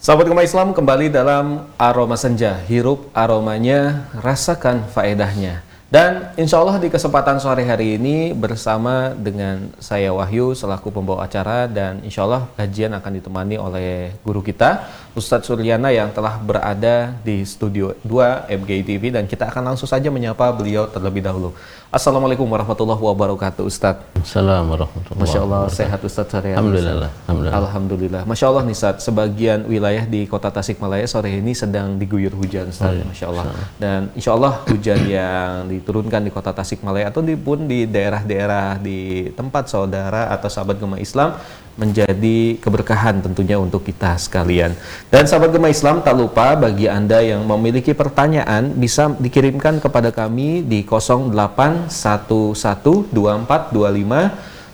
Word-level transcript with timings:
Sahabat 0.00 0.32
Gemah 0.32 0.48
Islam 0.48 0.72
kembali 0.72 1.12
dalam 1.12 1.68
aroma 1.76 2.16
senja, 2.16 2.56
hirup 2.64 3.12
aromanya, 3.12 4.08
rasakan 4.16 4.88
faedahnya. 4.88 5.60
Dan 5.92 6.32
insya 6.40 6.56
Allah 6.56 6.80
di 6.80 6.88
kesempatan 6.88 7.36
sore 7.36 7.68
hari 7.68 8.00
ini 8.00 8.32
bersama 8.32 9.12
dengan 9.12 9.68
saya 9.76 10.08
Wahyu 10.16 10.56
selaku 10.56 10.88
pembawa 10.88 11.28
acara 11.28 11.68
dan 11.68 12.00
insya 12.00 12.24
Allah 12.24 12.48
kajian 12.56 12.96
akan 12.96 13.12
ditemani 13.20 13.60
oleh 13.60 14.16
guru 14.24 14.40
kita 14.40 14.88
Ustadz 15.10 15.50
Suryana 15.50 15.90
yang 15.90 16.14
telah 16.14 16.38
berada 16.38 17.10
di 17.26 17.42
studio 17.42 17.98
2 18.06 18.46
MGI 18.46 18.82
TV 18.86 19.02
dan 19.10 19.26
kita 19.26 19.50
akan 19.50 19.74
langsung 19.74 19.90
saja 19.90 20.06
menyapa 20.06 20.54
beliau 20.54 20.86
terlebih 20.86 21.18
dahulu. 21.18 21.50
Assalamualaikum 21.90 22.46
warahmatullahi 22.46 23.02
wabarakatuh 23.02 23.66
Ustadz. 23.66 24.06
Assalamualaikum 24.22 25.02
warahmatullahi 25.02 25.26
Masya 25.26 25.40
Allah 25.42 25.62
sehat 25.66 26.00
Ustadz 26.06 26.30
sore 26.30 26.54
Alhamdulillah. 26.54 27.10
Alhamdulillah. 27.26 27.58
Alhamdulillah. 27.58 28.22
Masya 28.22 28.46
Allah 28.46 28.62
nih 28.62 28.76
Ustadz, 28.78 29.02
sebagian 29.02 29.60
wilayah 29.66 30.06
di 30.06 30.30
kota 30.30 30.54
Tasikmalaya 30.54 31.10
sore 31.10 31.42
ini 31.42 31.58
sedang 31.58 31.98
diguyur 31.98 32.30
hujan 32.38 32.70
Ustadz. 32.70 32.94
Oh, 32.94 32.98
iya. 33.02 33.04
Masya 33.10 33.26
Allah. 33.34 33.44
Dan 33.82 34.00
insya 34.14 34.30
Allah 34.38 34.62
hujan 34.70 35.00
yang 35.10 35.66
diturunkan 35.66 36.22
di 36.22 36.30
kota 36.30 36.54
Tasikmalaya 36.54 37.10
atau 37.10 37.18
di, 37.18 37.34
pun 37.34 37.66
di 37.66 37.90
daerah-daerah 37.90 38.78
di 38.78 39.26
tempat 39.34 39.66
saudara 39.66 40.30
atau 40.30 40.46
sahabat 40.46 40.78
gemah 40.78 41.02
Islam 41.02 41.34
menjadi 41.78 42.58
keberkahan 42.58 43.22
tentunya 43.22 43.54
untuk 43.58 43.84
kita 43.86 44.18
sekalian. 44.18 44.74
Dan 45.08 45.26
sahabat 45.30 45.52
Gemah 45.54 45.70
Islam 45.70 46.02
tak 46.02 46.18
lupa 46.18 46.58
bagi 46.58 46.90
Anda 46.90 47.22
yang 47.22 47.46
memiliki 47.46 47.94
pertanyaan 47.94 48.74
bisa 48.74 49.14
dikirimkan 49.16 49.78
kepada 49.78 50.10
kami 50.10 50.66
di 50.66 50.82
08112425 50.82 53.14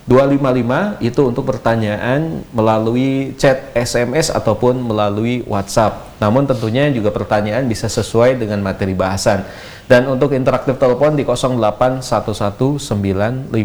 255 0.07 1.03
itu 1.03 1.21
untuk 1.27 1.51
pertanyaan 1.51 2.39
melalui 2.55 3.35
chat 3.35 3.75
SMS 3.75 4.31
ataupun 4.31 4.79
melalui 4.79 5.43
WhatsApp. 5.43 6.15
Namun 6.23 6.47
tentunya 6.47 6.87
juga 6.95 7.11
pertanyaan 7.11 7.67
bisa 7.67 7.91
sesuai 7.91 8.39
dengan 8.39 8.63
materi 8.63 8.95
bahasan. 8.95 9.43
Dan 9.87 10.03
untuk 10.11 10.35
interaktif 10.35 10.75
telepon 10.75 11.15
di 11.15 11.23
08119552 11.23 13.55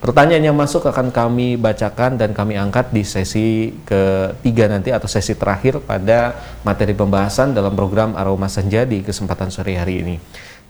Pertanyaan 0.00 0.44
yang 0.48 0.56
masuk 0.56 0.88
akan 0.88 1.12
kami 1.12 1.60
bacakan 1.60 2.16
dan 2.16 2.32
kami 2.32 2.56
angkat 2.56 2.88
di 2.88 3.04
sesi 3.04 3.68
ketiga 3.84 4.72
nanti 4.72 4.96
atau 4.96 5.08
sesi 5.08 5.36
terakhir 5.36 5.84
pada 5.84 6.32
materi 6.64 6.96
pembahasan 6.96 7.52
dalam 7.52 7.76
program 7.76 8.16
Aroma 8.16 8.48
Senja 8.48 8.88
di 8.88 9.04
kesempatan 9.04 9.52
sore 9.52 9.76
hari 9.76 10.00
ini. 10.00 10.16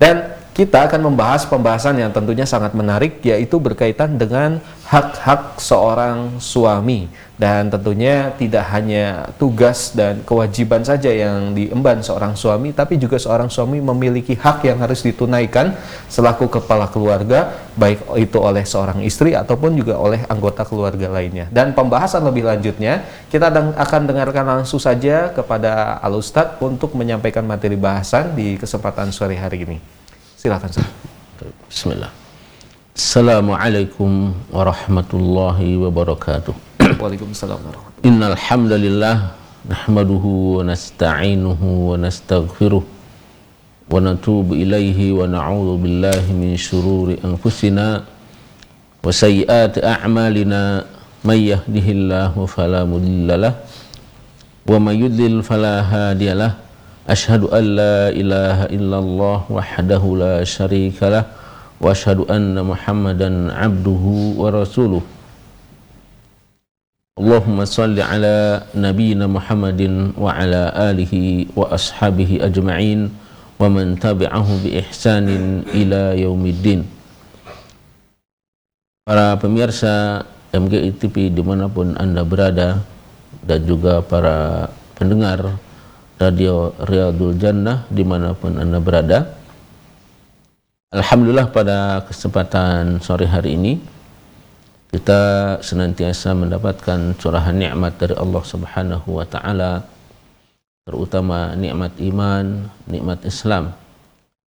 Dan 0.03 0.35
kita 0.53 0.85
akan 0.85 1.09
membahas 1.09 1.49
pembahasan 1.49 1.97
yang 1.97 2.13
tentunya 2.13 2.45
sangat 2.45 2.77
menarik 2.77 3.25
yaitu 3.25 3.57
berkaitan 3.57 4.21
dengan 4.21 4.61
hak-hak 4.85 5.57
seorang 5.57 6.37
suami. 6.37 7.09
Dan 7.41 7.73
tentunya 7.73 8.31
tidak 8.37 8.71
hanya 8.71 9.33
tugas 9.41 9.97
dan 9.97 10.21
kewajiban 10.23 10.85
saja 10.85 11.11
yang 11.11 11.57
diemban 11.57 11.99
seorang 12.05 12.39
suami 12.39 12.71
tapi 12.71 13.01
juga 13.01 13.19
seorang 13.19 13.51
suami 13.51 13.83
memiliki 13.83 14.37
hak 14.39 14.63
yang 14.69 14.79
harus 14.79 15.03
ditunaikan 15.03 15.75
selaku 16.07 16.47
kepala 16.47 16.87
keluarga 16.87 17.51
baik 17.75 18.05
itu 18.21 18.39
oleh 18.39 18.63
seorang 18.63 19.03
istri 19.03 19.35
ataupun 19.35 19.75
juga 19.75 19.99
oleh 19.99 20.21
anggota 20.29 20.69
keluarga 20.69 21.09
lainnya. 21.09 21.49
Dan 21.49 21.73
pembahasan 21.73 22.23
lebih 22.29 22.45
lanjutnya 22.45 23.03
kita 23.33 23.49
akan 23.81 24.01
dengarkan 24.05 24.45
langsung 24.61 24.79
saja 24.79 25.33
kepada 25.33 25.99
Al 25.99 26.13
Ustadz 26.13 26.61
untuk 26.61 26.93
menyampaikan 26.93 27.43
materi 27.43 27.75
bahasan 27.75 28.37
di 28.37 28.61
kesempatan 28.61 29.11
sore 29.11 29.35
hari 29.41 29.65
ini 29.65 30.02
Silakan. 30.43 30.75
Bismillah. 31.71 32.11
Assalamualaikum 32.99 34.35
warahmatullahi 34.51 35.79
wabarakatuh. 35.79 36.51
Waalaikumsalam 36.99 37.63
warahmatullahi 37.63 38.03
Innal 38.11 38.35
hamdalillah 38.35 39.39
nahmaduhu 39.71 40.59
wa 40.59 40.67
nasta'inuhu 40.67 41.95
wa 41.95 41.95
nastaghfiruh 41.95 42.83
wa 42.83 43.95
natubu 44.03 44.59
ilaihi 44.59 45.15
wa 45.15 45.31
na'udzu 45.31 45.79
billahi 45.79 46.35
min 46.35 46.59
shururi 46.59 47.23
anfusina 47.23 48.03
wa 48.03 49.07
sayyiati 49.15 49.79
a'malina 49.79 50.83
may 51.23 51.55
yahdihillahu 51.55 52.51
fala 52.51 52.83
mudhillalah 52.83 53.63
wa 54.67 54.75
may 54.83 55.07
yudlil 55.07 55.39
fala 55.47 55.87
hadiyalah 55.87 56.59
أشهد 57.09 57.51
أن 57.51 57.65
لا 57.75 58.15
إله 58.15 58.71
إلا 58.71 58.99
الله 58.99 59.39
وحده 59.51 60.03
لا 60.19 60.37
شريك 60.47 61.03
له 61.03 61.25
وأشهد 61.83 62.31
أن 62.31 62.55
محمدا 62.63 63.31
عبده 63.51 64.05
ورسوله 64.39 65.03
اللهم 67.19 67.59
صل 67.65 67.97
على 68.01 68.63
نبينا 68.79 69.27
محمد 69.27 69.83
وعلى 70.15 70.63
آله 70.91 71.15
وأصحابه 71.59 72.31
أجمعين 72.43 73.01
ومن 73.59 73.87
تبعه 73.99 74.49
بإحسان 74.65 75.27
إلى 75.75 76.23
يوم 76.23 76.43
الدين 76.47 76.83
Para 79.03 79.35
pemirsa 79.35 80.23
MGI 80.55 80.95
TV 80.95 81.27
di 81.35 81.43
mana 81.43 81.67
pun 81.67 81.99
Anda 81.99 82.23
berada 82.23 82.79
dan 83.43 83.67
juga 83.67 83.99
para 83.99 84.71
pendengar 84.95 85.59
Radio 86.23 86.71
Riyadul 86.79 87.35
Jannah 87.35 87.83
di 87.91 88.07
mana 88.07 88.31
pun 88.31 88.55
Anda 88.55 88.79
berada. 88.79 89.27
Alhamdulillah 90.95 91.51
pada 91.51 92.07
kesempatan 92.07 93.03
sore 93.03 93.27
hari 93.27 93.59
ini 93.59 93.83
kita 94.95 95.57
senantiasa 95.65 96.31
mendapatkan 96.39 97.19
curahan 97.19 97.57
nikmat 97.57 97.99
dari 97.99 98.15
Allah 98.15 98.43
Subhanahu 98.45 99.19
wa 99.19 99.27
taala 99.27 99.83
terutama 100.87 101.59
nikmat 101.59 101.91
iman, 101.99 102.71
nikmat 102.87 103.19
Islam. 103.27 103.75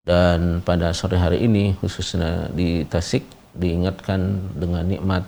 Dan 0.01 0.65
pada 0.65 0.89
sore 0.89 1.21
hari 1.21 1.45
ini 1.45 1.77
khususnya 1.77 2.49
di 2.49 2.81
Tasik 2.89 3.21
diingatkan 3.53 4.41
dengan 4.57 4.89
nikmat 4.89 5.21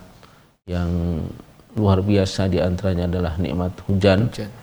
yang 0.66 1.22
luar 1.78 2.02
biasa 2.02 2.50
di 2.50 2.58
antaranya 2.58 3.06
adalah 3.06 3.38
nikmat 3.38 3.78
hujan. 3.86 4.26
hujan 4.34 4.61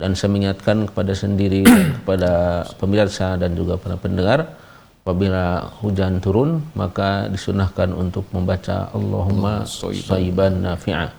dan 0.00 0.16
saya 0.16 0.32
mengingatkan 0.32 0.88
kepada 0.88 1.12
sendiri 1.12 1.62
kepada 2.00 2.64
pemirsa 2.80 3.36
dan 3.36 3.52
juga 3.52 3.76
para 3.76 4.00
pendengar 4.00 4.56
apabila 5.04 5.68
hujan 5.84 6.16
turun 6.24 6.64
maka 6.72 7.28
disunahkan 7.28 7.92
untuk 7.92 8.24
membaca 8.32 8.88
Allahumma 8.96 9.68
sayyiban 9.68 10.64
nafi'a. 10.64 11.12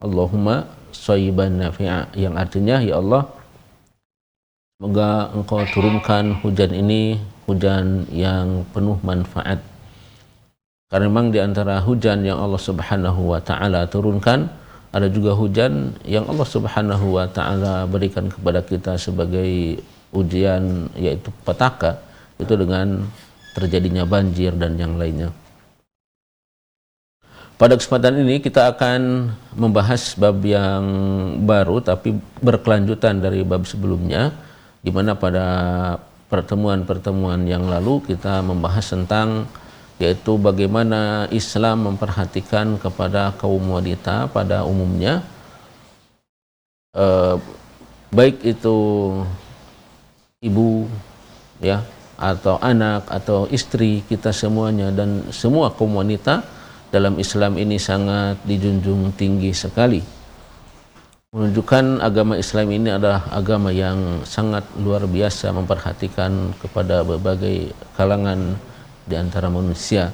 Allahumma 0.00 0.64
sayyiban 0.92 1.60
nafi'a 1.60 2.08
yang 2.16 2.40
artinya 2.40 2.80
ya 2.80 2.96
Allah 2.96 3.28
semoga 4.80 5.28
engkau 5.36 5.60
turunkan 5.68 6.40
hujan 6.40 6.72
ini 6.72 7.20
hujan 7.44 8.08
yang 8.08 8.64
penuh 8.72 8.96
manfaat. 9.04 9.60
Karena 10.88 11.10
memang 11.10 11.28
di 11.34 11.42
antara 11.42 11.80
hujan 11.84 12.24
yang 12.24 12.40
Allah 12.40 12.60
Subhanahu 12.60 13.36
wa 13.36 13.40
taala 13.42 13.84
turunkan 13.88 14.63
ada 14.94 15.10
juga 15.10 15.34
hujan 15.34 15.90
yang 16.06 16.22
Allah 16.30 16.46
Subhanahu 16.46 17.18
wa 17.18 17.26
taala 17.26 17.82
berikan 17.90 18.30
kepada 18.30 18.62
kita 18.62 18.94
sebagai 18.94 19.82
ujian 20.14 20.86
yaitu 20.94 21.34
petaka 21.42 21.98
itu 22.38 22.54
dengan 22.54 23.02
terjadinya 23.58 24.06
banjir 24.06 24.54
dan 24.54 24.78
yang 24.78 24.94
lainnya. 24.94 25.34
Pada 27.58 27.74
kesempatan 27.74 28.22
ini 28.22 28.38
kita 28.38 28.70
akan 28.74 29.30
membahas 29.58 30.14
bab 30.14 30.38
yang 30.46 30.82
baru 31.42 31.82
tapi 31.82 32.14
berkelanjutan 32.38 33.18
dari 33.18 33.42
bab 33.42 33.66
sebelumnya 33.66 34.30
di 34.82 34.94
mana 34.94 35.18
pada 35.18 35.46
pertemuan-pertemuan 36.30 37.46
yang 37.46 37.66
lalu 37.66 38.02
kita 38.14 38.42
membahas 38.46 38.86
tentang 38.94 39.46
yaitu 40.02 40.34
bagaimana 40.40 41.30
Islam 41.30 41.86
memperhatikan 41.92 42.78
kepada 42.82 43.30
kaum 43.38 43.62
wanita 43.70 44.26
pada 44.30 44.66
umumnya. 44.66 45.22
Eh, 46.94 47.36
baik 48.14 48.42
itu 48.46 48.76
ibu 50.38 50.86
ya 51.58 51.82
atau 52.14 52.62
anak 52.62 53.10
atau 53.10 53.50
istri 53.50 54.06
kita 54.06 54.30
semuanya 54.30 54.94
dan 54.94 55.26
semua 55.34 55.74
kaum 55.74 55.98
wanita 55.98 56.46
dalam 56.94 57.18
Islam 57.18 57.58
ini 57.58 57.74
sangat 57.74 58.38
dijunjung 58.46 59.10
tinggi 59.18 59.50
sekali. 59.50 59.98
Menunjukkan 61.34 61.98
agama 61.98 62.38
Islam 62.38 62.70
ini 62.70 62.94
adalah 62.94 63.26
agama 63.34 63.74
yang 63.74 64.22
sangat 64.22 64.62
luar 64.78 65.02
biasa 65.10 65.50
memperhatikan 65.50 66.54
kepada 66.62 67.02
berbagai 67.02 67.74
kalangan 67.98 68.54
di 69.04 69.14
antara 69.14 69.52
manusia. 69.52 70.10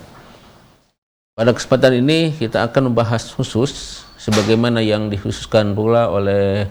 Pada 1.35 1.55
kesempatan 1.57 2.03
ini 2.03 2.35
kita 2.37 2.67
akan 2.69 2.93
membahas 2.93 3.33
khusus 3.33 4.05
sebagaimana 4.21 4.85
yang 4.85 5.09
dikhususkan 5.09 5.73
pula 5.73 6.13
oleh 6.13 6.69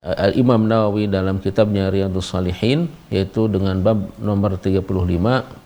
uh, 0.00 0.16
Al-Imam 0.16 0.64
Nawawi 0.64 1.10
dalam 1.10 1.42
kitabnya 1.42 1.92
Riyadhus 1.92 2.32
Salihin 2.32 2.88
yaitu 3.12 3.50
dengan 3.52 3.76
bab 3.84 4.16
nomor 4.16 4.56
35 4.56 4.80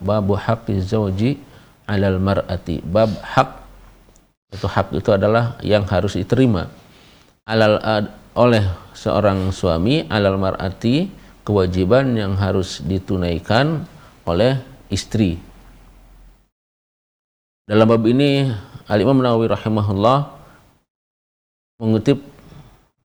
bab 0.03 0.27
hak 0.35 0.67
zawji 0.83 1.39
'alal 1.87 2.19
mar'ati 2.19 2.83
bab 2.83 3.15
hak 3.23 3.63
itu 4.51 4.67
hak 4.67 4.91
itu 4.99 5.11
adalah 5.15 5.55
yang 5.63 5.87
harus 5.87 6.19
diterima 6.19 6.67
alal 7.47 7.79
oleh 8.35 8.63
seorang 8.95 9.55
suami 9.55 10.07
alal 10.11 10.39
mar'ati 10.39 11.11
kewajiban 11.43 12.15
yang 12.15 12.39
harus 12.39 12.79
ditunaikan 12.85 13.83
oleh 14.23 14.63
istri. 14.93 15.50
Dalam 17.69 17.87
bab 17.89 18.05
ini 18.09 18.49
Al-Imam 18.91 19.21
Nawawi 19.21 19.51
rahimahullah 19.51 20.31
mengutip 21.81 22.21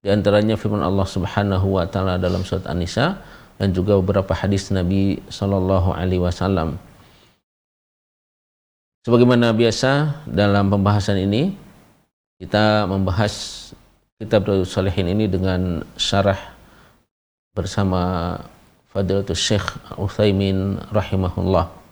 di 0.05 0.13
antaranya 0.13 0.53
firman 0.53 0.85
Allah 0.85 1.07
Subhanahu 1.07 1.81
wa 1.81 1.85
taala 1.89 2.21
dalam 2.21 2.45
surat 2.45 2.69
An-Nisa 2.69 3.17
dan 3.57 3.71
juga 3.71 3.97
beberapa 3.97 4.35
hadis 4.35 4.69
Nabi 4.69 5.17
sallallahu 5.31 5.95
alaihi 5.95 6.21
wasallam. 6.21 6.77
Sebagaimana 9.05 9.53
biasa 9.53 10.23
dalam 10.25 10.69
pembahasan 10.69 11.21
ini 11.21 11.53
kita 12.41 12.89
membahas 12.89 13.69
kitab 14.17 14.49
Salihin 14.65 15.13
ini 15.13 15.29
dengan 15.29 15.85
syarah 15.95 16.39
bersama 17.53 18.35
Fadilatul 18.89 19.37
Syekh 19.37 19.63
Uthaymin 19.95 20.81
rahimahullah 20.89 21.84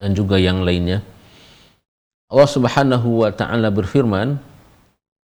dan 0.00 0.16
juga 0.16 0.40
yang 0.40 0.64
lainnya. 0.64 1.04
Allah 2.32 2.48
Subhanahu 2.48 3.22
wa 3.22 3.30
taala 3.30 3.68
berfirman, 3.68 4.40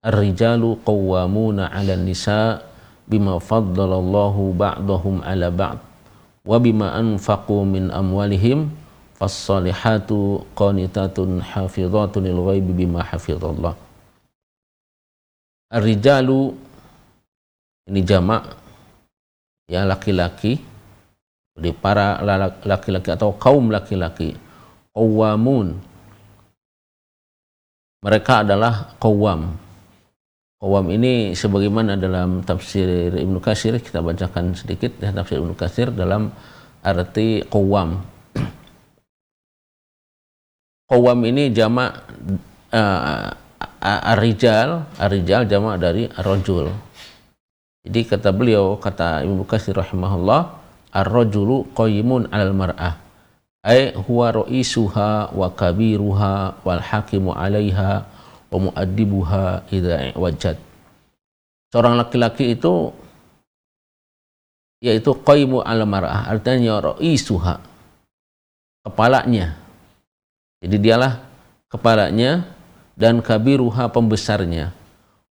"Ar-rijalu 0.04 0.76
qawwamuna 0.84 1.72
'alan 1.72 2.04
nisa 2.04 2.60
bima 3.08 3.40
faddalallahu 3.40 4.52
ba'dahum 4.52 5.24
'ala 5.24 5.48
ba'd 5.48 5.80
wa 6.44 6.56
bima 6.60 6.92
anfaqu 6.92 7.64
min 7.64 7.88
amwalihim 7.88 8.68
fas-salihatu 9.16 10.44
qanitatun 10.52 11.40
hafizatun 11.40 12.28
lil 12.28 12.38
ghaibi 12.52 12.84
bima 12.84 13.00
hafizallah." 13.00 13.72
Ar-rijalu 15.72 16.52
ini 17.88 18.00
jamak 18.04 18.52
ya 19.64 19.88
laki-laki 19.88 20.60
di 21.58 21.70
para 21.72 22.20
laki-laki 22.64 23.08
atau 23.12 23.32
kaum 23.34 23.72
laki-laki 23.72 24.47
qawamun 24.93 25.88
mereka 27.99 28.46
adalah 28.46 28.94
qawam. 29.02 29.58
Qawam 30.58 30.87
ini 30.90 31.35
sebagaimana 31.35 31.99
dalam 31.99 32.46
tafsir 32.46 33.14
Ibnu 33.14 33.43
Katsir 33.43 33.75
kita 33.82 34.02
bacakan 34.02 34.55
sedikit 34.55 34.94
ya 35.02 35.11
tafsir 35.11 35.43
Ibnu 35.43 35.58
Katsir 35.58 35.90
dalam 35.90 36.31
arti 36.82 37.43
qawam. 37.46 37.99
Qawam 40.87 41.19
ini 41.26 41.50
jamak 41.50 42.06
uh, 42.70 43.35
arijal, 43.82 44.87
arijal 44.99 45.43
jamak 45.50 45.82
dari 45.82 46.06
rajul. 46.06 46.70
Jadi 47.82 48.00
kata 48.06 48.31
beliau, 48.31 48.79
kata 48.79 49.26
Ibnu 49.26 49.43
Katsir 49.43 49.75
rahimahullah, 49.75 50.55
ar-rajulu 50.94 51.70
qayyimun 51.75 52.31
'alal 52.31 52.55
mar'ah 52.55 53.07
ay 53.68 53.92
huwa 53.92 54.32
ra'isuha 54.32 55.36
wa 55.36 55.52
kabiruha 55.52 56.64
wal 56.64 56.80
hakimu 56.80 57.36
'alaiha 57.36 58.08
wa 58.48 58.58
mu'addibuha 58.64 59.68
idza 59.68 60.16
wajad. 60.16 60.56
Seorang 61.68 62.00
laki-laki 62.00 62.56
itu 62.56 62.96
yaitu 64.80 65.12
qaimu 65.20 65.60
al 65.60 65.84
mar'ah 65.84 66.32
artinya 66.32 66.80
ra'isuha 66.80 67.60
kepalanya. 68.88 69.60
Jadi 70.64 70.76
dialah 70.80 71.20
kepalanya 71.68 72.48
dan 72.96 73.20
kabiruha 73.20 73.92
pembesarnya. 73.92 74.72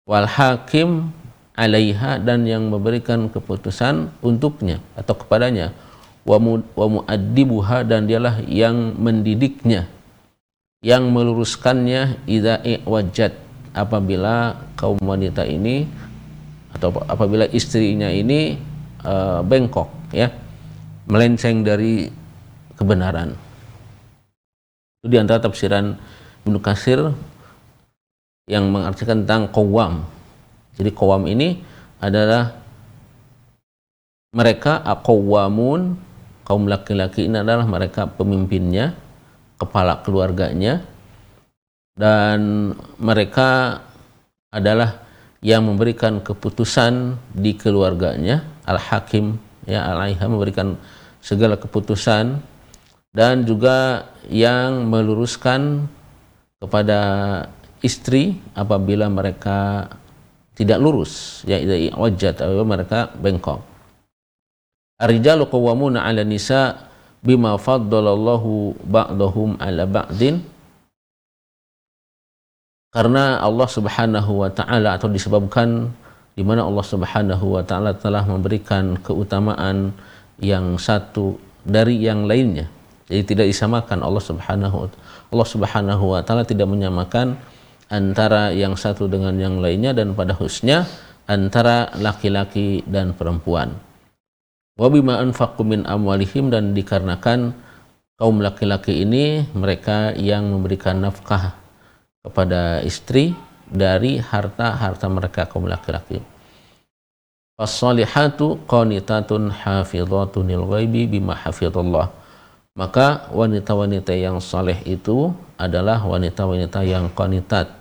Wal 0.03 0.27
hakim 0.27 1.07
'alaiha 1.55 2.19
dan 2.19 2.43
yang 2.43 2.67
memberikan 2.67 3.31
keputusan 3.31 4.11
untuknya 4.19 4.83
atau 4.99 5.15
kepadanya 5.15 5.71
wa 6.25 6.38
muaddibuha 6.75 7.86
dan 7.86 8.10
dialah 8.10 8.42
yang 8.50 8.98
mendidiknya 8.98 9.86
yang 10.81 11.10
meluruskannya 11.13 12.25
idza 12.25 12.62
wajad 12.86 13.33
apabila 13.74 14.57
kaum 14.77 14.98
wanita 15.01 15.45
ini 15.45 15.86
atau 16.74 16.92
apabila 17.06 17.45
istrinya 17.50 18.10
ini 18.10 18.57
uh, 19.06 19.45
bengkok 19.45 19.88
ya 20.12 20.30
melenceng 21.06 21.62
dari 21.62 22.10
kebenaran. 22.75 23.38
Itu 25.01 25.07
di 25.13 25.18
antara 25.21 25.39
tafsiran 25.42 25.94
Ibnu 26.45 26.60
Kasir 26.62 27.13
yang 28.50 28.69
mengartikan 28.69 29.25
tentang 29.25 29.50
kawam 29.50 30.06
jadi 30.75 30.92
kawam 30.92 31.24
ini 31.25 31.63
adalah 32.04 32.60
mereka 34.36 34.83
akawamun 34.83 35.95
kaum 36.45 36.69
laki-laki 36.69 37.25
ini 37.25 37.42
adalah 37.42 37.65
mereka 37.65 38.06
pemimpinnya, 38.06 38.94
kepala 39.57 40.06
keluarganya, 40.06 40.86
dan 41.97 42.71
mereka 43.01 43.81
adalah 44.53 45.03
yang 45.42 45.65
memberikan 45.65 46.21
keputusan 46.21 47.18
di 47.33 47.57
keluarganya, 47.57 48.45
al-hakim 48.69 49.42
ya 49.65 49.81
alaiha 49.89 50.25
memberikan 50.30 50.77
segala 51.19 51.57
keputusan 51.57 52.39
dan 53.12 53.36
juga 53.44 54.09
yang 54.30 54.86
meluruskan 54.86 55.89
kepada 56.62 57.01
istri 57.81 58.38
apabila 58.53 59.09
mereka 59.09 59.89
tidak 60.56 60.80
lurus 60.80 61.44
ya 61.50 61.59
wajat 61.97 62.42
apabila 62.42 62.77
mereka 62.77 63.12
bengkok 63.18 63.59
Ar-rijalu 64.95 65.51
qawwamuna 65.51 66.07
'ala 66.07 66.24
nisa 66.24 66.88
bima 67.19 67.59
faddalallahu 67.59 68.80
ba'dahum 68.88 69.59
'ala 69.59 69.83
ba'din. 69.83 70.39
Karena 72.95 73.44
Allah 73.44 73.68
Subhanahu 73.68 74.39
wa 74.39 74.47
taala 74.47 74.95
atau 74.95 75.12
disebabkan 75.12 75.92
di 76.31 76.47
mana 76.47 76.63
Allah 76.63 76.86
Subhanahu 76.88 77.59
wa 77.59 77.63
taala 77.68 77.92
telah 77.92 78.24
memberikan 78.24 78.95
keutamaan 79.03 79.92
yang 80.39 80.80
satu 80.80 81.36
dari 81.68 81.99
yang 81.99 82.23
lainnya. 82.23 82.71
Jadi 83.11 83.35
tidak 83.35 83.52
disamakan. 83.52 83.99
Allah 83.99 84.23
Subhanahu 84.23 84.75
wa 84.80 84.87
Allah 85.35 85.47
Subhanahu 85.52 86.04
wa 86.16 86.23
taala 86.23 86.47
tidak 86.47 86.71
menyamakan 86.71 87.35
antara 87.92 88.56
yang 88.56 88.80
satu 88.80 89.11
dengan 89.11 89.35
yang 89.35 89.59
lainnya 89.59 89.92
dan 89.92 90.16
pada 90.16 90.31
khususnya 90.31 90.87
antara 91.28 91.92
laki-laki 91.99 92.80
dan 92.87 93.11
perempuan 93.11 93.84
wabima 94.75 95.23
anfaqu 95.23 95.63
min 95.63 95.87
amwalihim 95.87 96.51
dan 96.51 96.75
dikarenakan 96.75 97.55
kaum 98.19 98.39
laki-laki 98.44 99.03
ini 99.03 99.47
mereka 99.55 100.11
yang 100.15 100.51
memberikan 100.51 100.99
nafkah 101.03 101.55
kepada 102.23 102.83
istri 102.83 103.35
dari 103.67 104.19
harta-harta 104.19 105.07
mereka 105.07 105.47
kaum 105.47 105.67
laki-laki. 105.67 106.19
Fasalihatu 107.55 108.59
qanitatun 108.67 109.47
hafizatun 109.47 110.44
lil 110.44 110.67
ghaibi 110.67 111.07
bima 111.07 111.31
hafizallah. 111.39 112.11
Maka 112.75 113.31
wanita-wanita 113.31 114.11
yang 114.11 114.44
saleh 114.44 114.75
itu 114.83 115.31
adalah 115.55 116.03
wanita-wanita 116.03 116.83
yang 116.83 117.07
qanitat. 117.15 117.71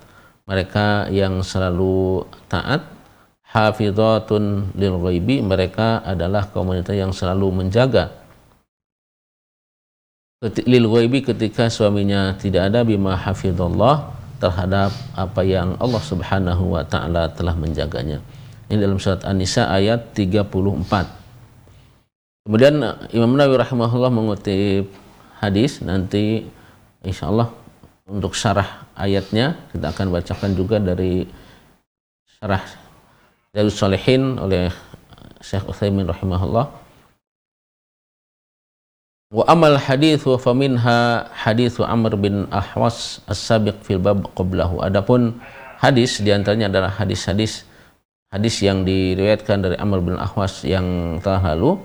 Mereka 0.47 1.11
yang 1.11 1.43
selalu 1.43 2.23
taat 2.47 2.94
hafizatun 3.55 4.75
lil 4.75 4.99
ghaibi 4.99 5.39
mereka 5.39 6.03
adalah 6.03 6.51
komunitas 6.51 6.99
yang 6.99 7.15
selalu 7.15 7.63
menjaga 7.63 8.25
lil 10.69 10.85
ghaibi 10.91 11.25
ketika 11.25 11.73
suaminya 11.73 12.37
tidak 12.37 12.69
ada 12.69 12.85
bima 12.85 13.17
hafizallah 13.17 14.13
terhadap 14.37 14.93
apa 15.17 15.41
yang 15.41 15.73
Allah 15.81 16.03
Subhanahu 16.05 16.77
wa 16.77 16.85
taala 16.85 17.33
telah 17.33 17.57
menjaganya. 17.57 18.21
Ini 18.69 18.77
dalam 18.77 19.01
surat 19.01 19.25
An-Nisa 19.25 19.73
ayat 19.73 20.13
34. 20.13 22.45
Kemudian 22.45 22.77
Imam 23.17 23.33
Nawawi 23.33 23.57
rahimahullah 23.57 24.13
mengutip 24.13 24.93
hadis 25.41 25.81
nanti 25.81 26.45
insyaallah 27.01 27.49
untuk 28.05 28.37
syarah 28.37 28.85
ayatnya 28.93 29.57
kita 29.73 29.97
akan 29.97 30.13
bacakan 30.13 30.53
juga 30.53 30.77
dari 30.77 31.25
syarah 32.37 32.84
dari 33.55 33.71
Salihin 33.71 34.43
oleh 34.43 34.75
Syekh 35.39 35.71
Utsaimin 35.71 36.11
rahimahullah. 36.11 36.67
Wa 39.31 39.45
amal 39.47 39.79
hadis 39.79 40.27
wa 40.27 40.35
faminha 40.35 41.31
hadis 41.31 41.79
Amr 41.79 42.19
bin 42.19 42.51
Ahwas 42.51 43.23
as-sabiq 43.31 43.79
fil 43.87 44.03
bab 44.03 44.27
qablahu. 44.35 44.83
Adapun 44.83 45.39
hadis 45.79 46.19
di 46.19 46.35
antaranya 46.35 46.67
adalah 46.67 46.91
hadis-hadis 46.91 47.63
hadis 48.35 48.59
yang 48.59 48.83
diriwayatkan 48.83 49.63
dari 49.63 49.77
Amr 49.79 50.03
bin 50.03 50.19
Ahwas 50.19 50.67
yang 50.67 51.19
telah 51.23 51.55
lalu 51.55 51.79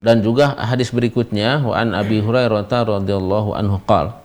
dan 0.00 0.24
juga 0.24 0.56
hadis 0.56 0.88
berikutnya 0.92 1.60
wa 1.60 1.76
an 1.76 1.92
Abi 1.92 2.24
Hurairah 2.24 2.64
radhiyallahu 2.68 3.52
anhu 3.52 3.76
qala 3.84 4.24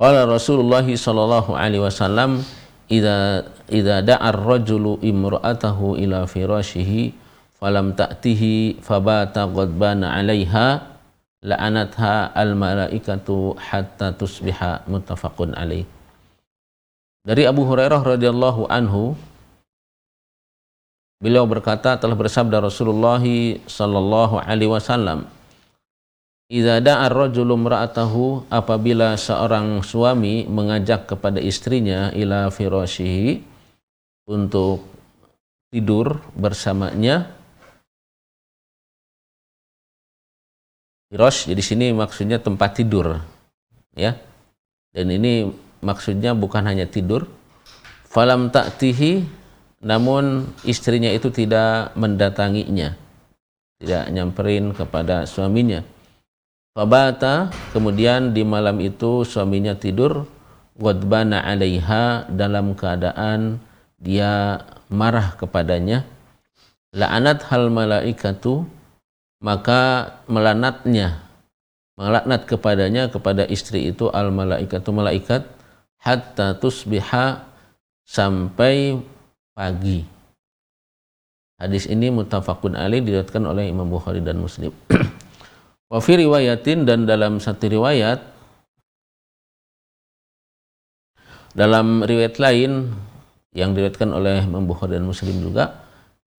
Qala 0.00 0.24
Rasulullah 0.24 0.80
sallallahu 0.80 1.52
alaihi 1.52 1.84
wasallam 1.84 2.40
idza 2.90 3.46
idza 3.70 4.02
da'a 4.02 4.34
ar-rajulu 4.34 4.98
imra'atahu 4.98 5.94
ila 6.02 6.26
firashihi 6.26 7.14
falam 7.56 7.94
ta'tihi 7.94 8.82
fabata 8.82 9.46
ghadbana 9.46 10.18
'alaiha 10.18 10.82
la'anatha 11.46 12.34
al-malaikatu 12.34 13.56
hatta 13.56 14.12
tusbiha 14.12 14.84
muttafaqun 14.90 15.56
alaih. 15.56 15.86
Dari 17.24 17.44
Abu 17.46 17.64
Hurairah 17.68 18.00
radhiyallahu 18.00 18.68
anhu 18.68 19.14
beliau 21.20 21.44
berkata 21.44 22.00
telah 22.00 22.16
bersabda 22.16 22.64
Rasulullah 22.64 23.20
sallallahu 23.64 24.40
alaihi 24.40 24.72
wasallam 24.72 25.28
Idza 26.50 26.82
da'a 26.82 27.06
ar-rajulu 27.06 27.54
imra'atahu 27.54 28.50
apabila 28.50 29.14
seorang 29.14 29.86
suami 29.86 30.50
mengajak 30.50 31.06
kepada 31.14 31.38
istrinya 31.38 32.10
ila 32.10 32.50
firashihi 32.50 33.38
untuk 34.26 34.82
tidur 35.70 36.18
bersamanya 36.34 37.30
Firash 41.06 41.46
jadi 41.46 41.62
sini 41.62 41.86
maksudnya 41.94 42.42
tempat 42.42 42.82
tidur 42.82 43.22
ya. 43.94 44.18
Dan 44.90 45.10
ini 45.10 45.46
maksudnya 45.82 46.34
bukan 46.34 46.66
hanya 46.66 46.86
tidur. 46.86 47.30
Falam 48.10 48.50
ta'tihi 48.50 49.22
namun 49.86 50.50
istrinya 50.66 51.10
itu 51.14 51.30
tidak 51.30 51.94
mendatanginya. 51.94 52.98
Tidak 53.82 54.10
nyamperin 54.10 54.74
kepada 54.74 55.26
suaminya 55.30 55.99
Fabata 56.70 57.50
kemudian 57.74 58.30
di 58.30 58.46
malam 58.46 58.78
itu 58.78 59.26
suaminya 59.26 59.74
tidur 59.74 60.22
wadbana 60.78 61.42
alaiha 61.42 62.30
dalam 62.30 62.78
keadaan 62.78 63.58
dia 63.98 64.62
marah 64.86 65.34
kepadanya. 65.34 66.06
La'anat 66.94 67.42
hal 67.50 67.74
malaikatu 67.74 68.66
maka 69.42 70.14
melanatnya 70.30 71.22
melaknat 71.98 72.46
kepadanya 72.46 73.10
kepada 73.10 73.44
istri 73.50 73.90
itu 73.90 74.06
al 74.08 74.30
malaikatu 74.30 74.94
malaikat 74.94 75.44
hatta 75.98 76.54
tusbiha 76.54 77.50
sampai 78.06 78.96
pagi. 79.58 80.06
Hadis 81.60 81.84
ini 81.90 82.08
mutafakun 82.08 82.72
ali 82.72 83.04
diriwayatkan 83.04 83.44
oleh 83.44 83.68
Imam 83.68 83.84
Bukhari 83.84 84.24
dan 84.24 84.40
Muslim 84.40 84.72
Wa 85.90 85.98
fi 85.98 86.22
riwayatin 86.22 86.86
dan 86.86 87.02
dalam 87.02 87.42
satu 87.42 87.66
riwayat 87.66 88.22
dalam 91.50 92.06
riwayat 92.06 92.38
lain 92.38 92.94
yang 93.50 93.74
diriwayatkan 93.74 94.14
oleh 94.14 94.46
Imam 94.46 94.70
Bukhari 94.70 94.94
dan 94.94 95.10
Muslim 95.10 95.42
juga 95.42 95.82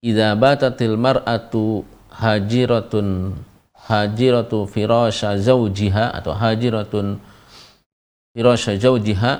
idza 0.00 0.32
batatil 0.40 0.96
mar'atu 0.96 1.84
hajiratun 2.08 3.36
hajiratu 3.76 4.64
firasha 4.64 5.36
zawjiha 5.36 6.16
atau 6.16 6.32
hajiratun 6.32 7.20
firasha 8.32 8.72
zawjiha 8.80 9.32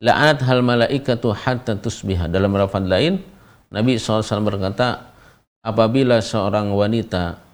la'anat 0.00 0.40
hal 0.48 0.64
malaikatu 0.64 1.32
hatta 1.36 1.76
tusbiha. 1.76 2.32
Dalam 2.32 2.56
rafad 2.56 2.88
lain 2.88 3.20
Nabi 3.68 4.00
SAW 4.00 4.40
berkata 4.40 5.12
apabila 5.60 6.24
seorang 6.24 6.72
wanita 6.72 7.45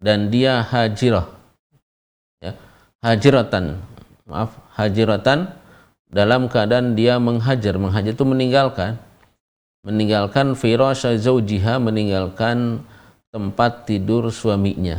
dan 0.00 0.28
dia 0.28 0.60
hajirah. 0.64 1.28
Ya, 2.42 2.52
hajiratan. 3.00 3.80
Maaf 4.26 4.58
hajiratan 4.74 5.54
dalam 6.10 6.50
keadaan 6.50 6.98
dia 6.98 7.16
menghajar. 7.22 7.78
Menghajar 7.78 8.12
itu 8.12 8.26
meninggalkan. 8.26 8.98
Meninggalkan 9.86 10.58
firasha 10.58 11.14
zaujiha 11.14 11.78
meninggalkan 11.78 12.82
tempat 13.30 13.86
tidur 13.86 14.34
suaminya. 14.34 14.98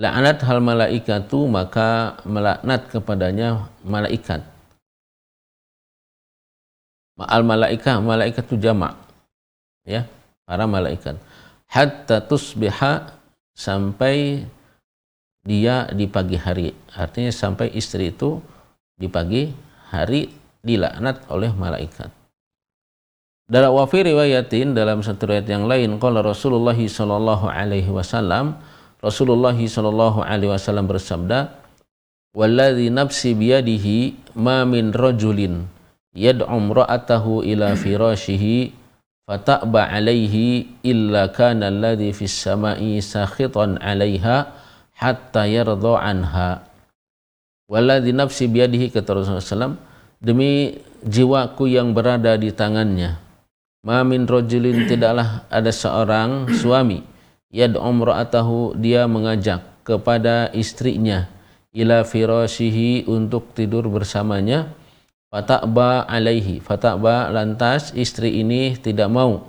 La'anat 0.00 0.40
hal 0.46 0.62
malaikatu 0.62 1.44
maka 1.50 2.22
melaknat 2.24 2.88
kepadanya 2.88 3.68
malaikat. 3.84 4.46
Al 7.20 7.44
malaikah 7.44 8.00
malaikat 8.00 8.48
itu 8.48 8.56
jamak 8.56 8.96
ya 9.84 10.08
para 10.48 10.64
malaikat 10.64 11.20
hatta 11.70 12.20
tusbiha 12.26 13.14
sampai 13.54 14.44
dia 15.46 15.88
di 15.94 16.10
pagi 16.10 16.36
hari. 16.36 16.74
Artinya 16.92 17.32
sampai 17.32 17.72
istri 17.72 18.12
itu 18.12 18.42
di 18.98 19.08
pagi 19.08 19.48
hari 19.88 20.28
dilaknat 20.60 21.24
oleh 21.32 21.54
malaikat. 21.56 22.12
Dalam 23.50 23.74
wafi 23.74 24.06
riwayatin 24.06 24.78
dalam 24.78 25.02
satu 25.02 25.26
riwayat 25.26 25.48
yang 25.50 25.66
lain 25.66 25.98
qala 25.98 26.22
Rasulullah 26.22 26.76
sallallahu 26.76 27.50
alaihi 27.50 27.90
wasallam 27.90 28.54
Rasulullah 29.02 29.56
sallallahu 29.56 30.22
alaihi 30.22 30.54
wasallam 30.54 30.86
bersabda 30.86 31.58
Walladhi 32.30 32.94
nafsi 32.94 33.34
biyadihi 33.34 34.14
ma 34.38 34.62
min 34.62 34.94
rajulin 34.94 35.66
yad'u 36.14 36.46
imra'atahu 36.46 37.42
ila 37.42 37.74
firashihi 37.74 38.70
fata'ba 39.30 39.86
alaihi 39.94 40.82
illa 40.82 41.30
kana 41.30 41.70
alladhi 41.70 42.10
fis 42.10 42.34
sama'i 42.34 42.98
sakhitan 42.98 43.78
'alaiha 43.78 44.50
hatta 44.98 45.46
yarda 45.46 45.94
anha 46.02 46.66
walladhi 47.70 48.10
nafsi 48.10 48.50
biyadihi 48.50 48.90
kata 48.90 49.14
Rasulullah 49.14 49.70
SAW 49.70 49.78
demi 50.18 50.82
jiwaku 51.06 51.70
yang 51.70 51.94
berada 51.96 52.36
di 52.36 52.52
tangannya. 52.52 53.16
Ma 53.80 54.04
min 54.04 54.28
rajulin 54.28 54.84
tidaklah 54.84 55.48
ada 55.48 55.72
seorang 55.72 56.50
suami. 56.52 57.00
Yad'u 57.50 57.80
imra'atahu 57.80 58.76
dia 58.76 59.08
mengajak 59.08 59.64
kepada 59.82 60.52
istrinya. 60.52 61.26
Ila 61.72 62.04
firashihi 62.04 63.08
untuk 63.08 63.54
tidur 63.56 63.86
bersamanya 63.88 64.68
Fata'ba 65.30 66.10
alaihi. 66.10 66.58
Fata'ba 66.58 67.30
lantas 67.30 67.94
istri 67.94 68.42
ini 68.42 68.74
tidak 68.74 69.06
mau 69.06 69.46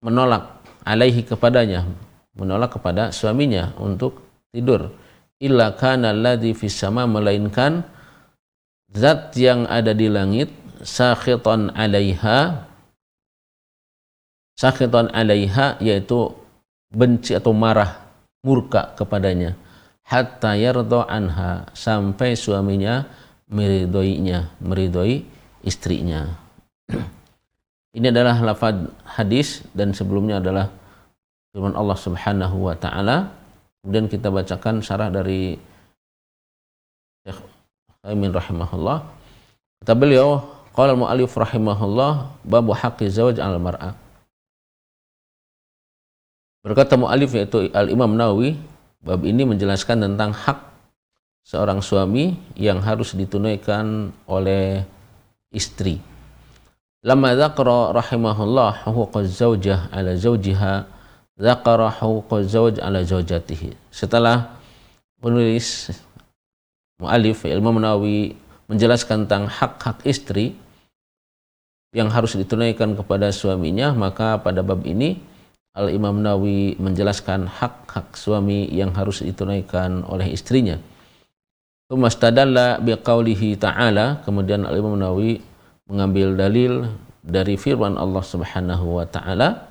menolak 0.00 0.62
alaihi 0.86 1.26
kepadanya. 1.26 1.82
Menolak 2.38 2.78
kepada 2.78 3.10
suaminya 3.10 3.74
untuk 3.82 4.22
tidur. 4.54 4.94
Illa 5.42 5.74
kana 5.74 6.14
alladhi 6.14 6.54
fis 6.56 6.78
sama 6.78 7.04
melainkan 7.04 7.84
zat 8.94 9.34
yang 9.36 9.66
ada 9.68 9.92
di 9.92 10.08
langit 10.08 10.48
sakhitan 10.80 11.72
alaiha 11.76 12.64
sakhitan 14.56 15.12
alaiha 15.12 15.76
yaitu 15.84 16.32
benci 16.88 17.36
atau 17.36 17.52
marah 17.52 18.06
murka 18.40 18.96
kepadanya 18.96 19.58
hatta 20.06 20.54
yardo 20.56 21.04
anha 21.04 21.68
sampai 21.74 22.38
suaminya 22.38 23.04
meridoinya, 23.50 24.50
meridoi 24.58 25.22
istrinya. 25.62 26.38
Ini 27.96 28.12
adalah 28.12 28.36
lafaz 28.44 28.76
hadis 29.08 29.64
dan 29.72 29.96
sebelumnya 29.96 30.36
adalah 30.36 30.68
firman 31.56 31.72
Allah 31.72 31.96
Subhanahu 31.96 32.68
wa 32.68 32.76
taala. 32.76 33.32
Kemudian 33.80 34.10
kita 34.12 34.28
bacakan 34.28 34.84
syarah 34.84 35.08
dari 35.08 35.56
Syekh 37.24 37.40
Aimin 38.04 38.36
rahimahullah. 38.36 39.00
Kata 39.80 39.94
beliau, 39.96 40.44
qala 40.76 40.92
al-mu'allif 40.92 41.32
rahimahullah 41.32 42.36
babu 42.44 42.76
haqqi 42.76 43.08
zawaj 43.08 43.40
al-mar'ah. 43.40 43.96
Berkata 46.60 47.00
mu'allif 47.00 47.32
yaitu 47.32 47.70
Al-Imam 47.72 48.12
Nawawi, 48.12 48.58
bab 49.00 49.22
ini 49.24 49.46
menjelaskan 49.46 50.02
tentang 50.02 50.34
hak 50.34 50.75
seorang 51.46 51.78
suami 51.78 52.34
yang 52.58 52.82
harus 52.82 53.14
ditunaikan 53.14 54.10
oleh 54.26 54.82
istri. 55.54 56.02
Lama 57.06 57.38
dzakara 57.38 57.94
rahimahullah 57.94 58.90
huquqaz 58.90 59.30
zaujah 59.30 59.86
ala 59.94 60.18
zaujiha 60.18 60.90
dzakara 61.38 61.94
huquqaz 62.02 62.50
zauj 62.50 62.82
ala 62.82 63.06
zaujatihi. 63.06 63.78
Setelah 63.94 64.58
penulis 65.22 65.94
mualif 66.98 67.46
ilmu 67.46 67.78
Nawawi 67.78 68.34
menjelaskan 68.66 69.30
tentang 69.30 69.46
hak-hak 69.46 70.02
istri 70.02 70.58
yang 71.94 72.10
harus 72.10 72.34
ditunaikan 72.34 72.98
kepada 72.98 73.30
suaminya, 73.30 73.94
maka 73.94 74.42
pada 74.42 74.66
bab 74.66 74.82
ini 74.82 75.22
Al 75.78 75.94
Imam 75.94 76.18
Nawawi 76.18 76.74
menjelaskan 76.82 77.46
hak-hak 77.46 78.18
suami 78.18 78.66
yang 78.74 78.90
harus 78.98 79.22
ditunaikan 79.22 80.02
oleh 80.10 80.34
istrinya. 80.34 80.82
Tumastadalla 81.86 82.82
biqaulihi 82.82 83.54
ta'ala. 83.58 84.26
Kemudian 84.26 84.66
Al-Imam 84.66 84.98
Nawawi 84.98 85.38
mengambil 85.86 86.34
dalil 86.34 86.72
dari 87.22 87.54
firman 87.54 87.94
Allah 87.94 88.22
Subhanahu 88.22 89.02
wa 89.02 89.06
taala 89.06 89.66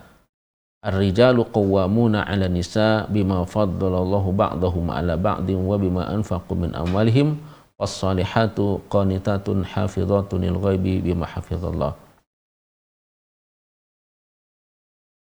Ar-rijalu 0.85 1.49
qawwamuna 1.49 2.29
'ala 2.29 2.45
nisa 2.45 3.09
bima 3.09 3.41
faddalallahu 3.41 4.29
ba'dahum 4.37 4.93
'ala 4.93 5.17
ba'din 5.17 5.57
wa 5.65 5.81
bima 5.81 6.05
anfaqu 6.05 6.53
min 6.53 6.77
amwalihim 6.77 7.41
was-salihatu 7.81 8.85
qanitatun 8.85 9.65
hafizatun 9.65 10.45
lil 10.45 10.61
ghaibi 10.61 11.01
bima 11.01 11.25
hafizallah. 11.25 11.97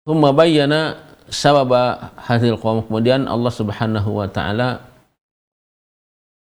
Thumma 0.06 0.30
bayyana 0.38 1.02
sababa 1.34 2.14
hadhil 2.14 2.54
qawm. 2.62 2.86
Kemudian 2.86 3.26
Allah 3.26 3.50
Subhanahu 3.50 4.22
wa 4.22 4.30
taala 4.30 4.86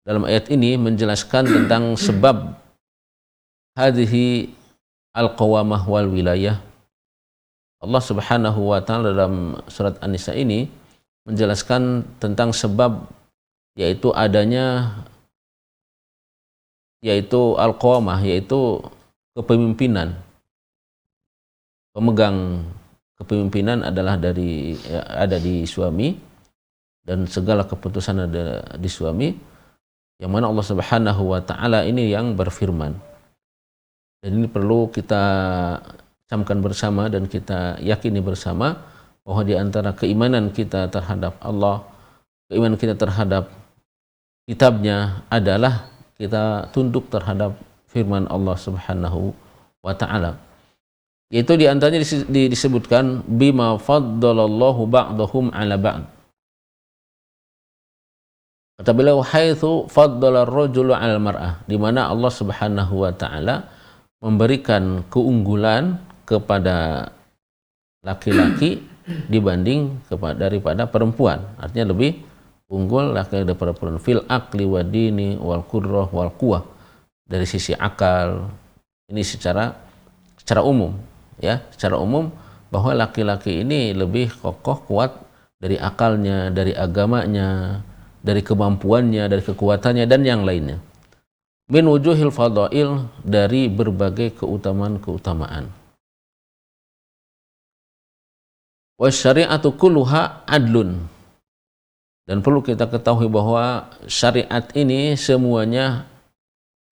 dalam 0.09 0.25
ayat 0.25 0.49
ini 0.49 0.81
menjelaskan 0.81 1.45
tentang 1.45 1.93
sebab 1.93 2.57
hadhihi 3.77 4.49
al-qawamah 5.13 5.85
wal 5.85 6.09
wilayah. 6.09 6.65
Allah 7.85 8.01
Subhanahu 8.01 8.73
wa 8.73 8.81
taala 8.81 9.13
dalam 9.13 9.61
surat 9.69 10.01
An-Nisa 10.01 10.33
ini 10.33 10.65
menjelaskan 11.29 12.09
tentang 12.17 12.57
sebab 12.57 13.05
yaitu 13.77 14.09
adanya 14.17 14.97
yaitu 17.05 17.61
al-qawamah 17.61 18.25
yaitu 18.25 18.81
kepemimpinan. 19.37 20.17
Pemegang 21.93 22.65
kepemimpinan 23.21 23.85
adalah 23.85 24.17
dari 24.17 24.73
ya, 24.73 25.05
ada 25.05 25.37
di 25.37 25.69
suami 25.69 26.17
dan 27.05 27.29
segala 27.29 27.69
keputusan 27.69 28.25
ada 28.25 28.65
di 28.81 28.89
suami 28.89 29.58
yang 30.19 30.35
mana 30.35 30.51
Allah 30.51 30.67
Subhanahu 30.67 31.23
wa 31.31 31.41
taala 31.43 31.87
ini 31.87 32.11
yang 32.11 32.35
berfirman. 32.35 32.99
Dan 34.19 34.31
ini 34.35 34.51
perlu 34.51 34.91
kita 34.91 35.23
camkan 36.27 36.59
bersama 36.59 37.07
dan 37.07 37.31
kita 37.31 37.79
yakini 37.79 38.19
bersama 38.19 38.83
bahwa 39.23 39.47
di 39.47 39.55
antara 39.55 39.95
keimanan 39.95 40.51
kita 40.51 40.91
terhadap 40.91 41.39
Allah, 41.39 41.87
keimanan 42.51 42.75
kita 42.75 42.99
terhadap 42.99 43.47
kitabnya 44.51 45.23
adalah 45.31 45.87
kita 46.19 46.67
tunduk 46.75 47.07
terhadap 47.15 47.55
firman 47.87 48.27
Allah 48.27 48.59
Subhanahu 48.59 49.31
wa 49.87 49.95
taala. 49.95 50.35
Yaitu 51.31 51.55
di 51.61 51.71
antaranya 51.71 52.03
disebutkan 52.33 53.23
bima 53.23 53.79
faddalallahu 53.79 54.89
ba'dahum 54.89 55.55
ala 55.55 55.79
ba'd. 55.79 56.18
Kata 58.79 58.95
beliau 58.95 59.19
haitsu 59.27 59.91
faddala 59.91 60.47
ar-rajulu 60.47 60.95
'ala 60.95 61.19
mar'ah 61.19 61.59
di 61.67 61.75
mana 61.75 62.07
Allah 62.15 62.31
Subhanahu 62.31 63.03
wa 63.03 63.11
taala 63.11 63.67
memberikan 64.23 65.03
keunggulan 65.11 65.99
kepada 66.23 67.11
laki-laki 68.07 68.79
dibanding 69.35 69.99
kepada 70.07 70.47
daripada 70.47 70.87
perempuan. 70.87 71.43
Artinya 71.59 71.91
lebih 71.91 72.23
unggul 72.71 73.19
laki 73.19 73.43
daripada 73.43 73.75
perempuan. 73.75 73.99
Fil 73.99 74.23
akli 74.31 74.63
wa 74.63 74.87
dini 74.87 75.35
wal 75.35 75.67
qudrah 75.67 76.07
wal 76.15 76.31
quwah 76.39 76.63
dari 77.27 77.51
sisi 77.51 77.75
akal 77.75 78.47
ini 79.11 79.27
secara 79.27 79.75
secara 80.39 80.63
umum 80.63 80.95
ya. 81.43 81.67
Secara 81.75 81.99
umum 81.99 82.31
bahwa 82.71 82.95
laki-laki 82.95 83.67
ini 83.67 83.91
lebih 83.91 84.31
kokoh 84.39 84.87
kuat 84.87 85.19
dari 85.59 85.75
akalnya, 85.75 86.55
dari 86.55 86.71
agamanya, 86.79 87.83
dari 88.21 88.43
kemampuannya, 88.43 89.25
dari 89.31 89.43
kekuatannya 89.43 90.05
dan 90.05 90.23
yang 90.27 90.43
lainnya. 90.43 90.83
Min 91.69 91.85
wujuhil 91.85 92.33
fadail 92.33 93.13
dari 93.21 93.69
berbagai 93.69 94.41
keutamaan-keutamaan. 94.41 95.69
Wa 98.99 99.09
syari'atu 99.13 99.77
kulluha 99.77 100.49
adlun. 100.49 100.97
Dan 102.29 102.45
perlu 102.45 102.61
kita 102.61 102.89
ketahui 102.89 103.29
bahwa 103.29 103.89
syariat 104.05 104.65
ini 104.77 105.17
semuanya 105.17 106.05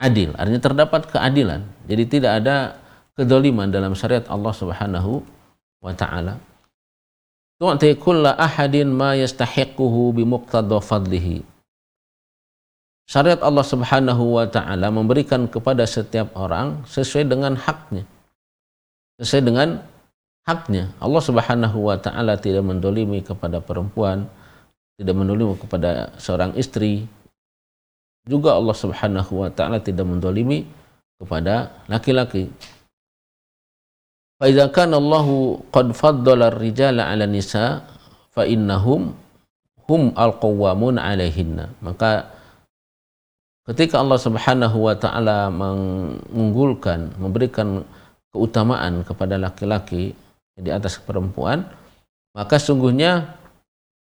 adil, 0.01 0.33
artinya 0.37 0.61
terdapat 0.61 1.13
keadilan. 1.13 1.61
Jadi 1.85 2.03
tidak 2.09 2.33
ada 2.41 2.57
kedoliman 3.17 3.69
dalam 3.69 3.93
syariat 3.93 4.25
Allah 4.33 4.53
Subhanahu 4.53 5.25
wa 5.81 5.93
taala. 5.93 6.41
Tu'ti 7.57 7.97
kulla 7.97 8.37
ahadin 8.37 8.93
ma 8.93 9.17
yastahiquhu 9.17 10.13
bimuqtada 10.13 10.77
fadlihi. 10.77 11.41
Syariat 13.09 13.41
Allah 13.41 13.65
Subhanahu 13.65 14.37
wa 14.37 14.45
taala 14.45 14.93
memberikan 14.93 15.49
kepada 15.49 15.89
setiap 15.89 16.37
orang 16.37 16.85
sesuai 16.85 17.25
dengan 17.25 17.57
haknya. 17.57 18.05
Sesuai 19.17 19.43
dengan 19.47 19.69
haknya. 20.45 20.93
Allah 21.01 21.23
Subhanahu 21.25 21.79
wa 21.87 21.97
taala 21.97 22.37
tidak 22.37 22.67
mendolimi 22.67 23.25
kepada 23.25 23.63
perempuan, 23.65 24.29
tidak 25.01 25.17
mendolimi 25.17 25.57
kepada 25.57 26.13
seorang 26.21 26.53
istri. 26.61 27.09
Juga 28.29 28.53
Allah 28.59 28.77
Subhanahu 28.77 29.33
wa 29.47 29.51
taala 29.55 29.81
tidak 29.81 30.05
mendolimi 30.05 30.69
kepada 31.17 31.73
laki-laki. 31.89 32.53
فإذا 34.42 34.74
كان 34.74 34.94
الله 34.94 35.28
قد 35.70 35.88
فضل 35.94 36.40
الرجال 36.42 36.98
على 36.98 37.24
النساء 37.30 37.86
فإنهم 38.34 39.02
hum 39.92 40.16
al-qawwamun 40.16 40.96
alaihinna 40.96 41.76
maka 41.84 42.32
ketika 43.68 44.00
Allah 44.00 44.16
Subhanahu 44.16 44.88
wa 44.88 44.96
taala 44.96 45.52
mengunggulkan 45.52 47.20
memberikan 47.20 47.84
keutamaan 48.32 49.04
kepada 49.04 49.36
laki-laki 49.36 50.16
di 50.56 50.70
atas 50.72 50.96
perempuan 51.04 51.68
maka 52.32 52.56
sungguhnya 52.56 53.36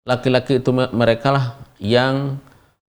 laki-laki 0.09 0.65
itu 0.65 0.73
mereka 0.73 1.29
lah 1.37 1.47
yang 1.77 2.41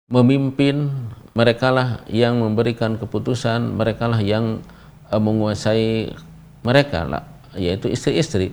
memimpin 0.05 0.93
mereka 1.33 1.73
lah 1.73 2.05
yang 2.05 2.37
memberikan 2.37 3.01
keputusan 3.01 3.73
mereka 3.73 4.05
lah 4.05 4.21
yang 4.21 4.61
eh, 5.09 5.17
menguasai 5.17 6.13
mereka 6.62 7.24
yaitu 7.56 7.88
istri-istri 7.90 8.52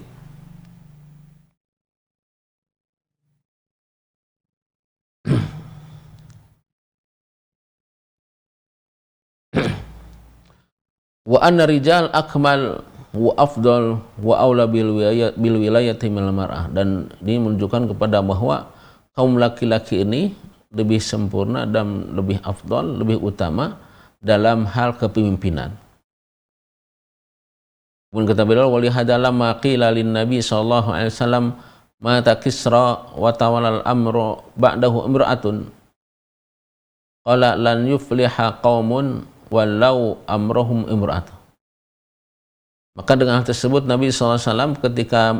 wa 11.32 11.40
anna 11.44 11.68
rijal 11.68 12.10
akmal 12.16 12.84
wa 13.18 13.34
afdal 13.40 14.00
wa 14.22 14.36
aula 14.38 14.68
bil 14.68 14.94
wilayat 14.98 15.34
bil 15.40 15.58
wilayati 15.58 16.10
mar'ah 16.12 16.70
dan 16.70 17.10
ini 17.24 17.40
menunjukkan 17.42 17.92
kepada 17.96 18.22
bahwa 18.22 18.70
kaum 19.18 19.42
laki-laki 19.42 20.06
ini 20.06 20.38
lebih 20.70 21.00
sempurna 21.00 21.66
dan 21.66 22.14
lebih 22.14 22.38
afdal, 22.44 23.02
lebih 23.02 23.18
utama 23.24 23.80
dalam 24.20 24.68
hal 24.68 24.94
kepemimpinan. 25.00 25.87
Kemudian 28.10 28.28
kata 28.32 28.44
beliau 28.48 28.72
wali 28.72 28.88
hadalam 28.88 29.36
maqila 29.36 29.92
lin 29.92 30.16
Nabi 30.16 30.40
sallallahu 30.40 30.96
alaihi 30.96 31.12
wasallam 31.12 31.46
mata 32.00 32.34
Kisra 32.40 33.14
wa 33.18 33.30
tawallal 33.36 33.84
amru 33.84 34.40
ba'dahu 34.56 35.12
imra'atun. 35.12 35.68
Qala 37.28 37.60
lan 37.60 37.84
yufliha 37.84 38.64
qaumun 38.64 39.28
walau 39.52 40.24
amrohum 40.28 40.88
imra'at 40.88 41.38
maka 42.98 43.14
dengan 43.14 43.38
hal 43.40 43.46
tersebut 43.46 43.86
Nabi 43.86 44.10
SAW 44.10 44.74
ketika 44.82 45.38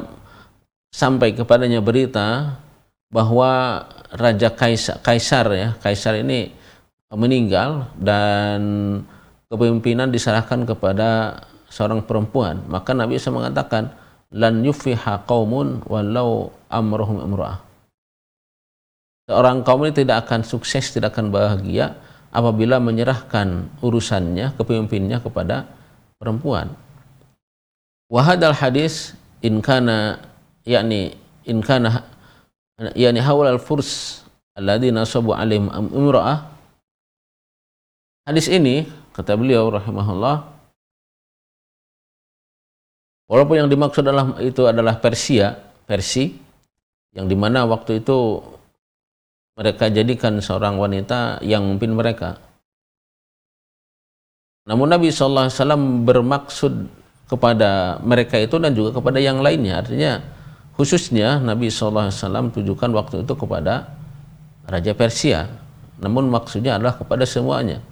sampai 0.94 1.34
kepadanya 1.34 1.82
berita 1.82 2.54
bahwa 3.10 3.82
Raja 4.14 4.54
Kaisar, 4.54 5.02
Kaisar 5.02 5.50
ya 5.58 5.74
Kaisar 5.82 6.22
ini 6.22 6.54
meninggal 7.10 7.90
dan 7.98 8.62
kepemimpinan 9.50 10.14
diserahkan 10.14 10.70
kepada 10.70 11.42
seorang 11.78 12.02
perempuan, 12.02 12.66
maka 12.66 12.98
Nabi 12.98 13.22
bisa 13.22 13.30
mengatakan 13.30 13.94
lan 14.34 14.66
yufiha 14.66 15.30
qaumun 15.30 15.86
walau 15.86 16.50
amruhum 16.74 17.22
imra'ah. 17.22 17.62
Seorang 19.30 19.62
kaum 19.62 19.86
ini 19.86 19.94
tidak 19.94 20.26
akan 20.26 20.42
sukses, 20.42 20.90
tidak 20.90 21.14
akan 21.14 21.30
bahagia 21.30 21.94
apabila 22.34 22.82
menyerahkan 22.82 23.70
urusannya, 23.86 24.58
kepemimpinnya 24.58 25.22
kepada 25.22 25.70
perempuan. 26.18 26.74
Wahadal 28.10 28.58
hadis 28.58 29.14
in 29.46 29.62
kana 29.62 30.18
yakni 30.66 31.14
in 31.46 31.62
kana 31.62 32.08
yakni 32.98 33.22
hawal 33.22 33.52
al-furs 33.54 34.24
alladhi 34.58 34.90
nasabu 34.90 35.36
alaihim 35.38 35.70
imra'ah 35.70 36.58
Hadis 38.28 38.52
ini 38.52 38.84
kata 39.16 39.40
beliau 39.40 39.72
rahimahullah 39.72 40.57
Walaupun 43.28 43.56
yang 43.60 43.70
dimaksud 43.70 44.08
adalah 44.08 44.40
itu 44.40 44.64
adalah 44.64 45.04
Persia, 45.04 45.52
Persi, 45.84 46.32
yang 47.12 47.28
di 47.28 47.36
mana 47.36 47.68
waktu 47.68 48.00
itu 48.00 48.40
mereka 49.58 49.92
jadikan 49.92 50.40
seorang 50.40 50.80
wanita 50.80 51.44
yang 51.44 51.66
memimpin 51.66 51.92
mereka. 51.92 52.40
Namun 54.68 54.92
Nabi 54.92 55.12
SAW 55.12 55.52
bermaksud 56.04 56.88
kepada 57.28 58.00
mereka 58.04 58.40
itu 58.40 58.56
dan 58.60 58.72
juga 58.72 58.96
kepada 58.96 59.20
yang 59.20 59.44
lainnya. 59.44 59.84
Artinya 59.84 60.24
khususnya 60.76 61.40
Nabi 61.40 61.68
SAW 61.68 62.52
tujukan 62.52 62.92
waktu 62.96 63.28
itu 63.28 63.34
kepada 63.36 63.92
Raja 64.68 64.92
Persia. 64.96 65.52
Namun 66.00 66.30
maksudnya 66.32 66.78
adalah 66.78 66.96
kepada 66.96 67.28
semuanya. 67.28 67.84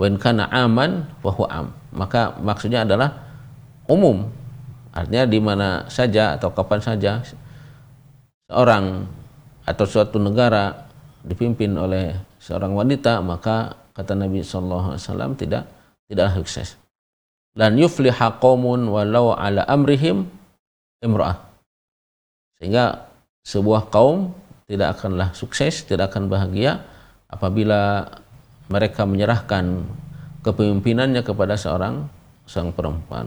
in 0.00 0.16
kana 0.16 0.48
aman 0.48 1.04
wa 1.20 1.28
huwa 1.28 1.48
am 1.52 1.66
maka 1.92 2.32
maksudnya 2.40 2.88
adalah 2.88 3.20
umum 3.84 4.32
artinya 4.90 5.24
di 5.26 5.38
mana 5.38 5.68
saja 5.86 6.34
atau 6.34 6.50
kapan 6.50 6.80
saja 6.82 7.22
seorang 8.50 9.06
atau 9.62 9.86
suatu 9.86 10.18
negara 10.18 10.90
dipimpin 11.22 11.70
oleh 11.78 12.16
seorang 12.42 12.74
wanita 12.74 13.22
maka 13.22 13.78
kata 13.94 14.18
Nabi 14.18 14.42
Shallallahu 14.42 14.96
Alaihi 14.96 15.04
Wasallam 15.06 15.32
tidak 15.38 15.64
tidak 16.10 16.34
sukses. 16.34 16.74
Dan 17.54 17.78
yufliha 17.78 18.40
qaumun 18.42 18.90
walau 18.90 19.34
ala 19.34 19.62
amrihim 19.66 20.26
imra'ah. 21.02 21.38
Sehingga 22.58 23.10
sebuah 23.46 23.90
kaum 23.90 24.34
tidak 24.70 24.98
akanlah 24.98 25.34
sukses 25.34 25.82
tidak 25.82 26.14
akan 26.14 26.30
bahagia 26.30 26.82
apabila 27.26 28.06
mereka 28.70 29.02
menyerahkan 29.02 29.82
kepemimpinannya 30.46 31.26
kepada 31.26 31.58
seorang 31.58 32.06
sang 32.46 32.70
perempuan 32.70 33.26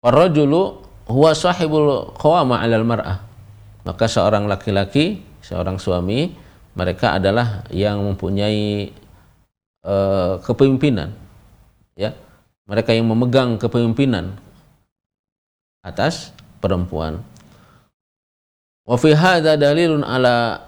Ar-rajulu 0.00 0.80
huwa 1.08 1.30
sahibul 1.36 2.16
qawama 2.16 2.60
'alal 2.60 2.86
mar'ah. 2.88 3.20
Maka 3.84 4.08
seorang 4.08 4.48
laki-laki, 4.48 5.20
seorang 5.44 5.76
suami, 5.76 6.32
mereka 6.76 7.16
adalah 7.16 7.64
yang 7.72 8.00
mempunyai 8.00 8.92
uh, 9.84 10.40
kepemimpinan. 10.40 11.12
Ya. 11.96 12.16
Mereka 12.70 12.94
yang 12.94 13.10
memegang 13.10 13.58
kepemimpinan 13.58 14.38
atas 15.82 16.30
perempuan. 16.62 17.18
Wa 18.86 18.94
fi 18.94 19.10
hadza 19.12 19.58
dalilun 19.58 20.06
ala 20.06 20.64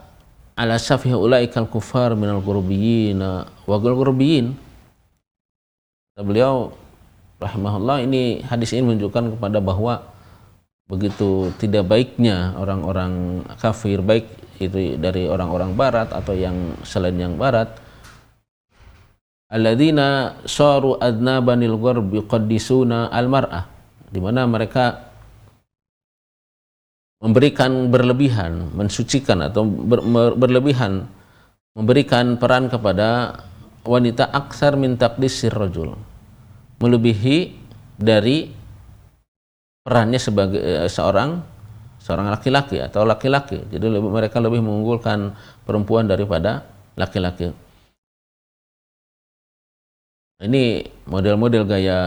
ala 0.58 0.76
safih 0.76 1.14
ulaikal 1.14 1.70
kufar 1.70 2.18
minal 2.18 2.42
ghurubiyyin 2.42 3.22
wa 3.64 3.76
ghurubiyyin. 3.78 4.52
Beliau 6.18 6.74
rahimahullah 7.42 8.06
ini 8.06 8.46
hadis 8.46 8.70
ini 8.72 8.94
menunjukkan 8.94 9.36
kepada 9.36 9.58
bahwa 9.58 10.06
begitu 10.86 11.50
tidak 11.58 11.90
baiknya 11.90 12.54
orang-orang 12.54 13.42
kafir 13.58 13.98
baik 13.98 14.30
itu 14.62 14.94
dari 14.96 15.26
orang-orang 15.26 15.74
barat 15.74 16.14
atau 16.14 16.34
yang 16.36 16.78
selain 16.86 17.18
yang 17.18 17.34
barat 17.34 17.70
alladzina 19.50 20.38
saru 20.46 20.96
adnabanil 21.02 21.76
gharbi 21.76 22.22
qaddisuna 22.22 23.10
almar'ah 23.10 23.66
di 24.12 24.20
mana 24.20 24.44
mereka 24.44 25.12
memberikan 27.22 27.86
berlebihan, 27.88 28.74
mensucikan 28.74 29.46
atau 29.46 29.62
ber, 29.62 30.02
berlebihan 30.34 31.06
memberikan 31.72 32.36
peran 32.36 32.68
kepada 32.68 33.40
wanita 33.86 34.28
aksar 34.28 34.76
min 34.76 34.98
taqdisir 35.00 35.54
rajul 35.54 35.96
melebihi 36.82 37.54
dari 37.94 38.50
perannya 39.86 40.18
sebagai 40.18 40.58
uh, 40.58 40.90
seorang 40.90 41.38
seorang 42.02 42.34
laki-laki 42.34 42.82
atau 42.82 43.06
laki-laki. 43.06 43.62
Jadi 43.70 43.86
lebih, 43.86 44.10
mereka 44.10 44.42
lebih 44.42 44.58
mengunggulkan 44.58 45.38
perempuan 45.62 46.10
daripada 46.10 46.66
laki-laki. 46.98 47.54
Ini 50.42 50.82
model-model 51.06 51.62
gaya 51.70 52.00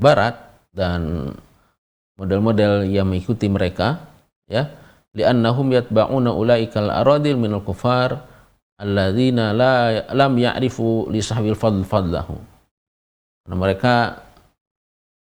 barat 0.00 0.32
dan 0.72 1.28
model-model 2.16 2.88
yang 2.88 3.04
mengikuti 3.04 3.52
mereka 3.52 4.00
ya 4.48 4.72
li'annahum 5.12 5.68
yatba'una 5.76 6.32
ulaikal 6.32 6.88
aradil 6.88 7.36
minal 7.36 7.60
kufar 7.60 8.24
alladzina 8.80 9.52
la 9.52 10.02
lam 10.10 10.32
ya'rifu 10.34 11.12
li 11.12 11.20
sahbil 11.20 11.58
fadl 11.58 11.84
fadlahu 11.84 12.53
karena 13.44 13.56
mereka 13.60 14.24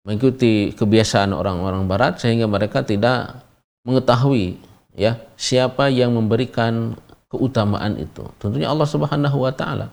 mengikuti 0.04 0.76
kebiasaan 0.76 1.32
orang-orang 1.32 1.88
barat 1.88 2.20
sehingga 2.20 2.44
mereka 2.44 2.84
tidak 2.84 3.40
mengetahui 3.88 4.60
ya 4.92 5.16
siapa 5.40 5.88
yang 5.88 6.12
memberikan 6.12 6.92
keutamaan 7.32 7.96
itu. 7.96 8.28
Tentunya 8.36 8.68
Allah 8.68 8.84
Subhanahu 8.84 9.36
wa 9.40 9.52
taala. 9.56 9.88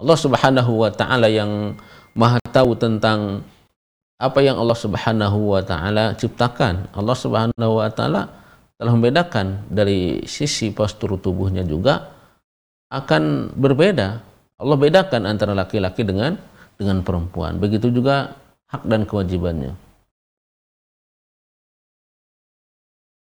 Allah 0.00 0.16
Subhanahu 0.16 0.72
wa 0.80 0.90
taala 0.94 1.26
yang 1.26 1.74
Maha 2.14 2.38
tahu 2.50 2.78
tentang 2.78 3.42
apa 4.22 4.38
yang 4.42 4.62
Allah 4.62 4.78
Subhanahu 4.78 5.58
wa 5.58 5.62
taala 5.66 6.14
ciptakan. 6.14 6.94
Allah 6.94 7.16
Subhanahu 7.18 7.72
wa 7.82 7.90
taala 7.90 8.30
telah 8.78 8.92
membedakan 8.96 9.66
dari 9.68 10.24
sisi 10.24 10.72
postur 10.72 11.18
tubuhnya 11.20 11.66
juga 11.66 12.16
akan 12.88 13.52
berbeda 13.52 14.29
Allah 14.60 14.76
bedakan 14.76 15.24
antara 15.24 15.56
laki-laki 15.56 16.04
dengan 16.04 16.36
dengan 16.76 17.00
perempuan. 17.00 17.56
Begitu 17.56 17.88
juga 17.88 18.36
hak 18.68 18.84
dan 18.84 19.08
kewajibannya. 19.08 19.72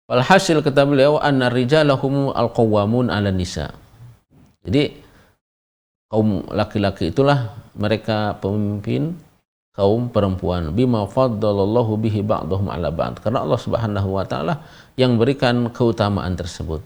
Walhasil 0.08 0.64
kata 0.64 0.88
beliau 0.88 1.20
anna 1.20 1.52
rijalahum 1.52 2.32
al-qawwamun 2.32 3.12
'ala 3.12 3.28
nisa. 3.28 3.76
Jadi 4.64 5.04
kaum 6.08 6.48
laki-laki 6.48 7.12
itulah 7.12 7.52
mereka 7.76 8.40
pemimpin 8.40 9.20
kaum 9.76 10.08
perempuan 10.08 10.72
bima 10.72 11.04
faddalallahu 11.12 12.00
bihi 12.00 12.24
ba'dahum 12.24 12.72
'ala 12.72 12.88
ba'd. 12.88 13.20
Karena 13.20 13.44
Allah 13.44 13.60
Subhanahu 13.60 14.16
wa 14.16 14.24
taala 14.24 14.64
yang 14.96 15.20
berikan 15.20 15.68
keutamaan 15.76 16.40
tersebut 16.40 16.80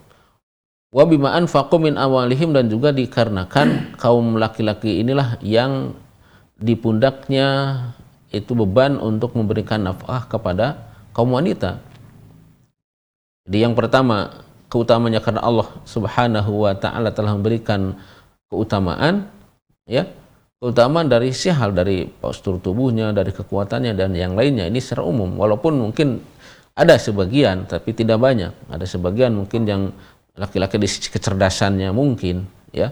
wa 0.92 1.04
bima 1.08 1.32
anfaqu 1.40 1.80
min 1.80 1.96
awalihim 1.96 2.52
dan 2.52 2.68
juga 2.68 2.92
dikarenakan 2.92 3.96
kaum 3.96 4.36
laki-laki 4.36 5.00
inilah 5.00 5.40
yang 5.40 5.96
di 6.60 6.76
pundaknya 6.76 7.80
itu 8.32 8.52
beban 8.54 9.00
untuk 9.00 9.34
memberikan 9.34 9.82
nafkah 9.88 10.28
kepada 10.28 10.88
kaum 11.16 11.32
wanita. 11.36 11.80
Jadi 13.48 13.58
yang 13.66 13.74
pertama 13.74 14.44
keutamanya 14.72 15.20
karena 15.20 15.42
Allah 15.44 15.68
Subhanahu 15.84 16.68
wa 16.68 16.76
taala 16.76 17.12
telah 17.12 17.36
memberikan 17.36 17.98
keutamaan 18.48 19.28
ya 19.88 20.08
keutamaan 20.62 21.10
dari 21.10 21.34
si 21.34 21.50
hal 21.50 21.74
dari 21.74 22.06
postur 22.06 22.62
tubuhnya, 22.62 23.10
dari 23.12 23.34
kekuatannya 23.34 23.98
dan 23.98 24.14
yang 24.14 24.38
lainnya 24.38 24.70
ini 24.70 24.78
secara 24.78 25.02
umum 25.08 25.34
walaupun 25.36 25.74
mungkin 25.74 26.22
ada 26.78 26.96
sebagian 26.96 27.68
tapi 27.68 27.92
tidak 27.92 28.22
banyak. 28.22 28.54
Ada 28.72 28.86
sebagian 28.88 29.36
mungkin 29.36 29.68
yang 29.68 29.82
laki-laki 30.36 30.80
di 30.80 30.88
sisi 30.88 31.10
kecerdasannya 31.12 31.92
mungkin 31.92 32.48
ya. 32.72 32.92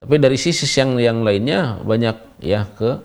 Tapi 0.00 0.16
dari 0.16 0.40
sisi 0.40 0.64
yang 0.80 0.96
yang 0.96 1.18
lainnya 1.20 1.76
banyak 1.84 2.40
ya 2.40 2.64
ke 2.72 2.96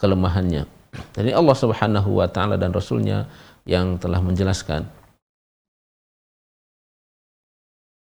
kelemahannya. 0.00 0.64
Jadi 1.12 1.30
Allah 1.36 1.56
Subhanahu 1.56 2.16
wa 2.16 2.26
taala 2.26 2.56
dan 2.56 2.72
rasulnya 2.72 3.28
yang 3.68 4.00
telah 4.00 4.18
menjelaskan. 4.24 4.88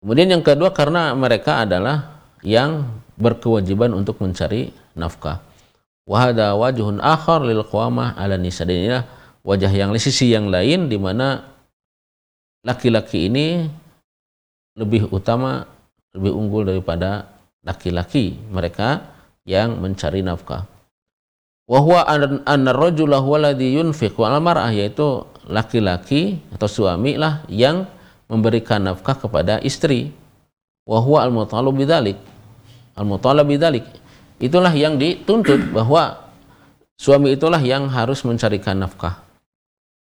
Kemudian 0.02 0.34
yang 0.34 0.42
kedua 0.46 0.74
karena 0.74 1.14
mereka 1.14 1.66
adalah 1.66 2.22
yang 2.42 2.90
berkewajiban 3.22 3.94
untuk 3.94 4.18
mencari 4.22 4.74
nafkah. 4.98 5.42
Wahada 6.10 6.58
wajhun 6.58 6.98
akhar 6.98 7.46
lil 7.46 7.62
qawamah 7.62 8.18
ala 8.18 8.34
nisa. 8.38 8.66
Dan 8.66 8.82
inilah 8.82 9.06
wajah 9.46 9.70
yang 9.70 9.94
sisi 10.02 10.34
yang 10.34 10.50
lain 10.50 10.90
di 10.90 10.98
mana 10.98 11.46
laki-laki 12.66 13.30
ini 13.30 13.70
lebih 14.76 15.12
utama, 15.12 15.68
lebih 16.16 16.32
unggul 16.32 16.68
daripada 16.68 17.32
laki-laki 17.62 18.40
mereka 18.50 19.12
yang 19.46 19.78
mencari 19.82 20.24
nafkah. 20.24 20.66
Wahwa 21.70 22.04
anna 22.44 22.76
rajula 22.76 23.24
huwa 23.24 23.40
alladhi 23.40 23.80
yunfiq 23.80 24.18
wal 24.20 24.36
mar'ah 24.44 24.76
yaitu 24.76 25.24
laki-laki 25.48 26.44
atau 26.52 26.68
suami 26.68 27.16
lah 27.16 27.48
yang 27.48 27.88
memberikan 28.28 28.84
nafkah 28.84 29.16
kepada 29.16 29.60
istri. 29.64 30.12
Wahwa 30.84 31.24
al-mutalab 31.24 31.72
bidzalik. 31.72 32.20
Al-mutalab 32.98 33.48
bidzalik. 33.48 33.88
Itulah 34.42 34.74
yang 34.74 34.98
dituntut 34.98 35.72
bahwa 35.72 36.28
suami 36.98 37.38
itulah 37.38 37.62
yang 37.62 37.88
harus 37.88 38.26
mencarikan 38.26 38.82
nafkah 38.82 39.22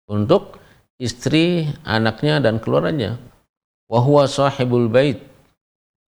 untuk 0.08 0.58
istri, 0.98 1.68
anaknya 1.86 2.40
dan 2.42 2.58
keluarganya 2.58 3.20
wahwa 3.92 4.24
sahibul 4.24 4.88
bait. 4.88 5.20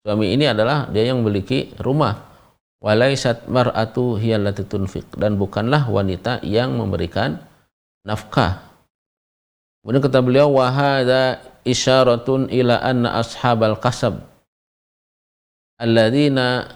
Suami 0.06 0.30
ini 0.30 0.46
adalah 0.46 0.86
dia 0.86 1.10
yang 1.10 1.18
memiliki 1.18 1.74
rumah. 1.82 2.30
Walaisat 2.78 3.50
mar'atu 3.50 4.18
hiyallati 4.18 4.66
tunfiq. 4.66 5.18
Dan 5.18 5.34
bukanlah 5.38 5.90
wanita 5.90 6.42
yang 6.46 6.78
memberikan 6.78 7.42
nafkah. 8.06 8.62
Kemudian 9.82 10.02
kata 10.02 10.18
beliau 10.22 10.54
wa 10.54 10.70
hadza 10.70 11.42
isyaratun 11.66 12.50
ila 12.54 12.78
anna 12.78 13.18
ashabal 13.18 13.78
kasab 13.78 14.22
alladzina 15.82 16.70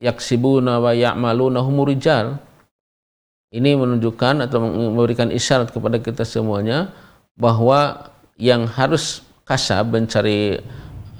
yaksibuna 0.00 0.76
wa 0.80 0.92
ya'maluna 0.92 1.64
humur 1.64 1.88
rijal. 1.88 2.36
Ini 3.48 3.80
menunjukkan 3.80 4.44
atau 4.44 4.60
memberikan 4.60 5.32
isyarat 5.32 5.72
kepada 5.72 5.96
kita 6.04 6.28
semuanya 6.28 6.92
bahwa 7.32 8.12
yang 8.36 8.68
harus 8.68 9.24
kasab 9.48 9.96
mencari 9.96 10.60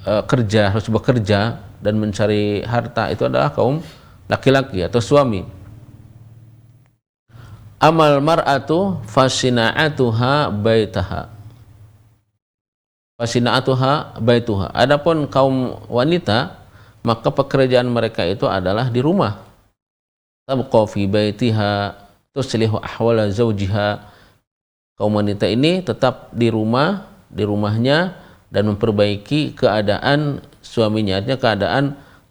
uh, 0.05 0.21
kerja 0.29 0.69
harus 0.69 0.85
bekerja 0.85 1.57
dan 1.81 1.97
mencari 1.97 2.61
harta 2.61 3.09
itu 3.09 3.25
adalah 3.25 3.49
kaum 3.49 3.81
laki-laki 4.29 4.85
atau 4.85 5.01
suami. 5.01 5.41
Amal 7.81 8.21
mar'atu 8.21 9.01
fasina'atuha 9.09 10.53
baitaha. 10.53 11.31
Fasina'atuha 13.17 14.21
baituha. 14.21 14.69
Adapun 14.77 15.25
kaum 15.31 15.79
wanita, 15.89 16.59
maka 17.01 17.33
pekerjaan 17.33 17.89
mereka 17.89 18.27
itu 18.27 18.45
adalah 18.45 18.91
di 18.91 18.99
rumah. 19.01 19.41
Tabqa 20.45 20.85
fi 20.91 21.07
baitiha 21.07 21.95
tuslihu 22.35 22.77
ahwala 22.83 23.31
zawjiha. 23.31 24.11
Kaum 24.99 25.15
wanita 25.15 25.47
ini 25.47 25.79
tetap 25.79 26.35
di 26.35 26.51
rumah, 26.51 27.08
di 27.29 27.45
rumahnya 27.45 28.17
dan 28.49 28.69
memperbaiki 28.73 29.53
keadaan 29.53 30.41
suaminya, 30.59 31.21
artinya 31.21 31.39
keadaan 31.39 31.83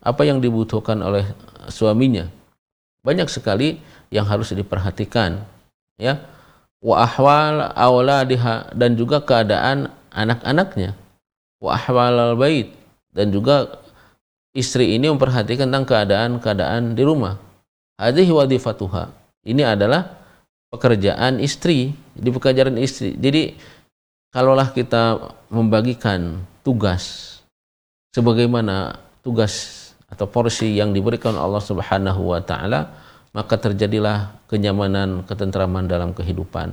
apa 0.02 0.22
yang 0.26 0.42
dibutuhkan 0.42 0.98
oleh 1.02 1.26
suaminya. 1.70 2.26
Banyak 3.02 3.30
sekali 3.30 3.78
yang 4.10 4.26
harus 4.26 4.50
diperhatikan 4.52 5.42
ya. 5.96 6.20
Wa 6.78 7.02
ahwal 7.10 7.74
dan 8.74 8.90
juga 8.94 9.18
keadaan 9.22 9.90
anak-anaknya. 10.14 10.94
Wa 11.58 11.74
ahwal 11.74 12.38
bait 12.38 12.70
dan 13.10 13.34
juga 13.34 13.82
istri 14.54 14.94
ini 14.94 15.10
memperhatikan 15.10 15.66
tentang 15.70 15.86
keadaan-keadaan 15.86 16.94
di 16.94 17.02
rumah. 17.02 17.38
Hadhihi 17.98 18.30
wadifatuha. 18.30 19.10
Ini 19.42 19.74
adalah 19.74 20.18
pekerjaan 20.70 21.42
istri 21.42 21.94
di 22.14 22.30
pekerjaan 22.30 22.78
istri. 22.78 23.18
Jadi 23.18 23.58
kalaulah 24.34 24.70
kita 24.72 25.32
membagikan 25.48 26.44
tugas 26.62 27.38
sebagaimana 28.12 29.00
tugas 29.24 29.74
atau 30.08 30.24
porsi 30.24 30.76
yang 30.76 30.96
diberikan 30.96 31.36
Allah 31.36 31.60
Subhanahu 31.60 32.32
wa 32.32 32.40
taala 32.40 32.88
maka 33.36 33.60
terjadilah 33.60 34.48
kenyamanan, 34.48 35.24
ketentraman 35.28 35.84
dalam 35.86 36.16
kehidupan. 36.16 36.72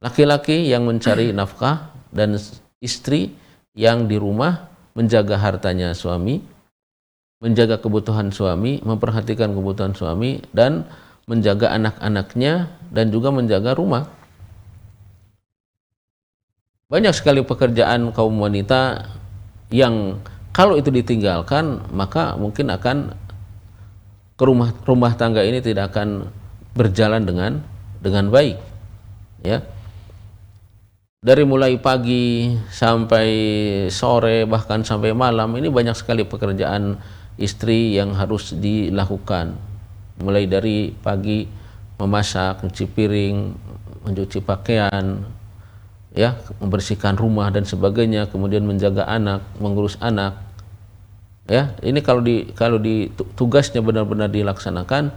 Laki-laki 0.00 0.68
yang 0.68 0.88
mencari 0.88 1.32
nafkah 1.36 1.92
dan 2.12 2.40
istri 2.80 3.36
yang 3.76 4.08
di 4.08 4.16
rumah 4.16 4.72
menjaga 4.96 5.36
hartanya 5.36 5.92
suami, 5.92 6.40
menjaga 7.44 7.76
kebutuhan 7.76 8.32
suami, 8.32 8.80
memperhatikan 8.80 9.52
kebutuhan 9.52 9.92
suami 9.92 10.40
dan 10.56 10.88
menjaga 11.28 11.76
anak-anaknya 11.76 12.72
dan 12.88 13.12
juga 13.12 13.28
menjaga 13.28 13.76
rumah. 13.76 14.08
Banyak 16.86 17.18
sekali 17.18 17.42
pekerjaan 17.42 18.14
kaum 18.14 18.38
wanita 18.38 19.10
yang 19.74 20.22
kalau 20.54 20.78
itu 20.78 20.94
ditinggalkan 20.94 21.82
maka 21.90 22.38
mungkin 22.38 22.70
akan 22.70 23.10
ke 24.38 24.44
rumah 24.46 24.70
rumah 24.86 25.18
tangga 25.18 25.42
ini 25.42 25.58
tidak 25.58 25.90
akan 25.90 26.30
berjalan 26.78 27.26
dengan 27.26 27.58
dengan 27.98 28.30
baik 28.30 28.54
ya. 29.42 29.66
Dari 31.26 31.42
mulai 31.42 31.74
pagi 31.82 32.54
sampai 32.70 33.28
sore 33.90 34.46
bahkan 34.46 34.86
sampai 34.86 35.10
malam 35.10 35.58
ini 35.58 35.66
banyak 35.66 35.98
sekali 35.98 36.22
pekerjaan 36.22 37.02
istri 37.34 37.98
yang 37.98 38.14
harus 38.14 38.54
dilakukan. 38.54 39.58
Mulai 40.22 40.46
dari 40.46 40.94
pagi 40.94 41.50
memasak, 41.98 42.62
mencuci 42.62 42.86
piring, 42.86 43.36
mencuci 44.06 44.38
pakaian, 44.38 45.34
ya, 46.16 46.40
membersihkan 46.58 47.14
rumah 47.14 47.52
dan 47.52 47.68
sebagainya, 47.68 48.26
kemudian 48.32 48.64
menjaga 48.64 49.04
anak, 49.04 49.44
mengurus 49.60 50.00
anak, 50.00 50.40
ya. 51.46 51.76
Ini 51.84 52.00
kalau 52.00 52.24
di 52.24 52.50
kalau 52.56 52.80
di 52.80 53.12
tugasnya 53.38 53.84
benar-benar 53.84 54.32
dilaksanakan 54.32 55.12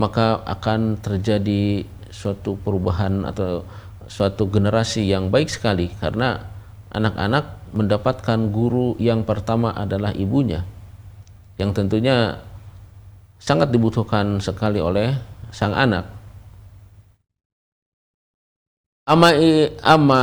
maka 0.00 0.40
akan 0.48 0.96
terjadi 1.00 1.84
suatu 2.08 2.56
perubahan 2.60 3.28
atau 3.28 3.62
suatu 4.10 4.50
generasi 4.50 5.06
yang 5.06 5.30
baik 5.30 5.46
sekali 5.46 5.92
karena 6.02 6.42
anak-anak 6.90 7.70
mendapatkan 7.70 8.50
guru 8.50 8.98
yang 8.98 9.22
pertama 9.22 9.70
adalah 9.70 10.10
ibunya 10.16 10.66
yang 11.60 11.70
tentunya 11.70 12.42
sangat 13.38 13.70
dibutuhkan 13.70 14.42
sekali 14.42 14.82
oleh 14.82 15.14
sang 15.54 15.76
anak 15.76 16.08
ama 19.10 19.34
ama 19.82 20.20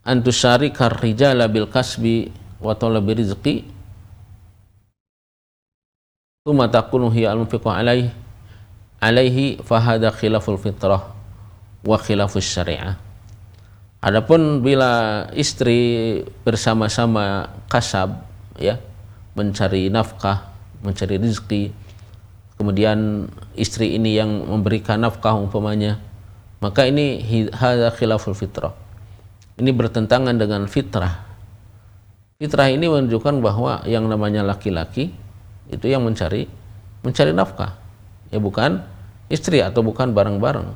antusari 0.00 0.72
karrijala 0.72 1.44
bil 1.52 1.68
kasbi 1.68 2.32
wa 2.56 2.72
talabi 2.72 3.20
rizqi 3.20 3.76
Tuma 6.46 6.70
takunu 6.70 7.10
hiya 7.10 7.34
al-munfiqu 7.34 7.66
alaihi 7.66 8.06
alaihi 9.02 9.58
fahada 9.66 10.14
khilaful 10.14 10.54
fitrah 10.54 11.10
wa 11.82 11.98
khilafus 11.98 12.46
syariah. 12.46 12.94
Adapun 13.98 14.62
bila 14.62 15.26
istri 15.34 16.22
bersama-sama 16.46 17.50
kasab 17.66 18.22
ya 18.62 18.78
mencari 19.34 19.90
nafkah, 19.90 20.46
mencari 20.86 21.18
rezeki, 21.18 21.74
kemudian 22.62 23.26
istri 23.58 23.98
ini 23.98 24.14
yang 24.14 24.46
memberikan 24.46 25.02
nafkah 25.02 25.34
umpamanya, 25.34 25.98
maka 26.60 26.88
ini 26.88 27.20
hadza 27.52 27.92
khilaful 27.92 28.36
fitrah. 28.36 28.72
Ini 29.56 29.72
bertentangan 29.72 30.36
dengan 30.36 30.68
fitrah. 30.68 31.24
Fitrah 32.36 32.68
ini 32.68 32.84
menunjukkan 32.88 33.40
bahwa 33.40 33.80
yang 33.88 34.04
namanya 34.04 34.44
laki-laki 34.44 35.08
itu 35.72 35.86
yang 35.88 36.04
mencari 36.04 36.46
mencari 37.00 37.32
nafkah 37.32 37.78
ya 38.30 38.38
bukan 38.38 38.82
istri 39.32 39.62
atau 39.62 39.82
bukan 39.82 40.12
bareng-bareng 40.12 40.68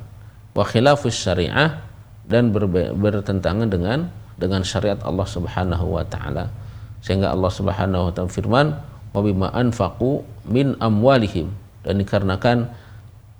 wa 0.51 0.63
khilafus 0.67 1.15
syariah 1.15 1.79
dan 2.27 2.51
ber, 2.51 2.67
bertentangan 2.95 3.67
dengan 3.67 4.09
dengan 4.35 4.65
syariat 4.65 4.99
Allah 5.05 5.27
Subhanahu 5.27 6.01
wa 6.01 6.03
taala 6.07 6.49
sehingga 7.05 7.31
Allah 7.31 7.51
Subhanahu 7.51 8.09
wa 8.09 8.11
taala 8.11 8.31
firman 8.31 8.67
wa 9.11 9.19
bima 9.21 9.47
anfaqu 9.53 10.23
min 10.47 10.73
amwalihim 10.79 11.51
dan 11.85 11.99
dikarenakan 11.99 12.71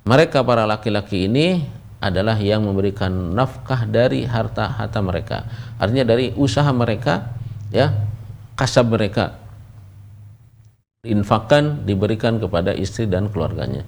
mereka 0.05 0.45
para 0.45 0.65
laki-laki 0.65 1.25
ini 1.25 1.65
adalah 2.01 2.35
yang 2.41 2.65
memberikan 2.65 3.37
nafkah 3.37 3.85
dari 3.85 4.25
harta-harta 4.25 4.99
mereka 4.99 5.45
artinya 5.77 6.17
dari 6.17 6.33
usaha 6.33 6.67
mereka 6.73 7.29
ya 7.69 7.93
kasab 8.57 8.91
mereka 8.91 9.41
diinfakkan 11.01 11.81
diberikan 11.81 12.37
kepada 12.37 12.77
istri 12.77 13.09
dan 13.09 13.25
keluarganya. 13.33 13.81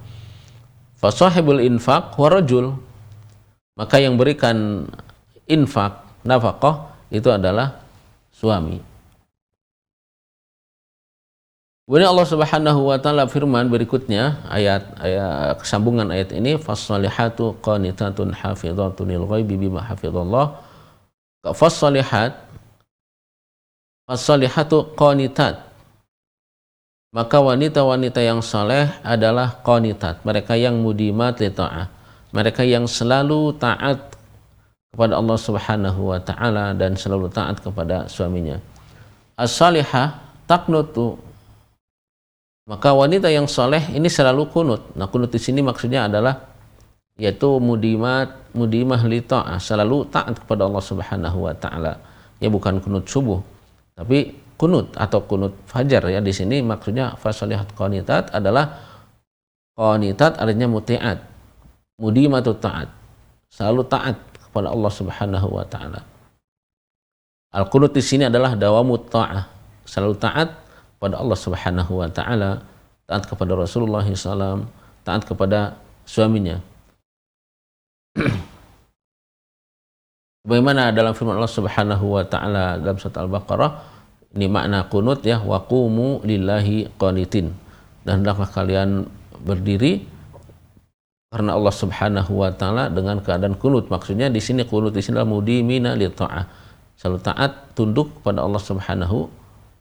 Fasahibul 0.98 1.62
infak 1.62 2.18
warajul 2.18 2.74
maka 3.78 4.02
yang 4.02 4.18
berikan 4.18 4.90
infak 5.46 6.02
nafkah 6.26 6.94
itu 7.14 7.30
adalah 7.30 7.86
suami. 8.34 8.82
Kemudian 11.84 12.16
Allah 12.16 12.28
Subhanahu 12.28 12.80
wa 12.88 12.96
taala 12.96 13.28
firman 13.28 13.68
berikutnya 13.68 14.40
ayat 14.48 14.88
ayat 15.04 15.60
kesambungan 15.60 16.08
ayat 16.16 16.32
ini 16.32 16.56
fasalihatu 16.56 17.60
qanitatun 17.60 18.32
hafizatun 18.32 19.04
lil 19.12 19.28
ghaibi 19.28 19.68
bima 19.68 19.84
hafizallah. 19.84 20.64
Fasalihat 21.44 22.40
fasalihatu 24.08 24.96
qanitat 24.96 25.74
maka 27.14 27.38
wanita-wanita 27.38 28.26
yang 28.26 28.42
saleh 28.42 28.90
adalah 29.06 29.62
qanitat, 29.62 30.26
mereka 30.26 30.58
yang 30.58 30.82
mudimat 30.82 31.38
li 31.38 31.54
ta'ah, 31.54 31.86
mereka 32.34 32.66
yang 32.66 32.90
selalu 32.90 33.54
taat 33.54 34.18
kepada 34.90 35.22
Allah 35.22 35.38
Subhanahu 35.38 36.10
wa 36.10 36.18
taala 36.18 36.74
dan 36.74 36.98
selalu 36.98 37.30
taat 37.30 37.62
kepada 37.62 38.10
suaminya. 38.10 38.58
As-salihah 39.38 40.26
taknutu 40.50 41.22
maka 42.64 42.96
wanita 42.96 43.28
yang 43.28 43.48
soleh 43.50 43.84
ini 43.92 44.08
selalu 44.08 44.48
kunut. 44.48 44.82
Nah 44.96 45.12
kunut 45.12 45.32
di 45.32 45.40
sini 45.40 45.60
maksudnya 45.60 46.08
adalah 46.08 46.40
yaitu 47.20 47.62
mudimat, 47.62 48.50
mudimah 48.58 49.04
li 49.06 49.22
ta'ah, 49.22 49.62
selalu 49.62 50.10
taat 50.10 50.34
kepada 50.42 50.66
Allah 50.66 50.84
Subhanahu 50.84 51.46
wa 51.46 51.54
taala. 51.54 52.00
Ya 52.42 52.50
bukan 52.50 52.82
kunut 52.82 53.06
subuh, 53.06 53.40
tapi 53.94 54.34
kunut 54.58 54.96
atau 54.96 55.20
kunut 55.28 55.54
fajar 55.68 56.08
ya 56.08 56.24
di 56.24 56.32
sini 56.32 56.64
maksudnya 56.64 57.20
fasalihat 57.20 57.76
qanitat 57.76 58.32
adalah 58.32 58.80
qanitat 59.76 60.40
artinya 60.40 60.72
mutiat 60.72 61.20
mudimatu 62.00 62.56
taat 62.56 62.88
selalu 63.52 63.84
taat 63.92 64.16
kepada 64.16 64.72
Allah 64.72 64.92
Subhanahu 64.94 65.48
wa 65.52 65.66
taala 65.68 66.00
al 67.54 67.66
kunut 67.68 67.92
di 67.92 68.00
sini 68.00 68.30
adalah 68.30 68.56
dawamut 68.56 69.10
taat 69.12 69.52
selalu 69.84 70.16
taat 70.22 70.63
kepada 71.04 71.20
Allah 71.20 71.36
Subhanahu 71.36 72.00
wa 72.00 72.08
taala 72.08 72.64
taat 73.12 73.28
kepada 73.28 73.60
Rasulullah 73.60 74.08
SAW 74.08 74.64
taat 75.04 75.28
kepada 75.28 75.76
suaminya 76.08 76.64
Bagaimana 80.48 80.96
dalam 80.96 81.12
firman 81.12 81.40
Allah 81.40 81.52
Subhanahu 81.52 82.20
wa 82.20 82.24
taala 82.24 82.80
dalam 82.80 83.00
surat 83.00 83.16
Al-Baqarah 83.16 83.72
Ini 84.36 84.48
makna 84.52 84.88
kunut 84.92 85.24
ya 85.24 85.40
waqumu 85.40 86.26
lillahi 86.26 86.90
qanitin. 87.00 87.54
Dan 88.04 88.20
hendaklah 88.20 88.50
kalian 88.50 89.08
berdiri 89.40 90.04
karena 91.30 91.54
Allah 91.54 91.72
Subhanahu 91.72 92.44
wa 92.44 92.50
taala 92.50 92.90
dengan 92.90 93.22
keadaan 93.22 93.56
kunut. 93.56 93.88
Maksudnya 93.94 94.34
di 94.34 94.42
sini 94.42 94.66
kunut 94.66 94.92
di 94.92 95.06
sini 95.06 95.22
mudimina 95.22 95.94
li 95.94 96.10
ta'ah. 96.10 96.44
Selalu 96.98 97.20
taat 97.24 97.78
tunduk 97.78 98.10
kepada 98.20 98.42
Allah 98.42 98.60
Subhanahu 98.60 99.30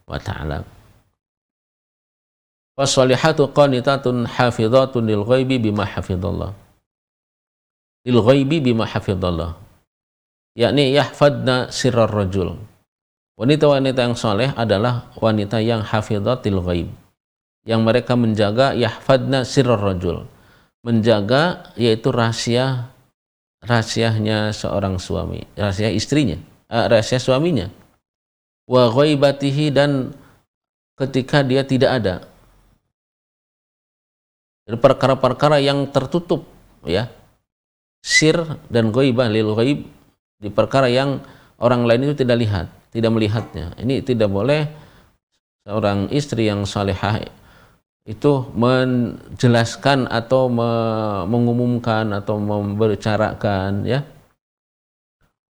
wa 0.04 0.18
taala. 0.20 0.81
Fasalihatu 2.72 3.52
qanitatun 3.52 4.24
hafizatun 4.24 5.04
lil 5.04 5.22
ghaibi 5.28 5.60
bima 5.60 5.84
hafizallah. 5.84 6.56
Lil 8.08 8.18
ghaibi 8.24 8.64
bima 8.64 8.88
hafizallah. 8.88 9.60
Yakni 10.56 10.92
yahfadna 10.92 11.72
sirrar 11.72 12.12
rajul 12.12 12.60
Wanita-wanita 13.40 14.04
yang 14.04 14.14
soleh 14.14 14.52
adalah 14.52 15.08
wanita 15.16 15.56
yang 15.64 15.80
hafidhatil 15.80 16.60
ghaib. 16.60 16.88
Yang 17.64 17.80
mereka 17.80 18.12
menjaga 18.14 18.76
yahfadna 18.76 19.48
sirr 19.48 19.72
rajul. 19.72 20.28
Menjaga 20.84 21.72
yaitu 21.74 22.12
rahasia 22.12 22.92
rahasianya 23.62 24.50
seorang 24.50 24.98
suami, 24.98 25.46
rahasia 25.54 25.94
istrinya, 25.94 26.34
eh, 26.66 26.86
rahasia 26.90 27.22
suaminya. 27.22 27.70
Wa 28.66 28.90
ghaibatihi 28.90 29.70
dan 29.70 30.12
ketika 30.98 31.46
dia 31.46 31.62
tidak 31.62 31.90
ada. 32.02 32.14
Perkara-perkara 34.66 35.58
yang 35.58 35.90
tertutup 35.90 36.46
ya. 36.86 37.10
Sir 38.02 38.58
dan 38.66 38.90
ghaibah 38.90 39.30
lil 39.30 39.54
ghaib 39.54 39.86
di 40.42 40.48
perkara 40.50 40.90
yang 40.90 41.22
orang 41.62 41.86
lain 41.86 42.10
itu 42.10 42.18
tidak 42.18 42.38
lihat 42.42 42.66
tidak 42.90 43.10
melihatnya. 43.14 43.74
Ini 43.78 44.02
tidak 44.02 44.28
boleh 44.28 44.66
seorang 45.62 46.10
istri 46.10 46.50
yang 46.50 46.66
salihah 46.66 47.22
itu 48.02 48.50
menjelaskan 48.58 50.10
atau 50.10 50.50
mengumumkan 51.30 52.10
atau 52.10 52.34
membicarakan 52.42 53.86
ya 53.86 54.02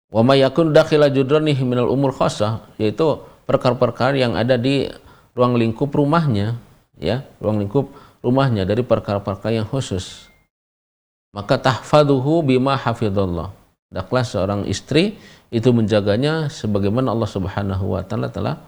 wa 0.08 0.24
ma 0.24 0.40
yakun 0.40 0.72
dakhila 0.72 1.12
judranih 1.12 1.60
minal 1.68 1.92
umur 1.92 2.16
khasah 2.16 2.64
yaitu 2.80 3.20
perkara-perkara 3.44 4.16
yang 4.16 4.40
ada 4.40 4.56
di 4.56 4.88
ruang 5.36 5.60
lingkup 5.60 5.92
rumahnya 5.92 6.56
ya 6.96 7.28
ruang 7.44 7.60
lingkup 7.60 7.92
rumahnya 8.28 8.68
dari 8.68 8.84
perkara-perkara 8.84 9.64
yang 9.64 9.68
khusus. 9.68 10.28
Maka 11.32 11.56
tahfaduhu 11.56 12.44
bima 12.44 12.76
hafidhallah 12.76 13.56
daklah 13.88 14.26
seorang 14.28 14.68
istri 14.68 15.16
itu 15.48 15.72
menjaganya 15.72 16.52
sebagaimana 16.52 17.16
Allah 17.16 17.30
Subhanahu 17.32 17.96
wa 17.96 18.04
taala 18.04 18.28
telah 18.28 18.60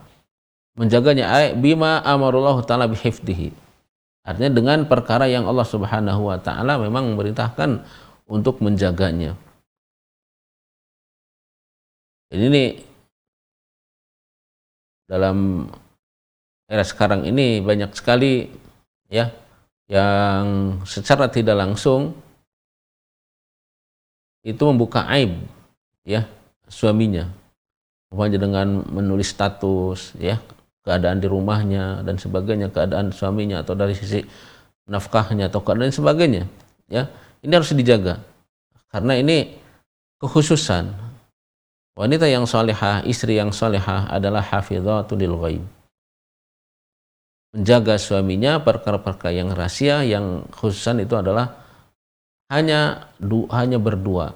menjaganya. 0.80 1.28
Ay 1.28 1.46
bima 1.60 2.00
amarullah 2.08 2.64
taala 2.64 2.88
bihifdihi. 2.88 3.52
Artinya 4.24 4.52
dengan 4.56 4.80
perkara 4.88 5.28
yang 5.28 5.44
Allah 5.44 5.68
Subhanahu 5.68 6.32
wa 6.32 6.40
taala 6.40 6.80
memang 6.80 7.12
memerintahkan 7.12 7.84
untuk 8.32 8.64
menjaganya. 8.64 9.36
Ini 12.30 12.46
nih 12.48 12.70
dalam 15.10 15.66
era 16.70 16.86
sekarang 16.86 17.26
ini 17.26 17.66
banyak 17.66 17.90
sekali 17.98 18.46
ya 19.10 19.34
yang 19.90 20.78
secara 20.86 21.26
tidak 21.34 21.58
langsung 21.58 22.14
itu 24.46 24.62
membuka 24.70 25.04
aib 25.10 25.34
ya 26.06 26.30
suaminya. 26.70 27.26
Umpamanya 28.10 28.40
dengan 28.42 28.68
menulis 28.90 29.34
status 29.34 30.18
ya 30.18 30.42
keadaan 30.82 31.22
di 31.22 31.30
rumahnya 31.30 32.02
dan 32.02 32.18
sebagainya 32.18 32.74
keadaan 32.74 33.14
suaminya 33.14 33.62
atau 33.62 33.78
dari 33.78 33.94
sisi 33.94 34.26
nafkahnya 34.90 35.50
atau 35.50 35.62
keadaan 35.66 35.94
sebagainya 35.94 36.46
ya. 36.86 37.10
Ini 37.42 37.52
harus 37.54 37.74
dijaga 37.74 38.22
karena 38.94 39.18
ini 39.18 39.58
kekhususan. 40.22 41.10
Wanita 41.98 42.32
yang 42.32 42.48
solehah 42.48 43.04
istri 43.04 43.36
yang 43.36 43.52
solehah 43.52 44.08
adalah 44.08 44.40
hafidhatul 44.40 45.20
ghaib 45.20 45.79
menjaga 47.56 47.98
suaminya 47.98 48.62
perkara-perkara 48.62 49.34
yang 49.34 49.50
rahasia 49.54 50.06
yang 50.06 50.46
khususan 50.54 51.02
itu 51.02 51.18
adalah 51.18 51.58
hanya 52.50 53.10
du, 53.18 53.46
hanya 53.50 53.78
berdua 53.82 54.34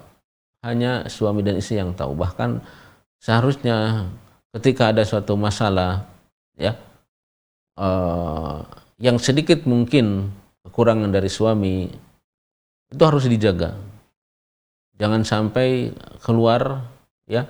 hanya 0.64 1.04
suami 1.12 1.44
dan 1.44 1.60
istri 1.60 1.76
yang 1.76 1.92
tahu. 1.92 2.16
Bahkan 2.16 2.64
seharusnya 3.20 4.08
ketika 4.56 4.96
ada 4.96 5.04
suatu 5.04 5.36
masalah 5.36 6.08
ya 6.56 6.72
uh, 7.76 8.64
yang 8.96 9.20
sedikit 9.20 9.68
mungkin 9.68 10.32
kekurangan 10.64 11.12
dari 11.12 11.28
suami 11.28 11.92
itu 12.88 13.02
harus 13.04 13.28
dijaga. 13.28 13.76
Jangan 14.96 15.26
sampai 15.26 15.92
keluar 16.24 16.88
ya, 17.28 17.44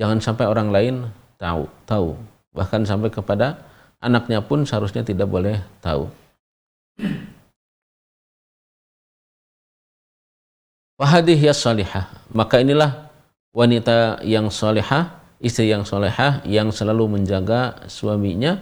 jangan 0.00 0.24
sampai 0.24 0.48
orang 0.48 0.72
lain 0.72 0.94
tahu, 1.36 1.68
tahu. 1.84 2.16
Bahkan 2.56 2.88
sampai 2.88 3.10
kepada 3.12 3.60
anaknya 4.04 4.44
pun 4.44 4.68
seharusnya 4.68 5.00
tidak 5.00 5.26
boleh 5.26 5.56
tahu. 5.80 6.12
Wahadih 11.00 11.40
ya 11.40 11.56
salihah. 11.56 12.06
Maka 12.30 12.60
inilah 12.60 13.10
wanita 13.50 14.20
yang 14.22 14.52
salihah, 14.52 15.16
istri 15.40 15.72
yang 15.72 15.82
salihah 15.82 16.44
yang 16.44 16.68
selalu 16.68 17.18
menjaga 17.18 17.88
suaminya 17.90 18.60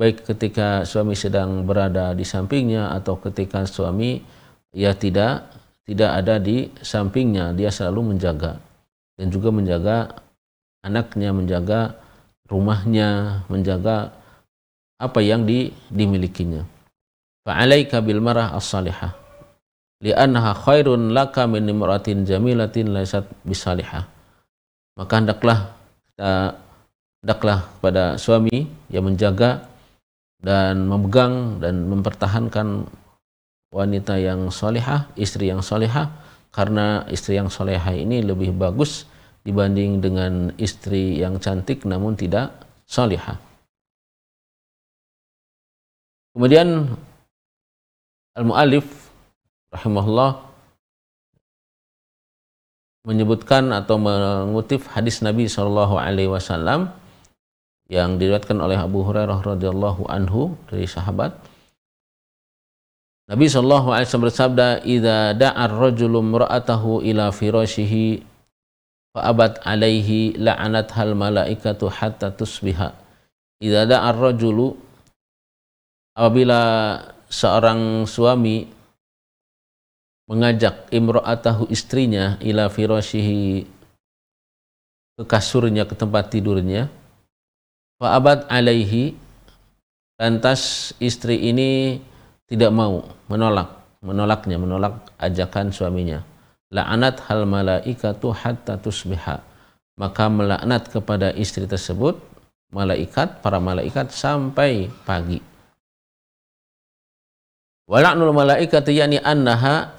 baik 0.00 0.24
ketika 0.24 0.88
suami 0.88 1.12
sedang 1.12 1.68
berada 1.68 2.16
di 2.16 2.24
sampingnya 2.24 2.88
atau 2.96 3.20
ketika 3.20 3.68
suami 3.68 4.24
ya 4.72 4.96
tidak 4.96 5.50
tidak 5.84 6.10
ada 6.22 6.38
di 6.40 6.70
sampingnya, 6.80 7.50
dia 7.52 7.68
selalu 7.68 8.14
menjaga 8.14 8.62
dan 9.18 9.26
juga 9.28 9.50
menjaga 9.50 9.96
anaknya, 10.86 11.34
menjaga 11.34 11.80
rumahnya, 12.46 13.42
menjaga 13.52 14.14
apa 15.00 15.24
yang 15.24 15.48
di, 15.48 15.72
dimilikinya. 15.88 16.60
Fa'alaika 17.48 18.04
bil 18.04 18.20
marah 18.20 18.52
as-salihah 18.52 19.16
li'annaha 20.00 20.56
khairun 20.56 21.12
laka 21.12 21.44
min 21.44 21.68
imratin 21.68 22.24
jamilatin 22.24 22.92
laisat 22.92 23.28
bisalihah 23.44 24.08
maka 24.96 25.12
hendaklah 25.20 25.76
kita 26.08 26.56
hendaklah 27.20 27.68
kepada 27.78 28.04
suami 28.16 28.64
yang 28.88 29.04
menjaga 29.04 29.68
dan 30.40 30.88
memegang 30.88 31.60
dan 31.60 31.84
mempertahankan 31.84 32.88
wanita 33.70 34.16
yang 34.16 34.48
solehah, 34.48 35.12
istri 35.14 35.52
yang 35.52 35.60
solehah, 35.60 36.10
karena 36.50 37.04
istri 37.12 37.36
yang 37.36 37.52
solehah 37.52 37.92
ini 37.92 38.24
lebih 38.24 38.56
bagus 38.56 39.04
dibanding 39.44 40.00
dengan 40.00 40.50
istri 40.56 41.20
yang 41.20 41.36
cantik 41.38 41.84
namun 41.84 42.16
tidak 42.16 42.50
solehah. 42.88 43.36
Kemudian 46.30 46.86
al-mu'alif 48.38 48.86
rahimahullah 49.74 50.46
menyebutkan 53.02 53.74
atau 53.74 53.98
mengutip 53.98 54.86
hadis 54.94 55.24
Nabi 55.24 55.50
Shallallahu 55.50 55.98
Alaihi 55.98 56.30
Wasallam 56.30 56.94
yang 57.90 58.22
diriwayatkan 58.22 58.54
oleh 58.62 58.78
Abu 58.78 59.02
Hurairah 59.02 59.42
radhiyallahu 59.42 60.06
anhu 60.06 60.54
dari 60.70 60.86
sahabat 60.86 61.34
Nabi 63.30 63.46
Shallallahu 63.46 63.94
Alaihi 63.94 64.10
Wasallam 64.10 64.26
bersabda, 64.26 64.68
"Ida 64.82 65.38
da'ar 65.38 65.70
rajulu 65.70 66.18
mra'atahu 66.18 67.06
ila 67.06 67.30
firashihi 67.30 68.26
fa'abat 69.14 69.62
alaihi 69.62 70.34
la'anat 70.34 70.90
hal 70.98 71.14
malaikatu 71.14 71.86
hatta 71.86 72.34
tusbiha." 72.34 72.90
Ida 73.62 73.86
da'ar 73.86 74.18
rajulu 74.18 74.74
apabila 76.14 76.60
seorang 77.30 78.06
suami 78.06 78.66
mengajak 80.30 80.90
imro'atahu 80.94 81.66
istrinya 81.70 82.38
ila 82.42 82.70
firashihi 82.70 83.66
ke 85.18 85.24
kasurnya 85.26 85.84
ke 85.86 85.94
tempat 85.98 86.30
tidurnya 86.30 86.86
fa 87.98 88.14
abad 88.14 88.46
alaihi 88.46 89.18
lantas 90.18 90.92
istri 91.02 91.50
ini 91.50 91.98
tidak 92.46 92.70
mau 92.70 93.06
menolak 93.26 93.80
menolaknya 94.00 94.56
menolak 94.56 95.12
ajakan 95.20 95.72
suaminya. 95.72 96.24
La'anat 96.72 97.20
hal 97.28 97.44
malaikatu 97.44 98.32
hatta 98.32 98.80
tusbiha. 98.80 99.42
Maka 100.00 100.24
melaknat 100.32 100.88
kepada 100.88 101.28
istri 101.36 101.68
tersebut 101.68 102.16
malaikat 102.72 103.44
para 103.44 103.60
malaikat 103.60 104.08
sampai 104.14 104.88
pagi 105.04 105.49
wala'nul 107.90 108.30
malaikati 108.30 108.94
yani 108.94 109.18
annaha 109.18 109.90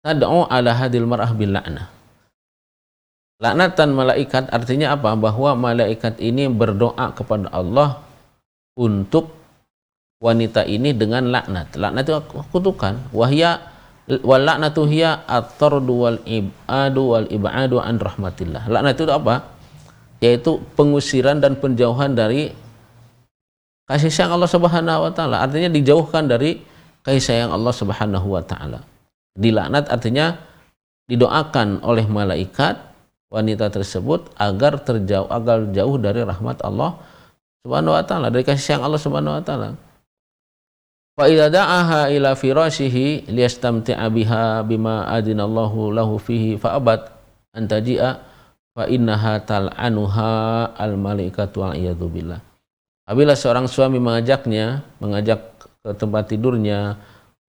tad'u 0.00 0.48
ala 0.48 0.72
hadil 0.72 1.04
mar'ah 1.04 1.30
bil 1.36 1.52
la'nah. 1.52 1.92
laknatan 3.42 3.92
malaikat 3.92 4.48
artinya 4.48 4.96
apa? 4.96 5.12
Bahwa 5.18 5.52
malaikat 5.52 6.16
ini 6.24 6.48
berdoa 6.48 7.12
kepada 7.12 7.52
Allah 7.52 8.00
untuk 8.78 9.34
wanita 10.22 10.62
ini 10.64 10.94
dengan 10.94 11.28
laknat. 11.28 11.74
Laknat 11.74 12.06
itu 12.06 12.14
kutukan. 12.54 13.10
Wahya 13.10 13.58
wal 14.22 14.46
laknatu 14.46 14.86
hiya 14.86 15.26
at-tardu 15.26 15.94
wal 16.06 16.18
ibadu 16.22 17.02
wal 17.18 17.26
ibadu 17.28 17.82
an 17.82 17.98
rahmatillah. 17.98 18.70
Laknat 18.70 18.94
itu 18.94 19.10
apa? 19.10 19.50
Yaitu 20.22 20.62
pengusiran 20.78 21.42
dan 21.42 21.58
penjauhan 21.58 22.14
dari 22.14 22.54
kasih 23.90 24.14
sayang 24.14 24.38
Allah 24.38 24.46
Subhanahu 24.46 25.10
wa 25.10 25.12
taala. 25.12 25.42
Artinya 25.42 25.66
dijauhkan 25.66 26.30
dari 26.30 26.62
kasih 27.02 27.22
sayang 27.22 27.50
Allah 27.50 27.74
Subhanahu 27.74 28.26
wa 28.32 28.42
taala. 28.42 28.82
Dilaknat 29.34 29.90
artinya 29.90 30.38
didoakan 31.10 31.82
oleh 31.82 32.06
malaikat 32.06 32.78
wanita 33.32 33.72
tersebut 33.72 34.32
agar 34.38 34.80
terjauh 34.82 35.28
agar 35.30 35.66
jauh 35.74 35.96
dari 35.98 36.22
rahmat 36.22 36.62
Allah 36.62 36.98
Subhanahu 37.62 37.94
wa 37.94 38.04
taala, 38.06 38.26
dari 38.30 38.42
kasih 38.42 38.74
sayang 38.74 38.84
Allah 38.86 39.00
Subhanahu 39.00 39.38
wa 39.38 39.44
taala. 39.44 39.68
Fa 41.12 41.28
idza 41.28 41.52
da'aha 41.52 42.08
ila 42.08 42.32
firashihi 42.32 43.28
liyastamti'a 43.28 44.08
biha 44.08 44.64
bima 44.64 45.04
adinallahu 45.12 45.92
lahu 45.92 46.16
fihi 46.16 46.56
fa 46.56 46.80
abad 46.80 47.04
an 47.52 47.68
taji'a 47.68 48.16
fa 48.72 48.88
innaha 48.88 49.36
tal'anuha 49.44 50.72
al 50.72 50.96
malaikatu 50.96 51.68
wal 51.68 51.76
billah. 52.08 52.40
Apabila 53.04 53.36
seorang 53.36 53.68
suami 53.68 54.00
mengajaknya, 54.00 54.80
mengajak 55.04 55.61
ke 55.82 55.90
tempat 55.98 56.30
tidurnya 56.30 56.96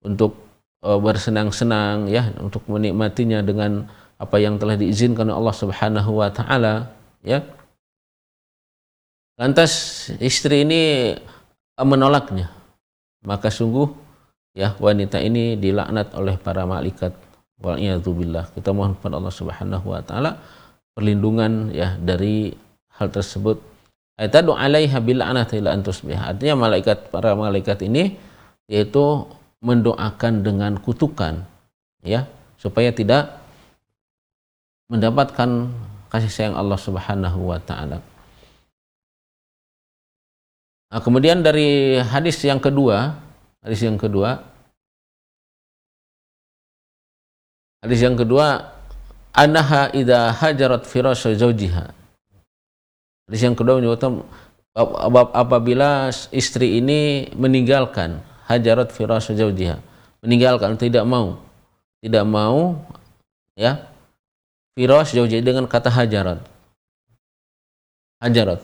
untuk 0.02 0.34
uh, 0.82 0.98
bersenang-senang 0.98 2.10
ya, 2.10 2.34
untuk 2.42 2.66
menikmatinya 2.66 3.40
dengan 3.40 3.86
apa 4.18 4.36
yang 4.38 4.58
telah 4.58 4.74
diizinkan 4.78 5.30
oleh 5.30 5.38
Allah 5.38 5.56
Subhanahu 5.56 6.10
wa 6.18 6.30
taala, 6.30 6.90
ya. 7.22 7.42
Lantas 9.34 10.06
istri 10.22 10.62
ini 10.62 11.14
menolaknya. 11.78 12.50
Maka 13.26 13.50
sungguh 13.50 13.90
ya 14.54 14.78
wanita 14.78 15.18
ini 15.18 15.58
dilaknat 15.58 16.14
oleh 16.14 16.38
para 16.38 16.62
malaikat 16.62 17.10
wal 17.58 17.78
billah. 18.14 18.46
Kita 18.54 18.70
mohon 18.70 18.94
kepada 18.94 19.18
Allah 19.18 19.34
Subhanahu 19.34 19.86
wa 19.90 20.02
taala 20.04 20.38
perlindungan 20.94 21.74
ya 21.74 21.98
dari 21.98 22.54
hal 22.94 23.10
tersebut 23.10 23.58
Aitadu 24.14 24.54
alaiha 24.54 25.02
bil 25.02 25.18
ila 25.18 25.68
antusbih. 25.74 26.14
Artinya 26.14 26.54
malaikat 26.54 27.10
para 27.10 27.34
malaikat 27.34 27.82
ini 27.82 28.14
yaitu 28.70 29.26
mendoakan 29.58 30.44
dengan 30.46 30.78
kutukan 30.78 31.44
ya 32.04 32.28
supaya 32.60 32.94
tidak 32.94 33.42
mendapatkan 34.88 35.72
kasih 36.12 36.30
sayang 36.30 36.54
Allah 36.54 36.78
Subhanahu 36.78 37.50
wa 37.50 37.58
taala. 37.58 37.98
Nah, 40.94 41.00
kemudian 41.02 41.42
dari 41.42 41.98
hadis 41.98 42.38
yang 42.46 42.62
kedua, 42.62 43.18
hadis 43.66 43.82
yang 43.82 43.98
kedua 43.98 44.54
Hadis 47.84 48.00
yang 48.00 48.16
kedua, 48.16 48.72
anaha 49.36 49.92
idza 49.92 50.32
hajarat 50.32 50.88
firasy 50.88 51.36
zawjiha 51.36 51.92
Hadis 53.28 53.40
yang 53.40 53.56
kedua 53.56 53.80
menyebutkan 53.80 54.20
apabila 55.32 56.12
istri 56.34 56.82
ini 56.82 57.32
meninggalkan 57.32 58.20
hajarat 58.44 58.92
firasy 58.92 59.32
zawjiha, 59.32 59.80
meninggalkan 60.20 60.76
tidak 60.76 61.08
mau, 61.08 61.40
tidak 62.04 62.24
mau 62.28 62.76
ya 63.56 63.88
firas 64.74 65.14
jauh 65.14 65.30
dengan 65.30 65.64
kata 65.64 65.88
hajarat. 65.88 66.42
Hajarat. 68.18 68.60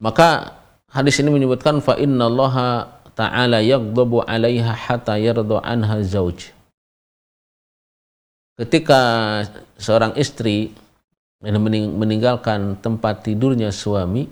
Maka 0.00 0.56
hadis 0.88 1.20
ini 1.20 1.28
menyebutkan 1.28 1.84
fa 1.84 2.00
innallaha 2.00 2.88
ta'ala 3.12 3.60
yaghdabu 3.60 4.24
'alaiha 4.24 4.72
hatta 4.72 5.20
yarda 5.20 5.60
anha 5.60 6.00
zauj. 6.00 6.50
Ketika 8.56 9.00
seorang 9.76 10.16
istri 10.16 10.72
meninggalkan 11.40 12.76
tempat 12.80 13.24
tidurnya 13.24 13.72
suami, 13.72 14.28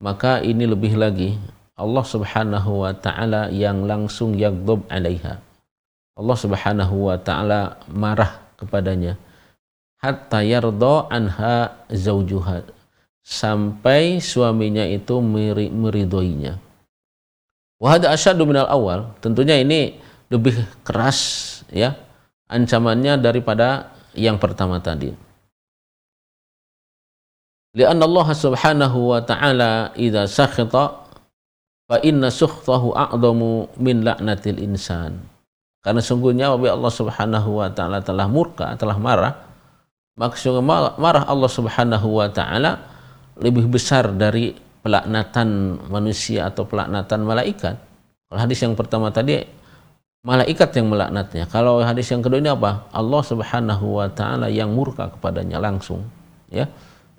maka 0.00 0.40
ini 0.40 0.64
lebih 0.64 0.96
lagi 0.96 1.36
Allah 1.76 2.04
Subhanahu 2.04 2.84
wa 2.84 2.92
taala 2.96 3.48
yang 3.52 3.84
langsung 3.84 4.36
yaghdab 4.36 4.84
alaiha. 4.88 5.40
Allah 6.16 6.36
Subhanahu 6.36 7.08
wa 7.08 7.16
taala 7.20 7.80
marah 7.88 8.40
kepadanya 8.60 9.16
hatta 10.00 10.40
yarda 10.40 11.08
anha 11.12 11.76
zaujuha 11.92 12.64
sampai 13.20 14.18
suaminya 14.18 14.84
itu 14.88 15.20
meridhoinya. 15.20 16.56
Wa 17.80 17.96
hada 17.96 18.12
asyadu 18.12 18.44
minal 18.48 18.68
awal. 18.68 19.12
Tentunya 19.24 19.60
ini 19.60 19.96
lebih 20.32 20.56
keras 20.84 21.60
ya 21.72 21.96
ancamannya 22.48 23.20
daripada 23.20 23.92
yang 24.16 24.36
pertama 24.36 24.80
tadi. 24.80 25.29
Subhanahu 27.70 28.98
wa 29.14 29.20
ta'ala 29.22 29.94
idha 29.94 30.26
sakhita 30.26 31.06
fa 31.86 31.96
inna 32.02 32.30
sukhtahu 32.30 32.94
a'zamu 32.94 33.70
min 33.78 34.02
la'natil 34.02 34.58
insan. 34.58 35.22
Karena 35.80 36.02
sungguhnya 36.04 36.52
apabila 36.52 36.76
Allah 36.76 36.92
subhanahu 36.92 37.50
wa 37.62 37.70
ta'ala 37.72 38.04
telah 38.04 38.26
murka, 38.28 38.74
telah 38.76 39.00
marah, 39.00 39.32
sungguh 40.18 40.60
marah 40.98 41.24
Allah 41.24 41.50
subhanahu 41.50 42.20
wa 42.20 42.28
ta'ala 42.28 42.76
lebih 43.40 43.70
besar 43.70 44.12
dari 44.12 44.52
pelaknatan 44.84 45.80
manusia 45.88 46.52
atau 46.52 46.68
pelaknatan 46.68 47.24
malaikat. 47.24 47.76
Kalau 48.28 48.40
hadis 48.40 48.58
yang 48.60 48.74
pertama 48.76 49.08
tadi 49.08 49.40
malaikat 50.20 50.70
yang 50.76 50.92
melaknatnya. 50.92 51.48
Kalau 51.48 51.80
hadis 51.80 52.12
yang 52.12 52.20
kedua 52.20 52.40
ini 52.40 52.52
apa? 52.52 52.88
Allah 52.92 53.22
Subhanahu 53.24 54.00
wa 54.00 54.08
taala 54.12 54.52
yang 54.52 54.72
murka 54.72 55.08
kepadanya 55.16 55.56
langsung, 55.60 56.04
ya. 56.52 56.68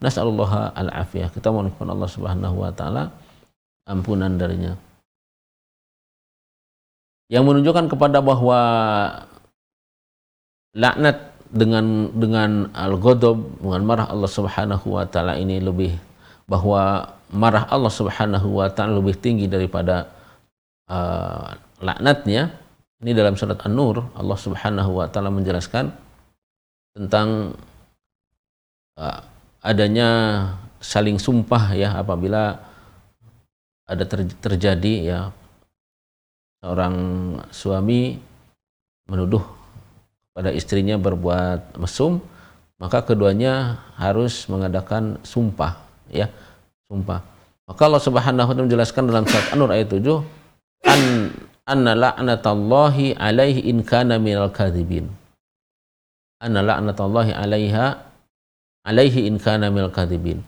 Nas'alullah 0.02 0.74
al-afiyah. 0.74 1.30
Kita 1.30 1.54
mohon 1.54 1.70
kepada 1.70 1.94
Allah 1.94 2.10
Subhanahu 2.10 2.56
wa 2.58 2.72
taala 2.74 3.14
ampunan 3.86 4.34
darinya. 4.34 4.74
Yang 7.30 7.44
menunjukkan 7.48 7.86
kepada 7.88 8.20
bahwa 8.20 8.60
laknat 10.76 11.32
dengan 11.54 12.10
dengan 12.18 12.74
al-ghadab, 12.74 13.62
dengan 13.62 13.82
marah 13.86 14.08
Allah 14.10 14.32
Subhanahu 14.32 14.98
wa 14.98 15.06
taala 15.06 15.38
ini 15.38 15.62
lebih 15.62 15.96
bahwa 16.50 17.14
marah 17.32 17.70
Allah 17.70 17.94
Subhanahu 17.94 18.58
wa 18.58 18.68
taala 18.74 18.98
lebih 18.98 19.16
tinggi 19.22 19.46
daripada 19.46 20.10
uh, 20.90 21.56
laknatnya. 21.80 22.58
Ini 23.02 23.18
dalam 23.18 23.34
surat 23.34 23.58
An-Nur 23.66 24.14
Allah 24.14 24.38
Subhanahu 24.38 25.02
wa 25.02 25.10
taala 25.10 25.34
menjelaskan 25.34 25.90
tentang 26.94 27.58
uh, 29.02 29.31
adanya 29.62 30.10
saling 30.82 31.22
sumpah 31.22 31.78
ya 31.78 31.94
apabila 32.02 32.58
ada 33.86 34.04
ter, 34.04 34.26
terjadi 34.42 34.94
ya 35.06 35.20
seorang 36.62 36.96
suami 37.54 38.18
menuduh 39.06 39.46
pada 40.34 40.50
istrinya 40.50 40.98
berbuat 40.98 41.78
mesum 41.78 42.18
maka 42.82 43.06
keduanya 43.06 43.78
harus 43.94 44.50
mengadakan 44.50 45.22
sumpah 45.22 45.78
ya 46.10 46.28
sumpah. 46.90 47.22
Maka 47.70 47.82
Allah 47.88 48.04
Subhanahu 48.04 48.48
wa 48.50 48.52
taala 48.52 48.68
menjelaskan 48.68 49.04
dalam 49.08 49.24
surat 49.24 49.48
An-Nur 49.54 49.72
ayat 49.72 49.88
7 49.88 50.02
an 50.92 51.02
anna 51.64 51.94
la'natallahi 51.94 53.16
alaihi 53.16 53.70
in 53.70 53.86
kana 53.86 54.18
minal 54.18 54.50
kadzibin 54.50 55.08
anna 56.42 56.66
la'natallahi 56.66 57.32
alaiha 57.38 58.11
alaihi 58.86 59.30
in 59.30 59.38
kana 59.38 59.70
mil 59.70 59.90
kadhibin 59.94 60.42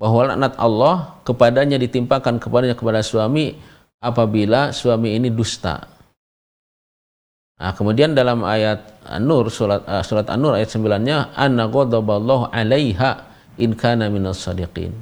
bahwa 0.00 0.32
laknat 0.32 0.56
Allah 0.56 1.20
kepadanya 1.28 1.76
ditimpakan 1.76 2.40
kepadanya 2.40 2.72
kepada 2.72 3.04
suami 3.04 3.52
apabila 4.00 4.72
suami 4.72 5.20
ini 5.20 5.28
dusta. 5.28 5.84
Nah, 7.60 7.76
kemudian 7.76 8.16
dalam 8.16 8.40
ayat 8.40 9.04
An-Nur 9.04 9.52
surat 9.52 9.84
uh, 9.84 10.00
surat 10.00 10.24
An-Nur 10.32 10.56
ayat 10.56 10.72
9-nya 10.72 11.36
anna 11.36 11.68
ghadaballahu 11.68 12.48
'alaiha 12.48 13.28
in 13.60 13.76
kana 13.76 14.08
minas 14.08 14.40
sadiqin. 14.40 14.96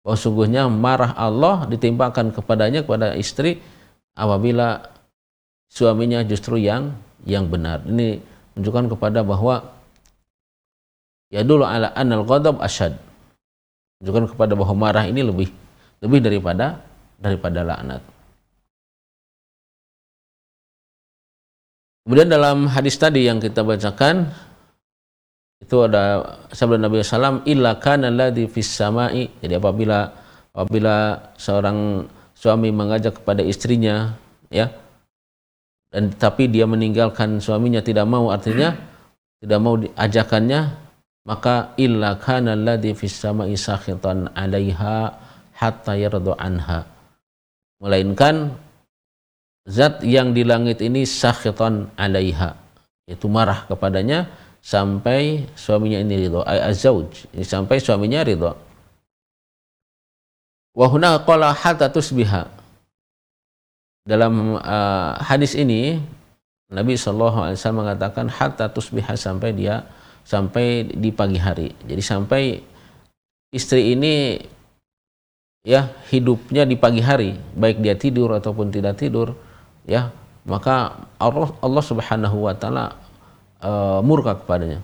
Bahwa 0.00 0.16
sungguhnya 0.16 0.64
marah 0.72 1.12
Allah 1.12 1.68
ditimpakan 1.68 2.32
kepadanya 2.32 2.88
kepada 2.88 3.12
istri 3.20 3.60
apabila 4.16 4.80
suaminya 5.68 6.24
justru 6.24 6.56
yang 6.56 6.96
yang 7.28 7.52
benar. 7.52 7.84
Ini 7.84 8.16
menunjukkan 8.56 8.96
kepada 8.96 9.20
bahwa 9.20 9.79
ya 11.30 11.46
dulu 11.46 11.62
ala 11.64 11.94
anal 11.94 12.26
ghadab 12.26 12.58
asyad 12.60 12.98
menunjukkan 14.00 14.34
kepada 14.34 14.52
bahwa 14.58 14.74
marah 14.76 15.04
ini 15.06 15.22
lebih 15.22 15.48
lebih 16.02 16.20
daripada 16.24 16.80
daripada 17.20 17.60
laknat. 17.62 18.02
Kemudian 22.08 22.32
dalam 22.32 22.66
hadis 22.66 22.96
tadi 22.96 23.28
yang 23.28 23.38
kita 23.38 23.60
bacakan 23.60 24.32
itu 25.60 25.76
ada 25.84 26.24
sabda 26.48 26.80
Nabi 26.80 27.04
SAW 27.04 27.44
illa 27.44 27.76
kana 27.76 28.08
alladhi 28.08 28.48
fis 28.48 28.72
samai. 28.72 29.28
Jadi 29.44 29.60
apabila 29.60 30.08
apabila 30.56 31.20
seorang 31.36 32.08
suami 32.32 32.72
mengajak 32.72 33.20
kepada 33.20 33.44
istrinya 33.44 34.16
ya 34.48 34.72
dan 35.92 36.08
tapi 36.16 36.48
dia 36.48 36.64
meninggalkan 36.64 37.36
suaminya 37.36 37.84
tidak 37.84 38.08
mau 38.08 38.32
artinya 38.32 38.72
tidak 39.44 39.60
mau 39.60 39.76
diajakannya 39.76 40.60
maka 41.24 41.76
illa 41.76 42.16
kana 42.16 42.56
alladhi 42.56 42.96
fis 42.96 43.16
samai 43.16 43.52
sakhitan 43.56 44.32
'alaiha 44.32 45.12
hatta 45.56 45.92
yardu 45.96 46.32
anha. 46.40 46.88
Melainkan 47.80 48.56
zat 49.68 50.00
yang 50.04 50.32
di 50.32 50.44
langit 50.44 50.80
ini 50.80 51.04
sakhitan 51.04 51.92
'alaiha. 51.96 52.56
Yaitu 53.04 53.26
marah 53.28 53.66
kepadanya 53.68 54.30
sampai 54.60 55.48
suaminya 55.56 55.98
ini 56.04 56.28
ridho 56.28 56.44
azauj 56.44 57.26
sampai 57.42 57.80
suaminya 57.80 58.24
ridho. 58.24 58.52
Wa 60.76 60.86
huna 60.86 61.20
qala 61.26 61.50
hatta 61.50 61.90
tusbiha. 61.90 62.46
Dalam 64.06 64.56
uh, 64.56 65.12
hadis 65.20 65.52
ini 65.58 66.00
Nabi 66.70 66.94
SAW 66.94 67.52
mengatakan 67.74 68.30
hatta 68.30 68.70
tusbiha 68.70 69.18
sampai 69.18 69.52
dia 69.52 69.84
sampai 70.24 70.86
di 70.86 71.10
pagi 71.10 71.38
hari. 71.40 71.74
Jadi 71.84 72.02
sampai 72.02 72.42
istri 73.50 73.94
ini 73.94 74.38
ya 75.66 75.90
hidupnya 76.08 76.64
di 76.64 76.76
pagi 76.78 77.02
hari, 77.04 77.36
baik 77.56 77.84
dia 77.84 77.98
tidur 77.98 78.32
ataupun 78.32 78.72
tidak 78.72 78.96
tidur, 78.96 79.36
ya 79.84 80.08
maka 80.48 81.04
Allah 81.20 81.52
Allah 81.60 81.84
Subhanahu 81.84 82.48
wa 82.48 82.54
taala 82.56 82.96
uh, 83.60 84.00
murka 84.00 84.38
kepadanya. 84.40 84.80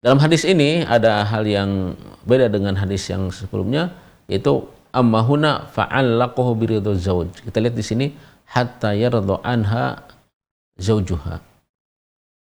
Dalam 0.00 0.16
hadis 0.16 0.48
ini 0.48 0.80
ada 0.86 1.28
hal 1.28 1.44
yang 1.44 1.92
beda 2.24 2.48
dengan 2.48 2.72
hadis 2.72 3.04
yang 3.12 3.28
sebelumnya 3.28 3.92
yaitu 4.32 4.64
ammahuna 4.96 5.68
fa'allaqahu 5.76 6.56
biridho 6.56 6.96
zauj. 6.96 7.28
Kita 7.44 7.60
lihat 7.60 7.76
di 7.76 7.84
sini 7.84 8.06
hatta 8.48 8.96
yardha 8.96 9.44
anha 9.44 10.00
zaujuha 10.80 11.49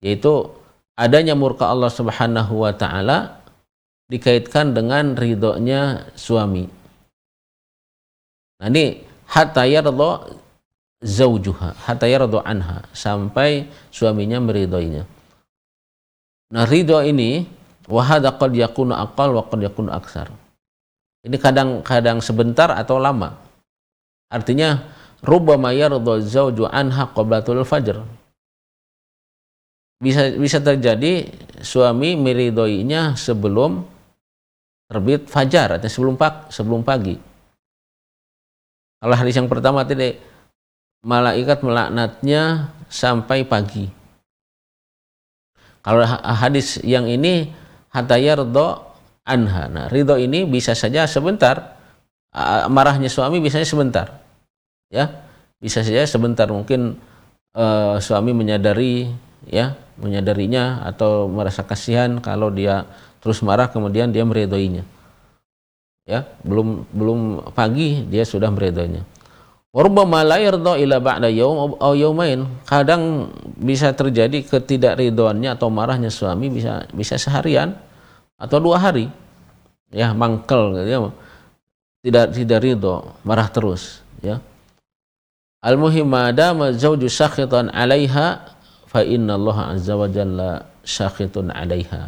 yaitu 0.05 0.53
adanya 0.93 1.33
murka 1.33 1.65
Allah 1.65 1.89
Subhanahu 1.89 2.61
wa 2.61 2.69
taala 2.77 3.41
dikaitkan 4.05 4.77
dengan 4.77 5.17
ridhonya 5.17 6.13
suami. 6.13 6.69
Nah 8.61 8.69
ini 8.69 9.01
hatta 9.25 9.65
yardha 9.65 10.29
zaujuha, 11.01 11.73
hatta 11.89 12.05
yardha 12.05 12.45
anha 12.45 12.85
sampai 12.93 13.65
suaminya 13.89 14.37
meridhoinya. 14.37 15.09
Nah 16.53 16.63
ridho 16.69 17.01
ini 17.01 17.49
wahada 17.89 18.29
qad 18.37 18.53
yakunu 18.53 18.93
aqal 18.93 19.33
wa 19.33 19.41
qad 19.41 19.65
yakunu 19.65 19.89
aksar. 19.89 20.29
Ini 21.25 21.41
kadang-kadang 21.41 22.21
sebentar 22.21 22.69
atau 22.69 23.01
lama. 23.01 23.33
Artinya 24.29 24.85
rubbama 25.25 25.73
yardha 25.73 26.21
zauju 26.21 26.69
anha 26.69 27.09
qablatul 27.09 27.65
fajr 27.65 28.05
bisa 29.99 30.35
bisa 30.35 30.59
terjadi 30.59 31.29
suami 31.63 32.19
meridoinya 32.19 33.15
sebelum 33.15 33.83
terbit 34.85 35.25
fajar 35.31 35.79
atau 35.79 35.89
sebelum 35.89 36.15
pagi, 36.19 36.41
sebelum 36.51 36.81
pagi. 36.85 37.15
Kalau 39.01 39.15
hadis 39.15 39.35
yang 39.37 39.49
pertama 39.49 39.85
tadi 39.85 40.17
malaikat 41.05 41.61
melaknatnya 41.61 42.73
sampai 42.89 43.45
pagi. 43.45 43.85
Kalau 45.85 46.01
hadis 46.21 46.81
yang 46.81 47.05
ini 47.05 47.53
hatta 47.93 48.17
yardha 48.17 48.81
anha. 49.25 49.69
Nah, 49.69 49.85
ridho 49.89 50.17
ini 50.17 50.45
bisa 50.49 50.73
saja 50.73 51.05
sebentar. 51.05 51.77
Marahnya 52.67 53.07
suami 53.07 53.39
biasanya 53.39 53.63
sebentar 53.63 54.25
ya 54.95 55.11
bisa 55.59 55.81
saja 55.81 56.05
sebentar 56.05 56.47
mungkin 56.47 56.95
uh, 57.57 57.97
suami 57.97 58.31
menyadari 58.31 59.09
ya 59.43 59.75
menyadarinya 59.99 60.87
atau 60.87 61.27
merasa 61.27 61.63
kasihan 61.67 62.19
kalau 62.23 62.51
dia 62.51 62.87
terus 63.19 63.43
marah 63.43 63.67
kemudian 63.67 64.11
dia 64.11 64.23
meredoinya 64.23 64.87
ya 66.07 66.23
belum 66.45 66.87
belum 66.93 67.19
pagi 67.51 68.05
dia 68.07 68.23
sudah 68.23 68.47
meredoinya 68.53 69.03
Warubbama 69.75 70.23
la 70.23 70.39
yarda 70.39 70.79
ila 70.79 71.03
ba'da 71.03 71.27
yaum. 71.27 72.47
Kadang 72.63 73.27
bisa 73.59 73.91
terjadi 73.91 74.39
ketidakridhoannya 74.47 75.51
atau 75.51 75.67
marahnya 75.67 76.07
suami 76.07 76.47
bisa 76.47 76.87
bisa 76.95 77.19
seharian 77.19 77.75
atau 78.39 78.63
dua 78.63 78.79
hari. 78.79 79.11
Ya, 79.91 80.15
mangkel 80.15 80.79
gitu 80.79 80.87
ya. 80.87 80.99
Tidak 82.07 82.25
tidak 82.31 82.59
ridho, 82.63 83.03
marah 83.27 83.51
terus, 83.51 83.99
ya. 84.23 84.39
Al-muhim 85.59 86.07
madama 86.07 86.71
zawju 86.71 87.11
sakhitan 87.11 87.67
'alaiha 87.73 88.54
fa 88.95 89.03
inna 89.03 89.35
Allah 89.35 89.75
azza 89.75 89.99
wa 89.99 90.07
jalla 90.07 90.63
sakhitun 90.87 91.51
'alaiha. 91.51 92.07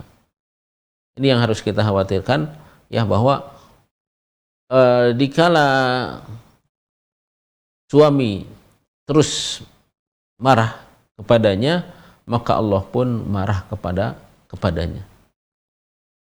Ini 1.19 1.35
yang 1.35 1.43
harus 1.43 1.59
kita 1.59 1.83
khawatirkan 1.83 2.47
ya 2.87 3.03
bahwa 3.03 3.43
uh, 4.71 5.11
dikala 5.11 5.67
suami 7.91 8.47
terus 9.03 9.59
marah 10.39 10.79
kepadanya 11.19 11.83
maka 12.23 12.55
Allah 12.55 12.79
pun 12.87 13.27
marah 13.27 13.67
kepada 13.67 14.15
kepadanya. 14.47 15.03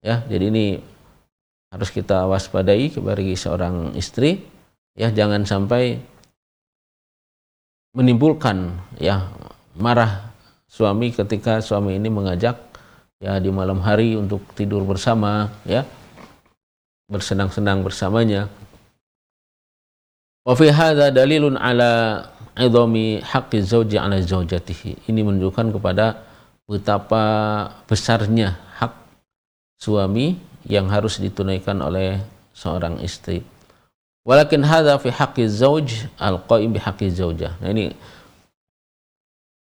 Ya, 0.07 0.23
jadi 0.31 0.55
ini 0.55 0.79
harus 1.75 1.91
kita 1.91 2.31
waspadai 2.31 2.95
bagi 3.03 3.35
seorang 3.35 3.99
istri 3.99 4.39
ya 4.95 5.11
jangan 5.11 5.43
sampai 5.43 5.99
menimbulkan 7.99 8.79
ya 9.03 9.27
marah 9.75 10.34
suami 10.75 11.14
ketika 11.14 11.62
suami 11.62 12.03
ini 12.03 12.11
mengajak 12.11 12.59
ya 13.22 13.39
di 13.39 13.55
malam 13.55 13.79
hari 13.79 14.18
untuk 14.18 14.43
tidur 14.59 14.83
bersama 14.83 15.47
ya 15.62 15.87
bersenang-senang 17.07 17.87
bersamanya. 17.87 18.51
Wa 20.43 20.59
fi 20.59 20.75
hadza 20.75 21.14
dalilun 21.14 21.55
ala 21.55 22.27
idhami 22.59 23.22
haqqi 23.22 23.62
zawji 23.62 24.03
ala 24.03 24.18
zawjatihi 24.18 25.07
ini 25.07 25.20
menunjukkan 25.22 25.70
kepada 25.79 26.27
betapa 26.66 27.22
besarnya 27.87 28.59
hak 28.75 28.93
suami 29.79 30.43
yang 30.66 30.91
harus 30.91 31.22
ditunaikan 31.22 31.79
oleh 31.87 32.18
seorang 32.51 32.99
istri. 32.99 33.47
Walakin 34.27 34.66
hadza 34.66 34.99
fi 34.99 35.14
haqqi 35.14 35.47
zauj 35.47 36.11
al-qaim 36.18 36.75
bi 36.75 36.81
haqqi 36.83 37.14
zaujah. 37.14 37.55
Nah 37.62 37.70
ini 37.70 37.95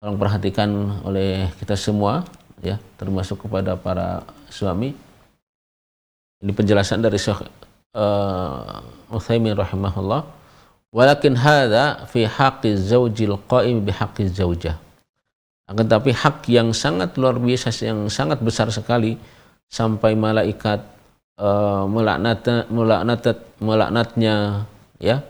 tolong 0.02 0.18
perhatikan 0.18 0.98
oleh 1.06 1.46
kita 1.62 1.78
semua 1.78 2.26
ya, 2.66 2.82
termasuk 2.98 3.46
kepada 3.46 3.78
para 3.78 4.26
suami. 4.50 4.98
Ini 6.42 6.52
penjelasan 6.58 7.06
dari 7.06 7.22
Syekh 7.22 7.46
uh, 7.94 8.82
Utsaimin 9.14 9.54
rahimahullah. 9.54 10.26
Walakin 10.90 11.38
hadza 11.38 12.10
fi 12.10 12.26
haqqi 12.26 12.74
zaujil 12.74 13.38
qaim 13.46 13.86
bi 13.86 13.94
haqqi 13.94 14.26
zaujah. 14.26 14.82
Akan 15.70 15.86
tapi 15.86 16.12
hak 16.12 16.50
yang 16.50 16.74
sangat 16.74 17.16
luar 17.16 17.38
biasa 17.38 17.70
yang 17.86 18.10
sangat 18.10 18.42
besar 18.42 18.68
sekali 18.74 19.16
sampai 19.72 20.18
malaikat 20.18 20.84
uh, 21.40 21.86
melaknat 21.88 22.44
melaknat 22.68 23.40
melaknatnya 23.62 24.66
ya 25.00 25.24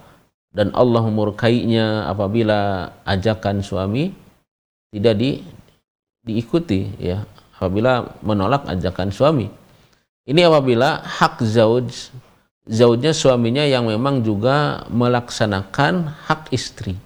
dan 0.50 0.74
Allah 0.74 1.06
memurkainya 1.06 2.10
apabila 2.10 2.90
ajakan 3.06 3.62
suami 3.62 4.10
tidak 4.92 5.16
di 5.18 5.32
diikuti 6.22 6.92
ya. 7.02 7.24
Apabila 7.58 8.18
menolak 8.26 8.66
ajakan 8.66 9.14
suami. 9.14 9.46
Ini 10.26 10.50
apabila 10.50 11.02
hak 11.02 11.46
zauj 11.46 12.10
zaujnya 12.66 13.14
suaminya 13.14 13.66
yang 13.66 13.90
memang 13.90 14.22
juga 14.26 14.86
melaksanakan 14.90 16.10
hak 16.30 16.50
istri. 16.54 16.98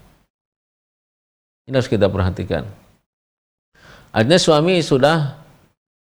Ini 1.67 1.75
harus 1.75 1.91
kita 1.91 2.07
perhatikan. 2.07 2.67
Artinya 4.15 4.39
suami 4.39 4.79
sudah 4.79 5.35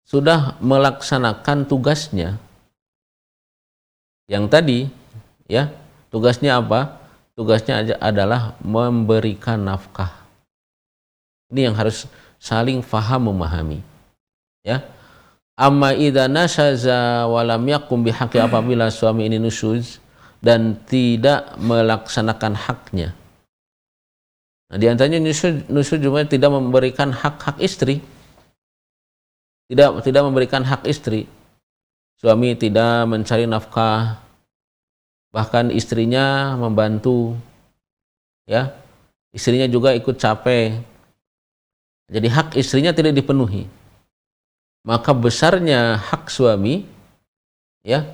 sudah 0.06 0.62
melaksanakan 0.62 1.66
tugasnya. 1.66 2.38
Yang 4.30 4.46
tadi 4.54 4.80
ya 5.50 5.74
tugasnya 6.14 6.62
apa? 6.62 7.02
Tugasnya 7.38 7.98
adalah 8.02 8.58
memberikan 8.66 9.62
nafkah 9.62 10.27
ini 11.52 11.68
yang 11.68 11.76
harus 11.76 12.06
saling 12.38 12.84
faham 12.84 13.32
memahami. 13.32 13.82
Ya. 14.64 14.84
Amma 15.58 15.98
idza 15.98 16.30
nashaza 16.30 17.26
wa 17.26 17.42
lam 17.42 17.66
yakum 17.66 18.06
bihaqqi 18.06 18.38
apabila 18.38 18.94
suami 18.94 19.26
ini 19.26 19.42
nusuz 19.42 19.98
dan 20.38 20.78
tidak 20.86 21.58
melaksanakan 21.58 22.54
haknya. 22.54 23.10
Nah 24.68 24.78
di 24.78 24.86
antaranya 24.86 25.18
nusuz, 25.24 25.66
nusuz 25.72 25.98
juga 25.98 26.28
tidak 26.28 26.54
memberikan 26.54 27.10
hak-hak 27.10 27.58
istri. 27.64 28.04
Tidak 29.68 30.04
tidak 30.06 30.24
memberikan 30.28 30.62
hak 30.62 30.86
istri. 30.86 31.26
Suami 32.18 32.58
tidak 32.58 33.06
mencari 33.06 33.46
nafkah, 33.46 34.18
bahkan 35.30 35.70
istrinya 35.70 36.58
membantu, 36.58 37.38
ya, 38.50 38.74
istrinya 39.30 39.70
juga 39.70 39.94
ikut 39.94 40.18
capek. 40.18 40.97
Jadi 42.08 42.28
hak 42.32 42.56
istrinya 42.56 42.96
tidak 42.96 43.20
dipenuhi. 43.20 43.68
Maka 44.88 45.12
besarnya 45.12 46.00
hak 46.00 46.32
suami, 46.32 46.88
ya, 47.84 48.08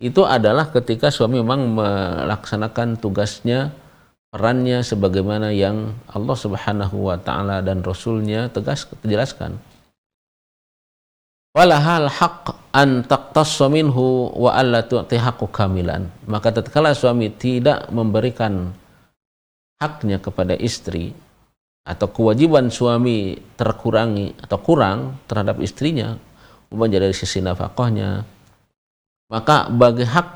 itu 0.00 0.24
adalah 0.24 0.72
ketika 0.72 1.12
suami 1.12 1.44
memang 1.44 1.76
melaksanakan 1.76 2.96
tugasnya 2.96 3.76
perannya 4.32 4.80
sebagaimana 4.80 5.52
yang 5.52 5.92
Allah 6.08 6.34
Subhanahu 6.34 7.12
wa 7.12 7.20
taala 7.20 7.60
dan 7.60 7.84
rasulnya 7.84 8.48
tegas 8.48 8.88
jelaskan. 9.04 9.60
Walahal 11.54 12.10
haq 12.10 12.50
an 12.74 13.06
taqtassa 13.06 13.70
minhu 13.70 14.34
wa 14.34 14.58
alla 14.58 14.82
tu'ti 14.82 15.20
kamilan. 15.54 16.10
Maka 16.26 16.50
tatkala 16.50 16.96
suami 16.98 17.30
tidak 17.30 17.86
memberikan 17.94 18.74
haknya 19.78 20.18
kepada 20.18 20.58
istri 20.58 21.14
atau 21.84 22.08
kewajiban 22.08 22.72
suami 22.72 23.36
terkurangi 23.60 24.32
atau 24.40 24.58
kurang 24.58 25.20
terhadap 25.28 25.60
istrinya 25.60 26.16
umpamanya 26.72 27.04
dari 27.04 27.14
sisi 27.14 27.44
nafkahnya 27.44 28.24
maka 29.28 29.68
bagi 29.68 30.08
hak 30.08 30.28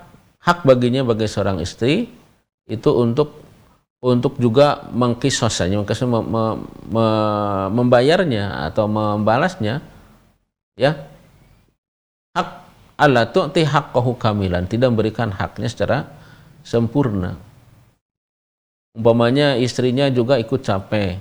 hak 0.44 0.58
baginya 0.68 1.02
bagi 1.08 1.24
seorang 1.24 1.60
istri 1.64 2.08
itu 2.68 2.90
untuk 2.92 3.48
untuk 3.98 4.38
juga 4.38 4.86
mengkisosnya, 4.94 5.82
mem, 5.82 6.24
mem, 6.30 6.56
membayarnya 7.74 8.70
atau 8.70 8.86
membalasnya, 8.86 9.82
ya 10.78 10.94
hak 12.38 12.48
Allah 12.98 13.26
tu'ti 13.26 13.66
haqqahu 13.66 14.14
kamilan, 14.14 14.70
tidak 14.70 14.94
memberikan 14.94 15.34
haknya 15.34 15.66
secara 15.66 15.98
sempurna. 16.62 17.34
Umpamanya 18.94 19.58
istrinya 19.58 20.06
juga 20.10 20.38
ikut 20.38 20.62
capek, 20.62 21.18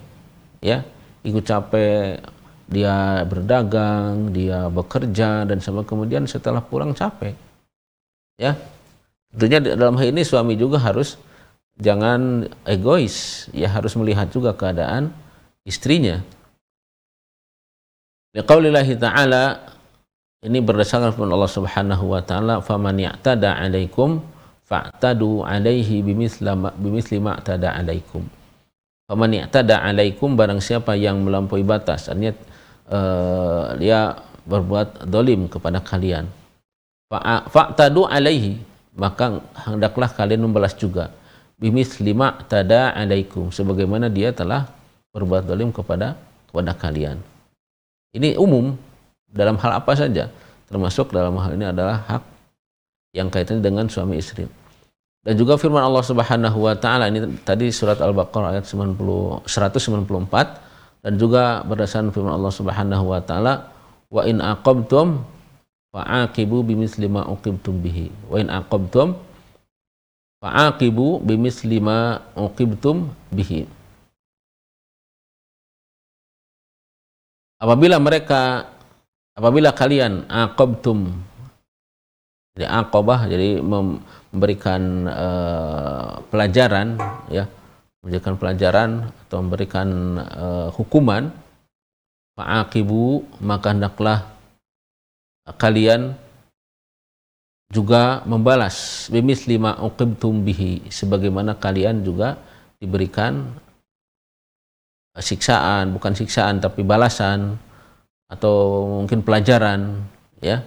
ya, 0.61 0.83
ikut 1.23 1.43
capek 1.43 2.21
dia 2.67 3.23
berdagang, 3.23 4.35
dia 4.35 4.67
bekerja 4.67 5.47
dan 5.47 5.63
sama 5.63 5.87
kemudian 5.87 6.27
setelah 6.27 6.59
pulang 6.59 6.91
capek. 6.91 7.31
Ya. 8.35 8.59
Tentunya 9.31 9.75
dalam 9.75 9.95
hal 9.95 10.11
ini 10.11 10.23
suami 10.23 10.59
juga 10.59 10.79
harus 10.79 11.15
jangan 11.79 12.47
egois, 12.67 13.47
ya 13.55 13.71
harus 13.71 13.95
melihat 13.95 14.27
juga 14.33 14.51
keadaan 14.55 15.13
istrinya. 15.63 16.23
Liqaulillahi 18.35 18.93
ta'ala 18.99 19.73
ini 20.45 20.61
berdasarkan 20.61 21.11
firman 21.15 21.33
Allah 21.33 21.49
Subhanahu 21.49 22.13
wa 22.13 22.21
taala, 22.21 22.61
"Faman 22.61 22.99
ya'tada 22.99 23.57
'alaikum 23.57 24.21
fa'tadu 24.67 25.41
'alaihi 25.41 26.03
bimithli 26.03 27.17
ma 27.17 27.41
tada 27.41 27.73
'alaikum." 27.73 28.36
Faman 29.07 29.31
ya'tada 29.31 29.79
'alaikum 29.79 30.35
barang 30.35 30.59
siapa 30.59 30.99
yang 30.99 31.23
melampaui 31.23 31.63
batas, 31.63 32.11
artinya 32.11 32.35
uh, 32.91 33.71
dia 33.79 34.19
berbuat 34.43 35.07
dolim 35.07 35.47
kepada 35.47 35.79
kalian. 35.79 36.27
Fa'tadu 37.47 38.03
'alaihi, 38.03 38.59
maka 38.99 39.39
hendaklah 39.63 40.11
kalian 40.11 40.43
membalas 40.43 40.75
juga 40.75 41.15
bimis 41.57 41.97
lima 42.05 42.37
tada 42.45 42.93
alaikum 42.93 43.49
sebagaimana 43.49 44.13
dia 44.13 44.29
telah 44.29 44.69
berbuat 45.09 45.49
zalim 45.49 45.73
kepada 45.73 46.13
kepada 46.49 46.71
kalian. 46.77 47.17
Ini 48.13 48.37
umum 48.37 48.77
dalam 49.25 49.57
hal 49.57 49.81
apa 49.81 49.93
saja, 49.97 50.29
termasuk 50.69 51.09
dalam 51.09 51.33
hal 51.41 51.57
ini 51.57 51.65
adalah 51.65 52.05
hak 52.05 52.23
yang 53.17 53.33
kaitannya 53.33 53.65
dengan 53.65 53.85
suami 53.89 54.21
istri. 54.21 54.45
Dan 55.27 55.35
juga 55.35 55.59
firman 55.59 55.83
Allah 55.83 55.99
Subhanahu 56.07 56.55
wa 56.55 56.71
taala 56.79 57.11
ini 57.11 57.19
tadi 57.43 57.67
surat 57.67 57.99
Al-Baqarah 57.99 58.55
ayat 58.55 58.63
90 58.63 59.43
194 59.43 61.03
dan 61.03 61.13
juga 61.19 61.67
berdasarkan 61.67 62.15
firman 62.15 62.31
Allah 62.31 62.53
Subhanahu 62.55 63.11
wa 63.11 63.19
taala 63.19 63.67
wa 64.07 64.23
in 64.23 64.39
aqabtum 64.39 65.27
fa'aqibu 65.91 66.63
bimithli 66.63 67.11
ma 67.11 67.27
uqibtum 67.27 67.75
bihi. 67.83 68.07
Wa 68.31 68.39
in 68.39 68.47
aqabtum 68.47 69.19
fa'aqibu 70.39 71.19
bimisli 71.27 71.83
ma 71.83 72.23
uqibtum 72.31 73.11
bihi. 73.27 73.67
Apabila 77.59 77.99
mereka 77.99 78.63
apabila 79.35 79.75
kalian 79.75 80.23
aqabtum 80.31 81.19
jadi 82.57 82.69
aqabah 82.69 83.29
jadi 83.29 83.61
memberikan 84.31 85.07
uh, 85.07 86.23
pelajaran 86.27 86.99
ya. 87.31 87.45
Memberikan 88.03 88.35
pelajaran 88.39 88.89
atau 89.27 89.37
memberikan 89.43 89.87
uh, 90.21 90.69
hukuman. 90.71 91.33
Fa'aqibu 92.37 93.25
maka 93.41 93.73
hendaklah 93.73 94.29
kalian 95.57 96.13
juga 97.73 98.21
membalas. 98.23 99.07
Bimis 99.09 99.49
lima 99.49 99.75
uqibtum 99.81 100.45
bihi. 100.45 100.87
Sebagaimana 100.87 101.57
kalian 101.57 102.05
juga 102.05 102.37
diberikan 102.77 103.57
siksaan. 105.17 105.91
Bukan 105.97 106.13
siksaan 106.13 106.61
tapi 106.61 106.85
balasan 106.85 107.57
atau 108.29 108.85
mungkin 109.03 109.23
pelajaran 109.23 110.03
ya. 110.43 110.61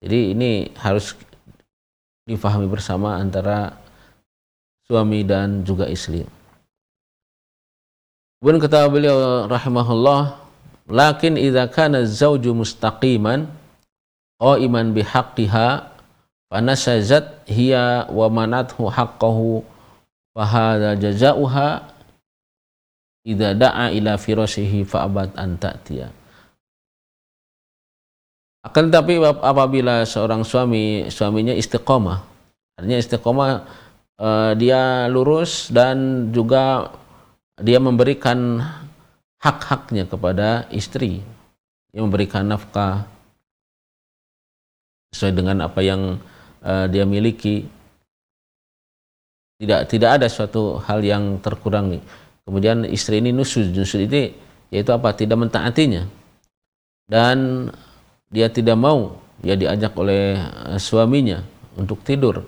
Jadi 0.00 0.32
ini 0.36 0.70
harus 0.78 1.18
difahami 2.26 2.66
bersama 2.66 3.16
antara 3.16 3.78
suami 4.84 5.22
dan 5.22 5.62
juga 5.62 5.86
istri. 5.86 6.26
Kemudian 8.42 8.60
kata 8.60 8.86
beliau 8.90 9.48
rahimahullah 9.48 10.38
lakin 10.90 11.38
idza 11.38 11.70
kana 11.70 12.02
zauju 12.04 12.52
mustaqiman 12.52 13.48
qaiman 14.38 14.92
bihaqqiha 14.92 15.96
fanasazat 16.52 17.46
hiya 17.48 18.06
wa 18.12 18.26
manathu 18.30 18.86
haqqahu 18.86 19.64
fa 20.36 20.42
hadza 20.44 20.90
jazaoha 21.00 21.90
idza 23.26 23.56
da'a 23.56 23.90
ila 23.96 24.14
firasihi 24.14 24.86
fa 24.86 25.08
abad 25.10 25.34
an 25.34 25.58
ta'tiya 25.58 26.12
akan 28.66 28.90
tetapi 28.90 29.22
apabila 29.22 30.02
seorang 30.02 30.42
suami 30.42 31.06
suaminya 31.08 31.54
istiqomah 31.54 32.18
artinya 32.76 32.98
istiqomah 32.98 33.48
uh, 34.20 34.52
dia 34.56 35.06
lurus 35.08 35.68
dan 35.72 36.28
juga 36.32 36.92
dia 37.56 37.80
memberikan 37.80 38.60
hak-haknya 39.40 40.04
kepada 40.08 40.68
istri. 40.72 41.24
Dia 41.92 42.04
memberikan 42.04 42.44
nafkah 42.44 43.08
sesuai 45.14 45.32
dengan 45.32 45.64
apa 45.64 45.80
yang 45.80 46.20
uh, 46.60 46.86
dia 46.90 47.08
miliki. 47.08 47.64
Tidak 49.56 49.88
tidak 49.88 50.20
ada 50.20 50.26
suatu 50.28 50.76
hal 50.84 51.00
yang 51.00 51.40
terkurangi. 51.40 52.04
Kemudian 52.44 52.84
istri 52.84 53.24
ini 53.24 53.32
nusud 53.32 53.72
nusud 53.72 54.04
ini 54.04 54.36
yaitu 54.68 54.92
apa? 54.92 55.16
Tidak 55.16 55.32
mentaatinya. 55.32 56.04
Dan 57.08 57.70
dia 58.30 58.50
tidak 58.50 58.76
mau 58.78 59.26
dia 59.40 59.54
diajak 59.54 59.92
oleh 59.96 60.38
uh, 60.40 60.80
suaminya 60.80 61.44
untuk 61.76 62.00
tidur. 62.00 62.44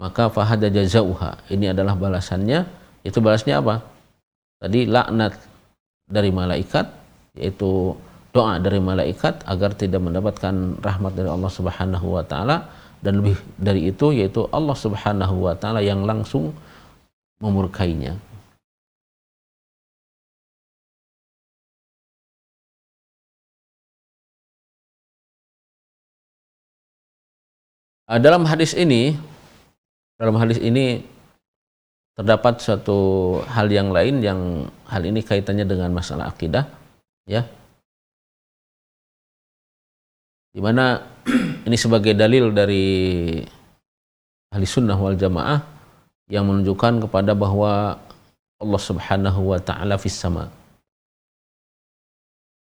Maka 0.00 0.32
fahada 0.32 0.72
jazauha. 0.72 1.44
Ini 1.52 1.76
adalah 1.76 1.92
balasannya. 1.92 2.64
Itu 3.04 3.20
balasnya 3.20 3.60
apa? 3.60 3.84
Tadi 4.60 4.88
laknat 4.88 5.36
dari 6.08 6.32
malaikat 6.32 6.88
yaitu 7.36 7.94
doa 8.32 8.56
dari 8.58 8.80
malaikat 8.80 9.44
agar 9.44 9.76
tidak 9.76 10.00
mendapatkan 10.00 10.80
rahmat 10.80 11.12
dari 11.12 11.28
Allah 11.28 11.52
Subhanahu 11.52 12.16
wa 12.16 12.24
taala. 12.24 12.72
Dan 13.00 13.20
lebih 13.20 13.36
dari 13.60 13.92
itu 13.92 14.12
yaitu 14.12 14.48
Allah 14.52 14.76
Subhanahu 14.76 15.44
wa 15.44 15.54
taala 15.56 15.84
yang 15.84 16.08
langsung 16.08 16.56
memurkainya. 17.44 18.16
Dalam 28.18 28.42
hadis 28.42 28.74
ini 28.74 29.14
dalam 30.18 30.34
hadis 30.40 30.58
ini 30.58 31.06
terdapat 32.18 32.58
suatu 32.58 33.38
hal 33.46 33.70
yang 33.70 33.94
lain 33.94 34.18
yang 34.18 34.66
hal 34.90 35.02
ini 35.06 35.22
kaitannya 35.22 35.64
dengan 35.64 35.94
masalah 35.94 36.28
akidah 36.28 36.66
ya. 37.24 37.46
Di 40.50 40.58
mana 40.58 41.06
ini 41.66 41.76
sebagai 41.78 42.12
dalil 42.18 42.50
dari 42.50 43.38
ahli 44.50 44.66
sunnah 44.66 44.98
wal 44.98 45.14
jamaah 45.14 45.62
yang 46.26 46.44
menunjukkan 46.50 47.06
kepada 47.06 47.32
bahwa 47.38 47.96
Allah 48.60 48.80
subhanahu 48.82 49.54
wa 49.54 49.58
ta'ala 49.62 49.96
fis 49.96 50.18
sama. 50.18 50.50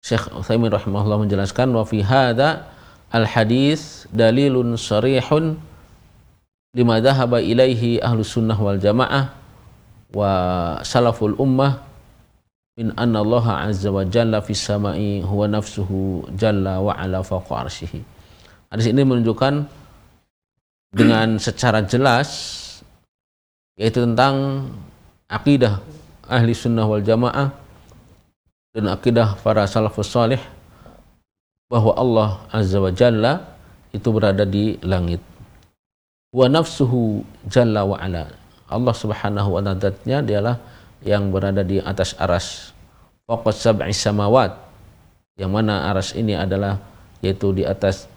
Syekh 0.01 0.31
Utsaimin 0.33 0.71
rahimahullah 0.71 1.27
menjelaskan 1.27 1.73
wa 1.75 1.83
fi 1.85 2.01
hadza 2.01 2.65
al 3.11 3.27
hadis 3.27 4.07
dalilun 4.11 4.79
sharihun 4.79 5.59
lima 6.71 7.03
dhahaba 7.03 7.43
ilaihi 7.43 7.99
ahlus 7.99 8.31
sunnah 8.31 8.55
wal 8.55 8.79
jamaah 8.79 9.35
wa 10.15 10.31
salaful 10.83 11.35
ummah 11.35 11.83
min 12.79 12.95
anna 12.95 13.19
Allah 13.19 13.67
azza 13.67 13.91
wa 13.91 14.07
jalla 14.07 14.39
fis 14.39 14.63
samai 14.63 15.19
huwa 15.19 15.51
nafsuhu 15.51 16.31
jalla 16.39 16.79
wa 16.79 16.95
ala 16.95 17.19
fawqa 17.19 17.67
arsyihi. 17.67 17.99
Hadis 18.71 18.87
ini 18.87 19.03
menunjukkan 19.03 19.67
dengan 20.95 21.35
secara 21.35 21.83
jelas 21.83 22.59
yaitu 23.75 24.03
tentang 24.07 24.67
akidah 25.27 25.83
ahli 26.27 26.55
sunnah 26.55 26.87
wal 26.87 27.03
jamaah 27.03 27.51
dan 28.71 28.85
akidah 28.87 29.35
para 29.43 29.67
salafus 29.67 30.07
salih 30.07 30.39
bahwa 31.71 31.95
Allah 31.95 32.29
Azza 32.51 32.83
wa 32.83 32.91
Jalla 32.91 33.55
itu 33.95 34.11
berada 34.11 34.43
di 34.43 34.75
langit. 34.83 35.23
Wa 36.35 36.51
nafsuhu 36.51 37.23
jalla 37.47 37.87
wa 37.87 37.95
ala. 37.95 38.27
Allah 38.67 38.95
Subhanahu 38.95 39.55
wa 39.55 39.63
ta'ala 39.63 40.19
dialah 40.19 40.59
yang 41.03 41.31
berada 41.31 41.63
di 41.63 41.79
atas 41.79 42.11
aras. 42.19 42.75
Faqad 43.23 43.55
sab'i 43.55 43.95
samawat. 43.95 44.51
Yang 45.39 45.51
mana 45.51 45.87
aras 45.87 46.11
ini 46.11 46.35
adalah 46.35 46.75
yaitu 47.23 47.55
di 47.55 47.63
atas 47.63 48.07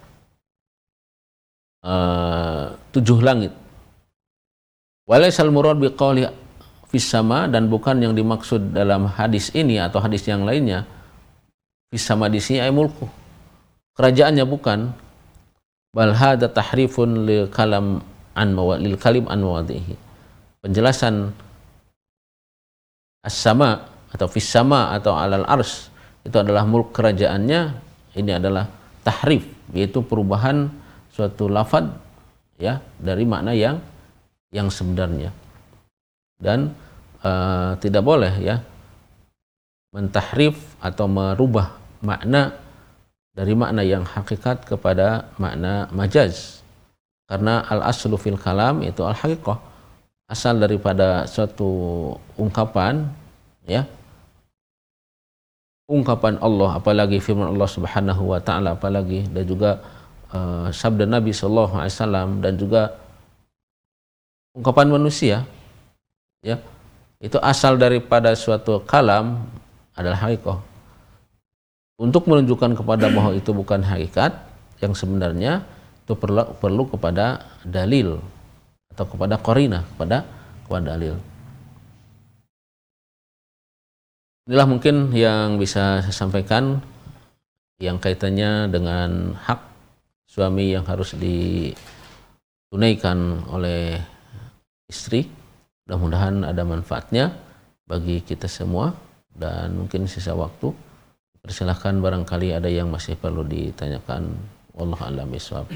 uh, 1.83 2.75
tujuh 2.91 3.23
langit. 3.23 3.55
Walaisal 5.07 5.51
murad 5.51 5.79
biqauli 5.79 6.27
fisama 6.91 7.47
dan 7.47 7.71
bukan 7.71 8.03
yang 8.03 8.13
dimaksud 8.15 8.75
dalam 8.75 9.07
hadis 9.11 9.51
ini 9.55 9.79
atau 9.79 9.99
hadis 9.99 10.23
yang 10.27 10.47
lainnya 10.47 10.87
fisama 11.91 12.31
di 12.31 12.39
sini 12.39 12.63
ay 12.63 12.71
mulku 12.71 13.05
kerajaannya 13.95 14.45
bukan. 14.45 14.93
Bal 15.95 16.11
hada 16.11 16.51
tahrifun 16.51 17.23
lil 17.23 17.47
kalam 17.47 18.03
an 18.35 18.47
lil 18.83 18.99
kalim 18.99 19.25
an 19.31 19.39
mawadhihi. 19.39 19.95
Penjelasan 20.59 21.31
as-sama 23.23 23.87
atau 24.11 24.27
fisama 24.27 24.91
atau 24.91 25.15
alal 25.15 25.47
ars 25.47 25.87
itu 26.27 26.35
adalah 26.35 26.67
mulk 26.67 26.91
kerajaannya 26.91 27.61
ini 28.19 28.31
adalah 28.35 28.67
tahrif 29.07 29.47
yaitu 29.71 30.03
perubahan 30.03 30.67
suatu 31.15 31.47
lafad 31.47 31.89
ya 32.59 32.83
dari 32.99 33.23
makna 33.23 33.55
yang 33.55 33.79
yang 34.51 34.67
sebenarnya. 34.67 35.31
Dan 36.35 36.75
uh, 37.23 37.79
tidak 37.79 38.03
boleh 38.03 38.33
ya 38.43 38.59
mentahrif 39.95 40.59
atau 40.83 41.07
merubah 41.07 41.71
makna 42.03 42.64
dari 43.35 43.51
makna 43.51 43.83
yang 43.83 44.07
hakikat 44.07 44.63
kepada 44.63 45.27
makna 45.35 45.91
majaz. 45.91 46.63
Karena 47.27 47.67
al 47.67 47.83
aslu 47.83 48.15
fil 48.15 48.39
kalam 48.39 48.79
itu 48.79 49.03
al 49.03 49.13
haqiqah 49.13 49.59
asal 50.31 50.57
daripada 50.57 51.27
suatu 51.27 51.69
ungkapan 52.39 53.11
ya. 53.67 53.83
Ungkapan 55.85 56.41
Allah 56.41 56.81
apalagi 56.81 57.21
firman 57.21 57.53
Allah 57.53 57.69
Subhanahu 57.69 58.33
wa 58.33 58.41
taala 58.41 58.73
apalagi 58.73 59.29
dan 59.29 59.45
juga 59.45 59.83
uh, 60.33 60.73
sabda 60.73 61.05
Nabi 61.05 61.29
sallallahu 61.29 61.77
alaihi 61.77 61.93
wasallam 61.93 62.29
dan 62.41 62.53
juga 62.57 62.97
ungkapan 64.55 64.87
manusia 64.89 65.45
ya. 66.41 66.57
Itu 67.19 67.37
asal 67.41 67.77
daripada 67.77 68.33
suatu 68.33 68.81
kalam 68.85 69.45
adalah 69.93 70.29
hakikat 70.29 70.74
untuk 71.95 72.27
menunjukkan 72.27 72.75
kepada 72.75 73.07
bahwa 73.07 73.31
itu 73.31 73.55
bukan 73.55 73.79
hakikat 73.79 74.35
yang 74.83 74.91
sebenarnya 74.91 75.63
itu 76.03 76.13
perlu 76.13 76.43
perlu 76.59 76.83
kepada 76.91 77.47
dalil 77.63 78.19
atau 78.91 79.05
kepada 79.07 79.39
korina 79.39 79.87
kepada 79.95 80.27
kepada 80.67 80.83
dalil. 80.95 81.15
Inilah 84.45 84.67
mungkin 84.69 85.09
yang 85.09 85.57
bisa 85.57 86.05
saya 86.05 86.13
sampaikan 86.13 86.77
yang 87.81 87.97
kaitannya 87.97 88.69
dengan 88.69 89.33
hak 89.33 89.57
suami 90.29 90.77
yang 90.77 90.85
harus 90.85 91.17
ditunaikan 91.17 91.89
oleh 93.49 93.97
istri. 94.85 95.25
Mudah-mudahan 95.85 96.45
ada 96.45 96.61
manfaatnya 96.61 97.33
bagi 97.89 98.21
kita 98.21 98.45
semua 98.45 98.93
dan 99.33 99.73
mungkin 99.73 100.05
sisa 100.05 100.37
waktu 100.37 100.73
persilahkan 101.45 102.01
barangkali 102.01 102.57
ada 102.57 102.65
yang 102.65 102.89
masih 102.89 103.13
perlu 103.13 103.45
ditanyakan. 103.45 104.33
Allah 104.73 104.99
alam 105.05 105.29
iswab. 105.29 105.69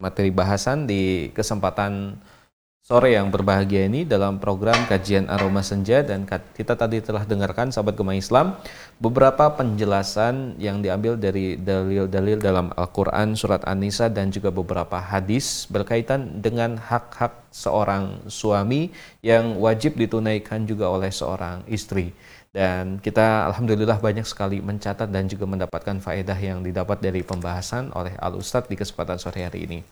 Materi 0.00 0.30
bahasan 0.32 0.88
di 0.88 1.28
kesempatan 1.36 2.16
sore 2.88 3.12
yang 3.12 3.28
berbahagia 3.28 3.84
ini 3.84 4.08
dalam 4.08 4.40
program 4.40 4.88
kajian 4.88 5.28
aroma 5.28 5.60
senja 5.60 6.00
dan 6.00 6.24
kita 6.24 6.72
tadi 6.72 7.04
telah 7.04 7.20
dengarkan 7.28 7.68
sahabat 7.68 8.00
gemah 8.00 8.16
Islam 8.16 8.56
beberapa 8.96 9.52
penjelasan 9.52 10.56
yang 10.56 10.80
diambil 10.80 11.20
dari 11.20 11.60
dalil-dalil 11.60 12.40
dalam 12.40 12.72
Al-Quran 12.72 13.36
surat 13.36 13.60
An-Nisa 13.68 14.08
dan 14.08 14.32
juga 14.32 14.48
beberapa 14.48 14.96
hadis 14.96 15.68
berkaitan 15.68 16.40
dengan 16.40 16.80
hak-hak 16.80 17.52
seorang 17.52 18.24
suami 18.24 18.88
yang 19.20 19.60
wajib 19.60 20.00
ditunaikan 20.00 20.64
juga 20.64 20.88
oleh 20.88 21.12
seorang 21.12 21.68
istri 21.68 22.16
dan 22.56 23.04
kita 23.04 23.52
alhamdulillah 23.52 24.00
banyak 24.00 24.24
sekali 24.24 24.64
mencatat 24.64 25.12
dan 25.12 25.28
juga 25.28 25.44
mendapatkan 25.44 26.00
faedah 26.00 26.40
yang 26.40 26.64
didapat 26.64 27.04
dari 27.04 27.20
pembahasan 27.20 27.92
oleh 27.92 28.16
Al 28.16 28.32
Ustadz 28.40 28.72
di 28.72 28.80
kesempatan 28.80 29.20
sore 29.20 29.44
hari 29.44 29.68
ini. 29.68 29.84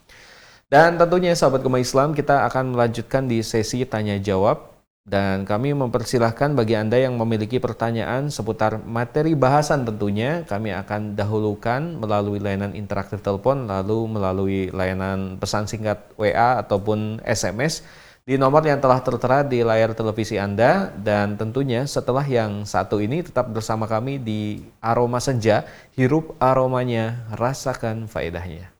Dan 0.67 0.99
tentunya 0.99 1.31
sahabat 1.39 1.62
Gema 1.62 1.79
Islam 1.79 2.11
kita 2.11 2.43
akan 2.51 2.75
melanjutkan 2.75 3.31
di 3.31 3.39
sesi 3.47 3.87
tanya 3.87 4.19
jawab 4.19 4.77
dan 5.07 5.47
kami 5.47 5.71
mempersilahkan 5.71 6.59
bagi 6.59 6.75
Anda 6.75 6.99
yang 6.99 7.14
memiliki 7.14 7.62
pertanyaan 7.62 8.27
seputar 8.27 8.83
materi 8.83 9.39
bahasan 9.39 9.87
tentunya 9.87 10.43
kami 10.43 10.75
akan 10.75 11.14
dahulukan 11.14 12.03
melalui 12.03 12.43
layanan 12.43 12.75
interaktif 12.75 13.23
telepon 13.23 13.71
lalu 13.71 14.11
melalui 14.11 14.61
layanan 14.75 15.39
pesan 15.39 15.71
singkat 15.71 16.03
WA 16.19 16.59
ataupun 16.59 17.23
SMS 17.23 17.87
di 18.27 18.35
nomor 18.35 18.67
yang 18.67 18.83
telah 18.83 18.99
tertera 18.99 19.47
di 19.47 19.62
layar 19.62 19.95
televisi 19.95 20.35
Anda 20.35 20.91
dan 20.99 21.39
tentunya 21.39 21.87
setelah 21.87 22.27
yang 22.27 22.67
satu 22.67 22.99
ini 22.99 23.23
tetap 23.23 23.47
bersama 23.55 23.87
kami 23.87 24.19
di 24.19 24.67
Aroma 24.83 25.23
Senja, 25.23 25.62
hirup 25.95 26.35
aromanya, 26.43 27.31
rasakan 27.39 28.11
faedahnya. 28.11 28.76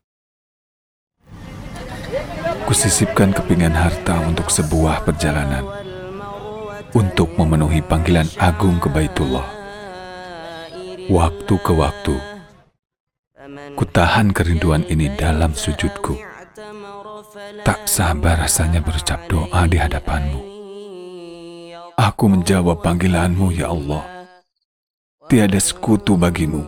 Kusisipkan 2.67 3.31
kepingan 3.31 3.71
harta 3.79 4.27
untuk 4.27 4.51
sebuah 4.51 5.07
perjalanan, 5.07 5.63
untuk 6.99 7.31
memenuhi 7.39 7.79
panggilan 7.79 8.27
agung 8.43 8.83
ke 8.83 8.91
Baitullah. 8.91 9.47
Waktu 11.07 11.55
ke 11.63 11.73
waktu, 11.73 12.17
kutahan 13.79 14.35
kerinduan 14.35 14.83
ini 14.91 15.15
dalam 15.15 15.55
sujudku. 15.55 16.19
Tak 17.63 17.87
sabar 17.87 18.43
rasanya 18.43 18.83
berucap 18.83 19.23
doa 19.31 19.63
di 19.71 19.79
hadapanmu. 19.79 20.43
Aku 21.95 22.25
menjawab 22.27 22.83
panggilanmu, 22.83 23.55
ya 23.55 23.71
Allah. 23.71 24.03
Tiada 25.31 25.63
sekutu 25.63 26.19
bagimu. 26.19 26.67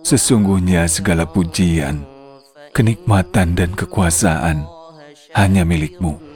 Sesungguhnya 0.00 0.88
segala 0.88 1.28
pujian, 1.28 2.02
kenikmatan 2.70 3.58
dan 3.58 3.70
kekuasaan 3.74 4.66
hanya 5.34 5.62
milikmu. 5.66 6.29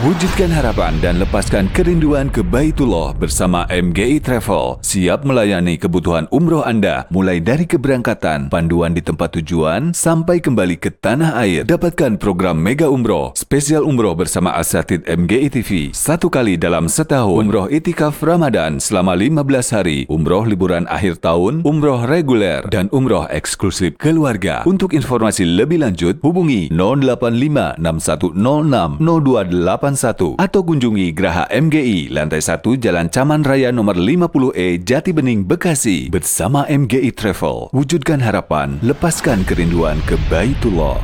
Wujudkan 0.00 0.48
harapan 0.48 0.96
dan 1.04 1.20
lepaskan 1.20 1.68
kerinduan 1.76 2.32
ke 2.32 2.40
Baitullah 2.40 3.12
bersama 3.12 3.68
MGI 3.68 4.24
Travel. 4.24 4.80
Siap 4.80 5.28
melayani 5.28 5.76
kebutuhan 5.76 6.24
umroh 6.32 6.64
Anda 6.64 7.04
mulai 7.12 7.36
dari 7.36 7.68
keberangkatan, 7.68 8.48
panduan 8.48 8.96
di 8.96 9.04
tempat 9.04 9.36
tujuan, 9.36 9.92
sampai 9.92 10.40
kembali 10.40 10.80
ke 10.80 10.88
tanah 10.88 11.36
air. 11.44 11.68
Dapatkan 11.68 12.16
program 12.16 12.56
Mega 12.56 12.88
Umroh, 12.88 13.36
spesial 13.36 13.84
umroh 13.84 14.16
bersama 14.16 14.56
Asatid 14.56 15.04
MGI 15.04 15.52
TV. 15.52 15.92
Satu 15.92 16.32
kali 16.32 16.56
dalam 16.56 16.88
setahun, 16.88 17.36
umroh 17.36 17.68
itikaf 17.68 18.24
Ramadan 18.24 18.80
selama 18.80 19.12
15 19.12 19.68
hari, 19.68 20.08
umroh 20.08 20.48
liburan 20.48 20.88
akhir 20.88 21.20
tahun, 21.20 21.60
umroh 21.60 22.08
reguler, 22.08 22.64
dan 22.72 22.88
umroh 22.88 23.28
eksklusif 23.28 24.00
keluarga. 24.00 24.64
Untuk 24.64 24.96
informasi 24.96 25.44
lebih 25.44 25.84
lanjut, 25.84 26.16
hubungi 26.24 26.72
085 26.72 27.76
6106 27.76 29.89
028 29.96 30.38
atau 30.38 30.60
kunjungi 30.62 31.10
Graha 31.14 31.46
MGI 31.50 32.12
lantai 32.12 32.42
1 32.42 32.78
Jalan 32.78 33.08
Caman 33.10 33.42
Raya 33.42 33.70
nomor 33.74 33.96
50E 33.98 34.82
Jati 34.82 35.10
Bening 35.14 35.46
Bekasi 35.46 36.10
bersama 36.10 36.66
MGI 36.66 37.14
Travel. 37.14 37.70
Wujudkan 37.74 38.22
harapan, 38.22 38.78
lepaskan 38.82 39.42
kerinduan 39.46 39.98
ke 40.06 40.18
Baitullah. 40.30 40.98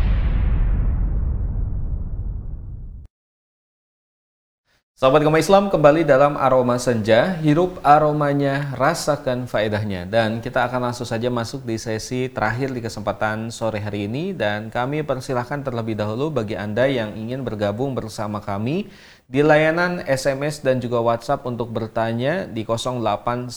Sahabat 4.97 5.29
Gema 5.29 5.37
Islam 5.37 5.69
kembali 5.69 6.09
dalam 6.09 6.41
aroma 6.41 6.81
senja, 6.81 7.37
hirup 7.45 7.85
aromanya, 7.85 8.73
rasakan 8.81 9.45
faedahnya. 9.45 10.09
Dan 10.09 10.41
kita 10.41 10.65
akan 10.65 10.89
langsung 10.89 11.05
saja 11.05 11.29
masuk 11.29 11.69
di 11.69 11.77
sesi 11.77 12.33
terakhir 12.33 12.73
di 12.73 12.81
kesempatan 12.81 13.53
sore 13.53 13.85
hari 13.85 14.09
ini. 14.09 14.33
Dan 14.33 14.73
kami 14.73 15.05
persilahkan 15.05 15.61
terlebih 15.61 16.01
dahulu 16.01 16.33
bagi 16.33 16.57
Anda 16.57 16.89
yang 16.89 17.13
ingin 17.13 17.45
bergabung 17.45 17.93
bersama 17.93 18.41
kami 18.41 18.89
di 19.29 19.45
layanan 19.45 20.01
SMS 20.09 20.65
dan 20.65 20.81
juga 20.81 21.05
WhatsApp 21.05 21.45
untuk 21.45 21.77
bertanya 21.77 22.49
di 22.49 22.65
0811 22.65 23.53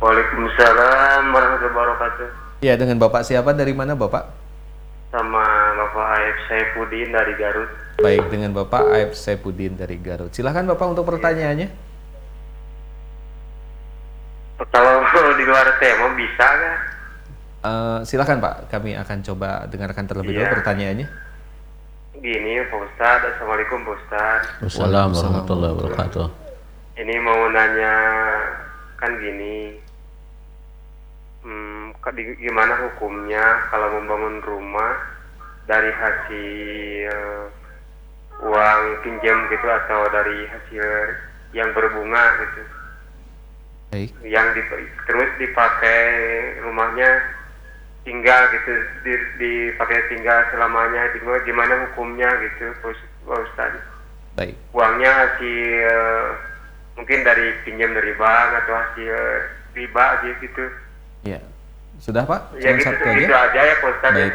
Waalaikumsalam 0.00 1.28
warahmatullahi 1.28 1.76
wabarakatuh. 1.76 2.28
Ya, 2.64 2.72
dengan 2.80 2.96
Bapak 2.96 3.28
siapa 3.28 3.52
dari 3.52 3.76
mana 3.76 3.92
Bapak? 3.92 4.41
Sama 5.12 5.44
Bapak 5.76 6.06
Aif 6.16 6.36
Saifuddin 6.48 7.12
dari 7.12 7.36
Garut. 7.36 7.68
Baik, 8.00 8.32
dengan 8.32 8.56
Bapak 8.56 8.88
Aib 8.96 9.12
Sepudin 9.12 9.76
dari 9.76 10.00
Garut. 10.00 10.32
Silahkan 10.32 10.64
Bapak 10.64 10.96
untuk 10.96 11.04
pertanyaannya. 11.04 11.68
Kalau 14.72 15.04
di 15.38 15.44
luar 15.44 15.68
tema 15.76 16.16
bisa 16.16 16.46
nggak? 16.48 16.78
Eh, 17.62 17.98
silahkan 18.02 18.42
Pak, 18.42 18.72
kami 18.72 18.98
akan 18.98 19.18
coba 19.22 19.68
dengarkan 19.70 20.02
terlebih 20.08 20.34
dahulu 20.34 20.48
Iya. 20.50 20.56
pertanyaannya. 20.58 21.06
Gini 22.18 22.52
Pak 22.66 22.80
Ustadz, 22.80 23.24
Assalamualaikum 23.34 23.78
Pak 23.84 23.94
Ustadz. 24.02 24.46
Wassalamualaikum 24.66 25.14
warahmatullahi 25.18 25.72
wabarakatuh. 25.76 26.26
Ini 26.98 27.14
mau 27.22 27.40
nanya 27.50 27.94
kan 28.98 29.12
gini, 29.18 29.78
hmm, 31.42 31.84
di- 32.14 32.38
gimana 32.38 32.74
hukumnya 32.88 33.42
kalau 33.70 33.98
membangun 33.98 34.42
rumah 34.42 34.92
dari 35.66 35.90
hasil 35.90 37.14
uang 38.42 38.80
pinjam 39.06 39.38
gitu 39.46 39.66
atau 39.66 40.10
dari 40.10 40.46
hasil 40.50 40.86
yang 41.54 41.70
berbunga 41.76 42.24
gitu? 42.42 42.62
Baik. 43.92 44.08
yang 44.24 44.56
dip- 44.56 44.72
terus 45.04 45.30
dipakai 45.36 46.00
rumahnya 46.64 47.12
tinggal 48.08 48.40
gitu 48.48 48.72
di, 49.04 49.14
dipakai 49.36 50.08
tinggal 50.08 50.48
selamanya 50.48 51.12
gimana, 51.12 51.38
gimana 51.44 51.72
hukumnya 51.86 52.24
gitu 52.40 52.72
Pak 52.80 52.88
Us- 52.88 53.10
Pak 53.28 53.38
Ustadz 53.52 53.84
Baik. 54.32 54.56
uangnya 54.72 55.12
hasil 55.12 55.86
mungkin 56.96 57.20
dari 57.20 57.52
pinjam 57.68 57.92
dari 57.92 58.16
bank 58.16 58.64
atau 58.64 58.74
hasil 58.80 59.12
riba 59.76 60.04
aja 60.18 60.30
gitu 60.40 60.64
Ya. 61.22 61.38
Sudah 62.02 62.26
Pak? 62.26 62.58
ya 62.58 62.74
Cuma 62.74 62.78
gitu 62.78 62.86
satu 62.90 63.08
gitu 63.14 63.32
aja. 63.34 63.46
aja 63.50 63.60
ya 63.62 63.74
Pak 63.78 63.92
Baik. 64.10 64.34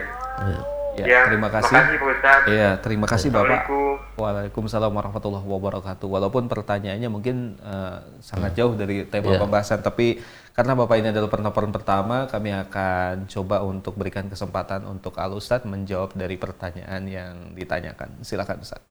Ya. 0.98 1.06
Ya, 1.06 1.30
terima 1.30 1.46
kasih. 1.54 1.78
makasih 1.78 2.00
Pak 2.02 2.42
Iya, 2.50 2.70
terima 2.82 3.06
kasih 3.06 3.30
Bapak. 3.30 3.70
Waalaikumsalam 4.18 4.90
warahmatullahi 4.90 5.46
wabarakatuh. 5.46 6.10
Walaupun 6.10 6.50
pertanyaannya 6.50 7.06
mungkin 7.06 7.54
eh, 7.62 7.98
sangat 8.18 8.58
jauh 8.58 8.74
dari 8.74 9.06
tema 9.06 9.38
Iya. 9.38 9.42
pembahasan, 9.46 9.86
tapi 9.86 10.18
karena 10.58 10.74
Bapak 10.74 10.98
ini 10.98 11.14
adalah 11.14 11.30
penelpon 11.30 11.70
pertama, 11.70 12.26
kami 12.26 12.50
akan 12.50 13.30
coba 13.30 13.62
untuk 13.62 13.94
berikan 13.94 14.26
kesempatan 14.26 14.90
untuk 14.90 15.14
Al 15.22 15.38
Ustadz 15.38 15.70
menjawab 15.70 16.18
dari 16.18 16.34
pertanyaan 16.34 17.06
yang 17.06 17.34
ditanyakan. 17.54 18.26
Silakan 18.26 18.66
Ustadz. 18.66 18.90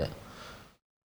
Ya. 0.00 0.08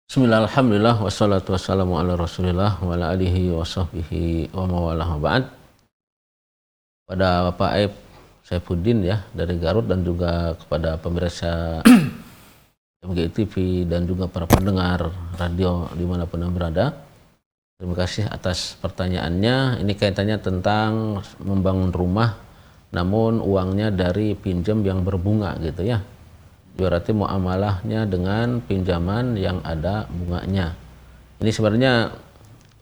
Bismillah, 0.10 0.50
alhamdulillah, 0.50 1.06
wassalatu 1.06 1.54
wassalamu 1.54 2.02
ala 2.02 2.18
rasulillah 2.18 2.82
wa 2.82 2.94
ala 2.98 3.14
alihi 3.14 3.54
wa 3.54 3.62
sahbihi 3.62 4.54
wa 4.58 4.66
mawalah 4.66 5.18
wa 5.18 5.22
ba'd. 5.22 5.44
Pada 7.06 7.50
Bapak 7.50 7.70
Aib 7.78 7.94
Saifuddin 8.46 9.06
ya 9.06 9.22
dari 9.34 9.58
Garut 9.62 9.86
dan 9.86 10.02
juga 10.02 10.58
kepada 10.58 10.98
pemirsa 10.98 11.82
MGI 13.06 13.30
TV 13.30 13.54
dan 13.86 14.10
juga 14.10 14.26
para 14.26 14.50
pendengar 14.50 15.14
radio 15.38 15.86
di 15.94 16.06
mana 16.06 16.26
pun 16.26 16.42
yang 16.42 16.54
berada. 16.54 16.98
Terima 17.78 17.94
kasih 17.94 18.26
atas 18.30 18.78
pertanyaannya. 18.82 19.86
Ini 19.86 19.94
kaitannya 19.94 20.38
tentang 20.42 21.22
membangun 21.42 21.94
rumah 21.94 22.42
namun 22.90 23.44
uangnya 23.44 23.92
dari 23.94 24.34
pinjam 24.34 24.80
yang 24.82 25.04
berbunga 25.04 25.60
gitu 25.60 25.84
ya 25.84 26.00
berarti 26.76 27.16
muamalahnya 27.16 28.04
dengan 28.06 28.60
pinjaman 28.60 29.40
yang 29.40 29.64
ada 29.64 30.06
bunganya. 30.12 30.76
Ini 31.40 31.52
sebenarnya 31.52 32.12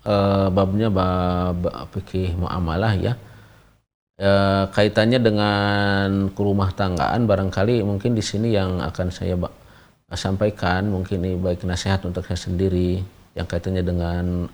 eh, 0.05 0.47
babnya 0.49 0.89
bab 0.89 1.61
fikih 1.93 2.33
muamalah 2.37 2.93
ya. 2.97 3.13
Eh, 4.13 4.65
kaitannya 4.69 5.17
dengan 5.17 6.29
kerumah 6.37 6.69
tanggaan 6.77 7.25
barangkali 7.25 7.81
mungkin 7.81 8.13
di 8.13 8.21
sini 8.21 8.53
yang 8.53 8.77
akan 8.77 9.09
saya 9.09 9.33
sampaikan 10.13 10.85
mungkin 10.85 11.25
ini 11.25 11.33
baik 11.33 11.65
nasihat 11.65 12.05
untuk 12.05 12.21
saya 12.29 12.37
sendiri 12.37 13.01
yang 13.33 13.49
kaitannya 13.49 13.81
dengan 13.81 14.45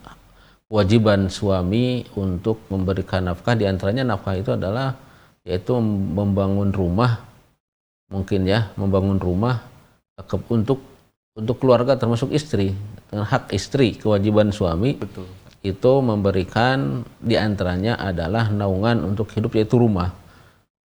kewajiban 0.72 1.28
suami 1.28 2.07
untuk 2.16 2.64
memberikan 2.72 3.28
nafkah. 3.28 3.60
Di 3.60 3.68
antaranya 3.68 4.07
nafkah 4.07 4.39
itu 4.39 4.55
adalah 4.55 4.95
yaitu 5.43 5.76
membangun 5.84 6.72
rumah 6.72 7.20
mungkin 8.07 8.47
ya 8.47 8.72
membangun 8.80 9.20
rumah 9.20 9.60
ke- 10.24 10.49
untuk 10.55 10.80
untuk 11.36 11.60
keluarga 11.60 11.99
termasuk 11.99 12.32
istri. 12.32 12.72
Hak 13.12 13.51
istri 13.51 13.99
kewajiban 13.99 14.55
suami. 14.55 14.95
Betul. 14.95 15.28
Itu 15.60 15.91
memberikan 15.99 17.03
di 17.20 17.36
antaranya 17.36 17.99
adalah 17.99 18.47
naungan 18.47 19.03
untuk 19.03 19.28
hidup 19.36 19.55
yaitu 19.60 19.76
rumah. 19.76 20.16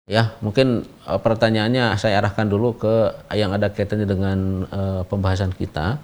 Ya 0.09 0.37
mungkin 0.41 0.85
eh, 0.85 1.21
pertanyaannya 1.21 1.97
saya 2.01 2.21
arahkan 2.25 2.49
dulu 2.49 2.77
ke 2.81 2.95
yang 3.37 3.53
ada 3.53 3.73
kaitannya 3.73 4.09
dengan 4.09 4.39
eh, 4.69 5.03
pembahasan 5.09 5.53
kita. 5.57 6.01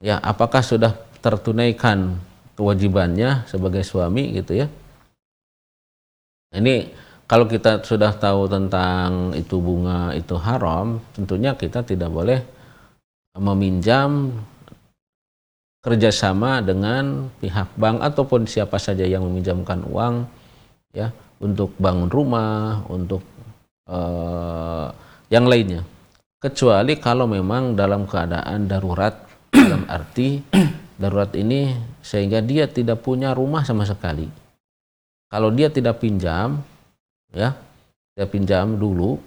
Ya 0.00 0.20
apakah 0.20 0.60
sudah 0.60 0.92
tertunaikan 1.24 2.20
kewajibannya 2.56 3.48
sebagai 3.48 3.84
suami 3.84 4.36
gitu 4.36 4.56
ya? 4.56 4.68
Ini 6.56 6.92
kalau 7.26 7.50
kita 7.50 7.82
sudah 7.82 8.14
tahu 8.16 8.46
tentang 8.46 9.34
itu 9.34 9.58
bunga 9.58 10.14
itu 10.14 10.38
haram, 10.38 11.02
tentunya 11.12 11.58
kita 11.58 11.82
tidak 11.82 12.08
boleh 12.12 12.40
meminjam 13.36 14.32
kerjasama 15.86 16.66
dengan 16.66 17.30
pihak 17.38 17.78
bank 17.78 18.02
ataupun 18.02 18.50
siapa 18.50 18.74
saja 18.74 19.06
yang 19.06 19.22
meminjamkan 19.22 19.86
uang 19.86 20.26
ya 20.90 21.14
untuk 21.38 21.78
bangun 21.78 22.10
rumah, 22.10 22.82
untuk 22.90 23.22
eh, 23.86 24.86
yang 25.30 25.46
lainnya. 25.46 25.86
Kecuali 26.42 26.98
kalau 26.98 27.30
memang 27.30 27.78
dalam 27.78 28.02
keadaan 28.02 28.66
darurat 28.66 29.14
dalam 29.54 29.86
arti 29.86 30.42
darurat 31.00 31.30
ini 31.38 31.70
sehingga 32.02 32.42
dia 32.42 32.66
tidak 32.66 33.06
punya 33.06 33.30
rumah 33.30 33.62
sama 33.62 33.86
sekali. 33.86 34.26
Kalau 35.30 35.54
dia 35.54 35.70
tidak 35.70 36.02
pinjam, 36.02 36.66
ya, 37.30 37.54
dia 38.18 38.26
pinjam 38.26 38.74
dulu, 38.74 39.22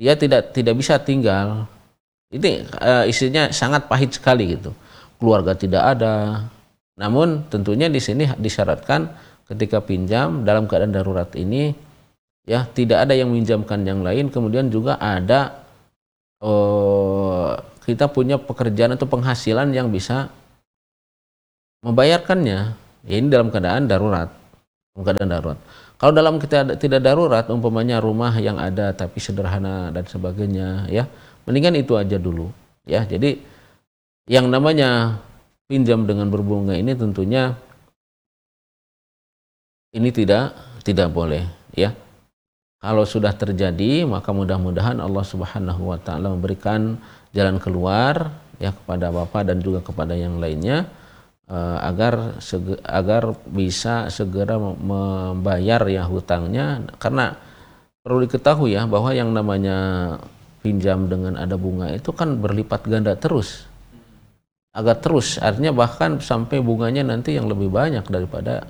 dia 0.00 0.16
tidak 0.16 0.56
tidak 0.56 0.80
bisa 0.80 0.96
tinggal. 0.96 1.68
Ini 2.32 2.64
eh, 2.64 3.04
isinya 3.12 3.52
sangat 3.52 3.84
pahit 3.84 4.16
sekali 4.16 4.56
gitu. 4.56 4.72
Keluarga 5.22 5.54
tidak 5.54 5.82
ada. 5.86 6.50
Namun 6.98 7.46
tentunya 7.46 7.86
di 7.86 8.02
sini 8.02 8.26
disyaratkan 8.26 9.06
ketika 9.46 9.78
pinjam 9.78 10.42
dalam 10.42 10.66
keadaan 10.66 10.90
darurat 10.90 11.30
ini 11.38 11.70
ya 12.42 12.66
tidak 12.66 13.06
ada 13.06 13.14
yang 13.14 13.30
meminjamkan 13.30 13.86
yang 13.86 14.02
lain. 14.02 14.34
Kemudian 14.34 14.66
juga 14.66 14.98
ada 14.98 15.62
eh, 16.42 17.54
kita 17.86 18.10
punya 18.10 18.34
pekerjaan 18.34 18.98
atau 18.98 19.06
penghasilan 19.06 19.70
yang 19.70 19.94
bisa 19.94 20.26
membayarkannya. 21.86 22.60
Ya 23.06 23.14
ini 23.14 23.30
dalam 23.30 23.54
keadaan 23.54 23.86
darurat. 23.86 24.26
Dalam 24.90 25.02
keadaan 25.06 25.30
darurat. 25.30 25.58
Kalau 26.02 26.10
dalam 26.18 26.42
kita 26.42 26.82
tidak 26.82 26.98
darurat 26.98 27.46
umpamanya 27.46 28.02
rumah 28.02 28.34
yang 28.42 28.58
ada 28.58 28.90
tapi 28.90 29.22
sederhana 29.22 29.94
dan 29.94 30.02
sebagainya 30.02 30.90
ya 30.90 31.06
mendingan 31.46 31.78
itu 31.78 31.94
aja 31.94 32.18
dulu 32.18 32.50
ya. 32.82 33.06
Jadi 33.06 33.51
yang 34.30 34.46
namanya 34.46 35.18
pinjam 35.66 36.06
dengan 36.06 36.30
berbunga 36.30 36.78
ini 36.78 36.94
tentunya 36.94 37.56
ini 39.92 40.08
tidak 40.12 40.54
tidak 40.86 41.08
boleh 41.12 41.44
ya. 41.72 41.92
Kalau 42.82 43.06
sudah 43.06 43.30
terjadi 43.30 44.02
maka 44.02 44.34
mudah-mudahan 44.34 44.98
Allah 44.98 45.22
Subhanahu 45.22 45.94
wa 45.94 45.98
taala 46.02 46.34
memberikan 46.34 46.98
jalan 47.30 47.62
keluar 47.62 48.34
ya 48.58 48.74
kepada 48.74 49.14
Bapak 49.14 49.46
dan 49.46 49.62
juga 49.62 49.86
kepada 49.86 50.18
yang 50.18 50.42
lainnya 50.42 50.90
uh, 51.46 51.78
agar 51.78 52.42
agar 52.82 53.38
bisa 53.46 54.10
segera 54.10 54.58
membayar 54.58 55.82
ya 55.86 56.02
hutangnya. 56.10 56.82
Karena 56.98 57.38
perlu 58.02 58.26
diketahui 58.26 58.74
ya 58.74 58.82
bahwa 58.90 59.14
yang 59.14 59.30
namanya 59.30 59.78
pinjam 60.58 61.06
dengan 61.06 61.38
ada 61.38 61.54
bunga 61.54 61.94
itu 61.94 62.10
kan 62.10 62.38
berlipat 62.42 62.82
ganda 62.90 63.14
terus 63.14 63.70
agak 64.72 65.04
terus. 65.04 65.36
Artinya 65.36 65.70
bahkan 65.70 66.18
sampai 66.18 66.58
bunganya 66.64 67.04
nanti 67.04 67.36
yang 67.36 67.46
lebih 67.46 67.68
banyak 67.68 68.08
daripada 68.08 68.64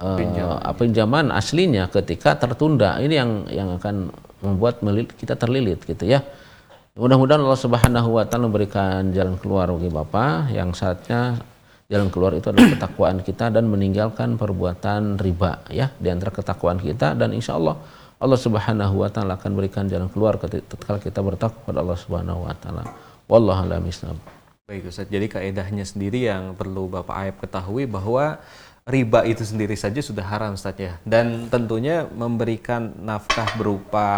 uh, 0.00 0.16
pinjaman. 0.16 0.74
pinjaman 0.74 1.26
aslinya 1.30 1.92
ketika 1.92 2.34
tertunda. 2.40 2.98
Ini 2.98 3.14
yang 3.14 3.30
yang 3.52 3.68
akan 3.76 4.10
membuat 4.40 4.80
kita 5.16 5.36
terlilit 5.36 5.84
gitu 5.84 6.04
ya. 6.04 6.24
Mudah-mudahan 6.94 7.42
Allah 7.42 7.58
Subhanahu 7.58 8.08
wa 8.16 8.24
taala 8.24 8.46
memberikan 8.46 9.10
jalan 9.10 9.34
keluar 9.40 9.66
bagi 9.66 9.90
Bapak 9.90 10.54
yang 10.54 10.70
saatnya 10.72 11.42
jalan 11.90 12.06
keluar 12.08 12.38
itu 12.38 12.54
adalah 12.54 12.70
ketakwaan 12.78 13.18
kita 13.20 13.50
dan 13.50 13.66
meninggalkan 13.66 14.38
perbuatan 14.38 15.18
riba 15.18 15.66
ya 15.74 15.90
di 15.98 16.08
antara 16.08 16.30
ketakwaan 16.30 16.78
kita. 16.78 17.18
Dan 17.18 17.34
insya 17.34 17.58
Allah 17.58 17.76
Allah 18.22 18.38
Subhanahu 18.38 19.02
wa 19.02 19.10
taala 19.10 19.34
akan 19.34 19.52
berikan 19.58 19.90
jalan 19.90 20.06
keluar 20.06 20.38
ketika 20.38 21.02
kita 21.02 21.20
bertakwa 21.20 21.58
kepada 21.66 21.78
Allah 21.82 21.98
Subhanahu 21.98 22.46
wa 22.46 22.54
taala. 22.56 22.84
Wallahu 23.26 23.66
a'lam 23.66 24.43
Baik 24.64 24.88
Ustaz, 24.88 25.12
jadi 25.12 25.28
kaedahnya 25.28 25.84
sendiri 25.84 26.24
yang 26.24 26.56
perlu 26.56 26.88
Bapak 26.88 27.12
Ayab 27.12 27.36
ketahui 27.36 27.84
bahwa 27.84 28.40
riba 28.88 29.20
itu 29.28 29.44
sendiri 29.44 29.76
saja 29.76 30.00
sudah 30.00 30.24
haram 30.24 30.56
Ustaz 30.56 30.80
ya. 30.80 30.96
Dan 31.04 31.52
tentunya 31.52 32.08
memberikan 32.08 32.96
nafkah 32.96 33.44
berupa 33.60 34.08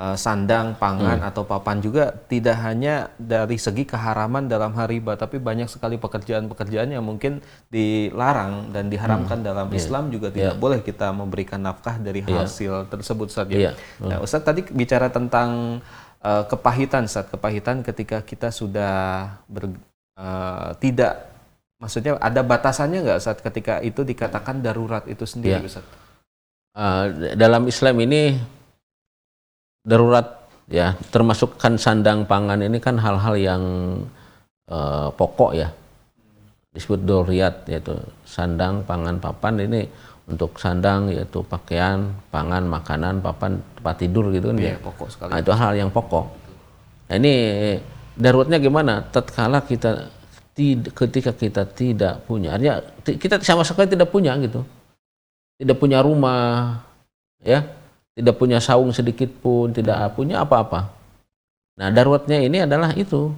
hmm. 0.00 0.16
sandang, 0.16 0.80
pangan 0.80 1.20
hmm. 1.20 1.28
atau 1.28 1.44
papan 1.44 1.76
juga 1.84 2.08
tidak 2.08 2.56
hanya 2.64 3.12
dari 3.20 3.60
segi 3.60 3.84
keharaman 3.84 4.48
dalam 4.48 4.72
hal 4.72 4.88
riba, 4.88 5.20
tapi 5.20 5.36
banyak 5.36 5.68
sekali 5.68 6.00
pekerjaan-pekerjaan 6.00 6.88
yang 6.88 7.04
mungkin 7.04 7.44
dilarang 7.68 8.72
dan 8.72 8.88
diharamkan 8.88 9.44
hmm. 9.44 9.48
dalam 9.52 9.68
yeah. 9.68 9.76
Islam 9.76 10.08
juga 10.08 10.32
tidak 10.32 10.56
yeah. 10.56 10.62
boleh 10.64 10.80
kita 10.80 11.12
memberikan 11.12 11.60
nafkah 11.60 12.00
dari 12.00 12.24
iya. 12.24 12.48
hasil 12.48 12.72
yeah. 12.72 12.88
tersebut 12.88 13.28
Ustaz 13.28 13.52
ya. 13.52 13.60
Yeah. 13.60 13.74
Nah, 14.00 14.24
Ustaz 14.24 14.40
tadi 14.40 14.64
bicara 14.72 15.12
tentang 15.12 15.84
uh, 16.22 16.44
kepahitan 16.46 17.06
saat 17.06 17.30
kepahitan 17.30 17.82
ketika 17.86 18.22
kita 18.22 18.50
sudah 18.50 18.94
ber, 19.46 19.74
uh, 20.18 20.74
tidak 20.82 21.30
maksudnya 21.78 22.18
ada 22.18 22.42
batasannya 22.42 23.06
nggak 23.06 23.22
saat 23.22 23.38
ketika 23.38 23.78
itu 23.86 24.02
dikatakan 24.02 24.58
darurat 24.62 25.06
itu 25.06 25.22
sendiri 25.22 25.66
ya. 25.66 25.82
Uh, 26.78 27.34
dalam 27.34 27.66
Islam 27.66 27.96
ini 28.02 28.38
darurat 29.82 30.46
ya 30.68 30.94
termasuk 31.08 31.56
kan 31.56 31.80
sandang 31.80 32.28
pangan 32.28 32.60
ini 32.60 32.78
kan 32.78 33.00
hal-hal 33.00 33.34
yang 33.40 33.62
uh, 34.68 35.08
pokok 35.16 35.56
ya 35.56 35.72
disebut 36.76 37.00
doriat 37.08 37.64
yaitu 37.66 37.96
sandang 38.28 38.84
pangan 38.84 39.16
papan 39.18 39.64
ini 39.64 39.88
untuk 40.28 40.60
sandang 40.60 41.08
yaitu 41.08 41.40
pakaian, 41.40 42.12
pangan, 42.28 42.68
makanan, 42.68 43.24
papan, 43.24 43.64
tempat 43.80 43.96
tidur 43.96 44.28
gitu 44.28 44.52
kan 44.52 44.56
iya, 44.60 44.76
ya. 44.76 44.84
pokok 44.84 45.08
sekali. 45.08 45.30
Nah, 45.32 45.38
itu 45.40 45.52
hal 45.56 45.72
yang 45.72 45.88
pokok. 45.88 46.26
Nah, 47.08 47.14
ini 47.16 47.32
daruratnya 48.12 48.60
gimana? 48.60 49.00
Tatkala 49.08 49.64
kita 49.64 50.12
ketika 50.92 51.32
kita 51.32 51.62
tidak 51.70 52.28
punya, 52.28 52.58
artinya 52.58 52.82
kita 53.00 53.40
sama 53.40 53.64
sekali 53.64 53.88
tidak 53.88 54.12
punya 54.12 54.36
gitu. 54.36 54.60
Tidak 55.58 55.74
punya 55.74 56.04
rumah, 56.04 56.84
ya, 57.40 57.64
tidak 58.12 58.34
punya 58.36 58.60
saung 58.60 58.92
sedikit 58.92 59.32
pun, 59.40 59.72
tidak 59.72 60.12
punya 60.12 60.44
apa-apa. 60.44 60.92
Nah, 61.78 61.88
daruratnya 61.88 62.42
ini 62.42 62.62
adalah 62.68 62.92
itu. 62.92 63.32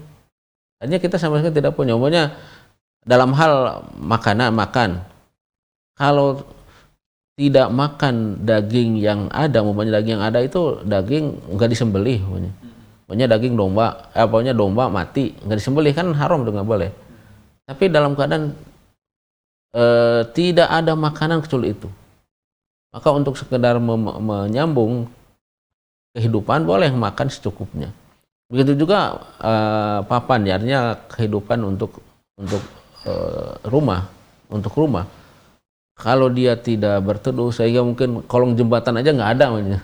Artinya 0.80 0.98
kita 0.98 1.16
sama 1.20 1.38
sekali 1.38 1.54
tidak 1.54 1.76
punya. 1.76 1.92
Umumnya 1.92 2.34
dalam 3.04 3.36
hal 3.36 3.84
makanan 4.00 4.56
makan. 4.56 5.04
Kalau 5.92 6.40
tidak 7.40 7.72
makan 7.72 8.44
daging 8.44 9.00
yang 9.00 9.32
ada, 9.32 9.64
umpamanya 9.64 9.96
daging 9.96 10.20
yang 10.20 10.24
ada 10.28 10.44
itu 10.44 10.84
daging 10.84 11.56
nggak 11.56 11.72
disembelih, 11.72 12.20
umpamanya. 12.20 12.52
Pokoknya 13.08 13.26
daging 13.32 13.56
domba, 13.56 14.12
eh, 14.12 14.28
pokoknya 14.28 14.52
domba 14.52 14.92
mati, 14.92 15.32
nggak 15.32 15.56
disembelih 15.56 15.96
kan 15.96 16.12
haram 16.12 16.44
tuh 16.44 16.52
nggak 16.52 16.68
boleh. 16.68 16.92
Tapi 17.64 17.88
dalam 17.88 18.12
keadaan 18.12 18.52
eh, 19.72 20.22
tidak 20.36 20.68
ada 20.68 20.92
makanan 20.92 21.40
kecuali 21.40 21.72
itu, 21.72 21.88
maka 22.92 23.08
untuk 23.08 23.40
sekedar 23.40 23.80
menyambung 23.80 25.08
kehidupan 26.12 26.68
boleh 26.68 26.92
makan 26.92 27.32
secukupnya. 27.32 27.88
Begitu 28.52 28.84
juga 28.84 29.16
eh, 29.40 30.04
papan, 30.04 30.44
ya, 30.44 30.60
artinya 30.60 30.80
kehidupan 31.08 31.64
untuk 31.64 32.04
untuk 32.36 32.60
eh, 33.08 33.56
rumah, 33.64 34.12
untuk 34.52 34.76
rumah 34.76 35.08
kalau 36.00 36.32
dia 36.32 36.56
tidak 36.56 37.04
berteduh 37.04 37.52
sehingga 37.52 37.84
mungkin 37.84 38.24
kolong 38.24 38.56
jembatan 38.56 38.96
aja 38.96 39.12
nggak 39.12 39.30
ada 39.36 39.44
maksudnya. 39.52 39.80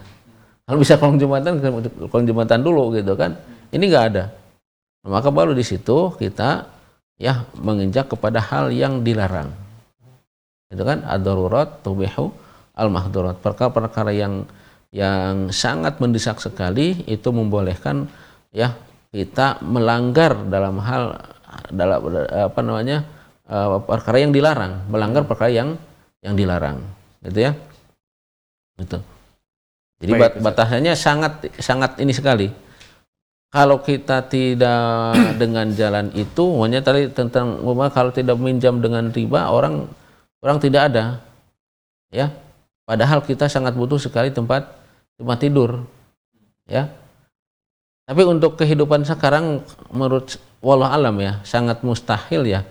Kalau 0.66 0.78
bisa 0.80 0.94
kolong 0.96 1.20
jembatan, 1.20 1.52
kolong 2.08 2.26
jembatan 2.26 2.58
dulu 2.64 2.96
gitu 2.96 3.12
kan. 3.14 3.36
Ini 3.70 3.84
nggak 3.84 4.04
ada. 4.10 4.32
Maka 5.06 5.28
baru 5.30 5.52
di 5.52 5.62
situ 5.62 6.10
kita 6.16 6.66
ya 7.20 7.44
menginjak 7.60 8.10
kepada 8.10 8.40
hal 8.40 8.72
yang 8.72 9.04
dilarang. 9.04 9.52
Itu 10.72 10.82
kan 10.82 11.06
ad-darurat 11.06 11.84
tubihu 11.84 12.32
al-mahdurat. 12.74 13.38
Perkara-perkara 13.38 14.10
yang 14.10 14.48
yang 14.90 15.52
sangat 15.52 16.00
mendesak 16.00 16.40
sekali 16.40 17.04
itu 17.04 17.28
membolehkan 17.28 18.08
ya 18.50 18.72
kita 19.12 19.60
melanggar 19.60 20.34
dalam 20.48 20.80
hal 20.80 21.20
dalam 21.70 22.00
apa 22.32 22.60
namanya 22.64 23.04
uh, 23.46 23.78
perkara 23.84 24.24
yang 24.24 24.32
dilarang, 24.34 24.88
melanggar 24.90 25.22
perkara 25.28 25.52
yang 25.52 25.78
yang 26.26 26.34
dilarang 26.34 26.82
gitu 27.22 27.38
ya. 27.46 27.54
Itu 28.76 28.98
jadi 29.96 30.12
Baik, 30.12 30.44
batasannya 30.44 30.92
sangat 30.92 31.48
sangat 31.56 31.96
ini 32.04 32.12
sekali. 32.12 32.48
Kalau 33.48 33.80
kita 33.80 34.28
tidak 34.28 35.16
dengan 35.40 35.72
jalan 35.72 36.12
itu 36.12 36.44
makanya 36.52 36.80
tadi 36.84 37.08
tentang 37.08 37.64
kalau 37.88 38.12
tidak 38.12 38.36
minjam 38.36 38.76
dengan 38.84 39.08
riba 39.08 39.48
orang 39.48 39.88
orang 40.44 40.58
tidak 40.60 40.92
ada 40.92 41.04
ya. 42.12 42.28
Padahal 42.86 43.24
kita 43.24 43.50
sangat 43.50 43.74
butuh 43.74 43.98
sekali 43.98 44.28
tempat 44.30 44.68
tempat 45.16 45.38
tidur 45.40 45.88
ya. 46.68 46.92
Tapi 48.06 48.22
untuk 48.22 48.54
kehidupan 48.54 49.02
sekarang 49.02 49.64
menurut 49.90 50.38
wallah 50.62 50.92
alam 50.92 51.16
ya 51.18 51.40
sangat 51.42 51.80
mustahil 51.80 52.44
ya. 52.44 52.62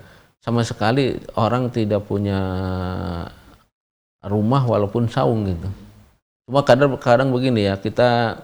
Sama 0.46 0.62
sekali 0.62 1.18
orang 1.34 1.74
tidak 1.74 2.06
punya 2.06 2.38
rumah 4.26 4.66
walaupun 4.66 5.08
saung 5.08 5.46
gitu. 5.46 5.70
Cuma 6.46 6.62
kadang-kadang 6.62 7.34
begini 7.34 7.70
ya, 7.70 7.78
kita 7.78 8.42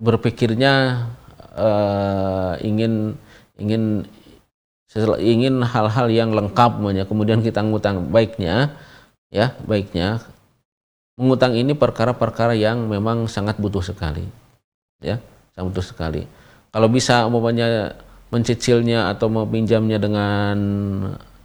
berpikirnya 0.00 1.06
uh, 1.56 2.56
ingin 2.64 3.14
ingin 3.60 4.08
ingin 5.20 5.64
hal-hal 5.64 6.12
yang 6.12 6.36
lengkap 6.36 6.76
banyak 6.76 7.08
kemudian 7.08 7.40
kita 7.40 7.64
ngutang 7.64 8.12
baiknya 8.12 8.76
ya 9.32 9.56
baiknya 9.64 10.20
mengutang 11.16 11.56
ini 11.56 11.72
perkara-perkara 11.72 12.52
yang 12.52 12.84
memang 12.92 13.24
sangat 13.24 13.56
butuh 13.56 13.80
sekali 13.80 14.28
ya 15.00 15.16
sangat 15.56 15.66
butuh 15.72 15.86
sekali. 15.86 16.22
Kalau 16.72 16.88
bisa 16.88 17.28
umpamanya 17.28 17.96
mencicilnya 18.32 19.12
atau 19.12 19.28
meminjamnya 19.28 20.00
dengan 20.00 20.56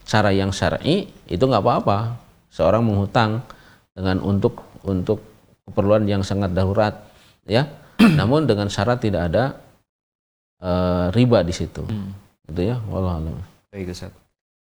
cara 0.07 0.31
yang 0.31 0.55
syar'i 0.55 1.11
itu 1.27 1.43
nggak 1.43 1.59
apa-apa 1.59 2.15
seorang 2.57 2.81
menghutang 2.81 3.45
dengan 3.93 4.17
untuk 4.25 4.65
untuk 4.81 5.21
keperluan 5.69 6.09
yang 6.09 6.25
sangat 6.25 6.57
darurat 6.57 7.05
ya 7.45 7.69
namun 8.19 8.49
dengan 8.49 8.65
syarat 8.73 8.97
tidak 8.97 9.29
ada 9.29 9.43
uh, 10.65 11.13
riba 11.13 11.45
di 11.45 11.53
situ 11.53 11.85
hmm. 11.85 12.49
gitu 12.49 12.61
ya 12.73 12.81
wallahualam 12.89 13.37
baik 13.69 13.93
Ustaz 13.93 14.09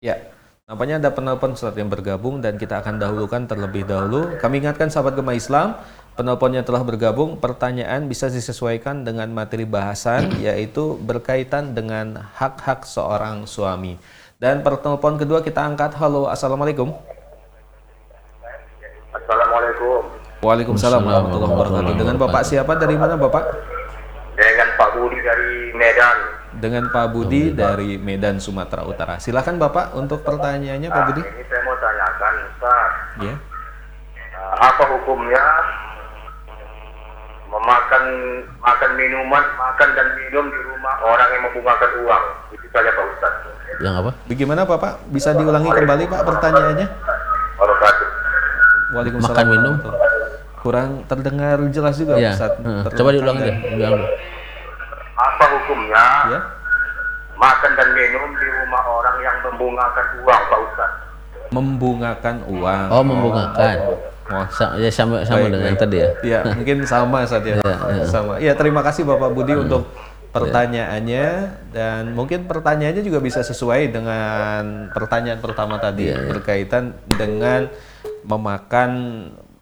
Ya, 0.00 0.16
nampaknya 0.66 0.98
ada 0.98 1.14
penelpon 1.14 1.54
Ustaz 1.54 1.78
yang 1.78 1.86
bergabung 1.86 2.42
dan 2.42 2.58
kita 2.58 2.82
akan 2.82 2.98
dahulukan 2.98 3.46
terlebih 3.46 3.86
dahulu. 3.86 4.34
Kami 4.42 4.66
ingatkan 4.66 4.90
sahabat 4.90 5.14
Gema 5.14 5.38
Islam, 5.38 5.78
penelponnya 6.18 6.66
telah 6.66 6.82
bergabung, 6.82 7.38
pertanyaan 7.38 8.10
bisa 8.10 8.26
disesuaikan 8.26 9.06
dengan 9.06 9.30
materi 9.30 9.62
bahasan 9.62 10.42
yaitu 10.42 10.98
berkaitan 10.98 11.70
dengan 11.70 12.18
hak-hak 12.34 12.82
seorang 12.82 13.46
suami. 13.46 13.94
Dan 14.42 14.66
penelpon 14.66 15.22
kedua 15.22 15.38
kita 15.46 15.62
angkat. 15.62 15.94
Halo, 16.02 16.26
Assalamualaikum. 16.26 16.90
Assalamualaikum. 19.14 20.02
Waalaikumsalam 20.42 20.98
warahmatullahi 20.98 21.52
wabarakatuh. 21.54 21.94
Dengan 21.94 22.16
Bapak 22.18 22.42
siapa 22.42 22.74
dari 22.74 22.98
mana 22.98 23.14
Bapak? 23.14 23.54
Dengan 24.34 24.68
Pak 24.74 24.88
Budi 24.98 25.22
dari 25.22 25.70
Medan. 25.78 26.35
Dengan 26.56 26.88
Pak 26.88 27.06
Budi 27.12 27.52
dari 27.52 28.00
Medan 28.00 28.40
Sumatera 28.40 28.82
Utara. 28.88 29.20
Silakan 29.20 29.60
Bapak 29.60 29.92
untuk 29.92 30.24
pertanyaannya 30.24 30.88
Pak 30.88 31.02
Budi. 31.12 31.22
Ini 31.22 31.42
saya 31.48 31.60
mau 31.68 31.76
tanyakan, 31.76 32.32
Ustaz. 32.48 32.90
Ya. 33.20 33.34
Uh, 34.36 34.54
apa 34.60 34.82
hukumnya 34.96 35.44
memakan 37.46 38.04
makan 38.60 38.90
minuman, 38.96 39.44
makan 39.56 39.88
dan 39.94 40.08
minum 40.16 40.44
di 40.48 40.60
rumah 40.64 40.94
orang 41.04 41.28
yang 41.32 41.42
membungakan 41.44 41.90
uang? 42.04 42.24
Itu 42.56 42.66
saja 42.72 42.90
Pak 42.92 43.04
Ustaz. 43.16 43.34
Yang 43.76 43.94
apa? 44.00 44.10
Bagaimana 44.24 44.60
Bapak? 44.64 44.92
Bisa 45.12 45.36
diulangi 45.36 45.68
kembali 45.68 46.04
Pak 46.08 46.20
pertanyaannya? 46.24 46.88
Waalaikumsalam. 48.96 49.34
Makan, 49.34 49.46
minum? 49.52 49.74
Kurang 50.64 50.90
terdengar 51.06 51.58
jelas 51.68 51.94
juga 52.00 52.16
Ya. 52.16 52.32
Ustaz. 52.32 52.56
Terdengar 52.58 52.96
Coba 52.96 53.10
diulang 53.12 53.36
deh. 53.44 53.56
Apa 55.16 55.44
hukumnya 55.50 56.04
Ya. 56.28 56.40
makan 57.34 57.72
dan 57.72 57.88
minum 57.90 58.30
di 58.32 58.48
rumah 58.50 58.82
orang 58.86 59.16
yang 59.18 59.36
membungakan 59.42 60.06
uang, 60.18 60.42
Pak 60.46 60.60
Ustaz? 60.62 60.90
Membungakan 61.48 62.36
uang. 62.46 62.86
Oh, 62.88 63.00
membungakan. 63.00 63.76
Oh. 64.26 64.44
Sa- 64.50 64.74
ya 64.74 64.90
sama 64.90 65.22
sama 65.22 65.46
Baik, 65.46 65.52
dengan 65.54 65.72
baik. 65.72 65.80
tadi 65.80 65.96
ya. 65.96 66.08
Iya, 66.20 66.40
mungkin 66.52 66.76
sama 66.82 67.22
saat 67.22 67.46
ya. 67.46 67.56
Iya, 67.56 67.74
iya. 67.94 68.04
Sama. 68.04 68.32
Ya, 68.38 68.52
terima 68.52 68.82
kasih 68.82 69.06
Bapak 69.06 69.30
Budi 69.30 69.54
untuk 69.54 69.86
pertanyaannya 70.34 71.26
dan 71.70 72.12
mungkin 72.12 72.44
pertanyaannya 72.44 73.00
juga 73.00 73.22
bisa 73.22 73.40
sesuai 73.40 73.88
dengan 73.88 74.90
pertanyaan 74.90 75.38
pertama 75.38 75.78
tadi 75.78 76.10
Iya, 76.10 76.18
iya. 76.18 76.28
berkaitan 76.28 76.84
dengan 77.08 77.70
memakan 78.22 78.90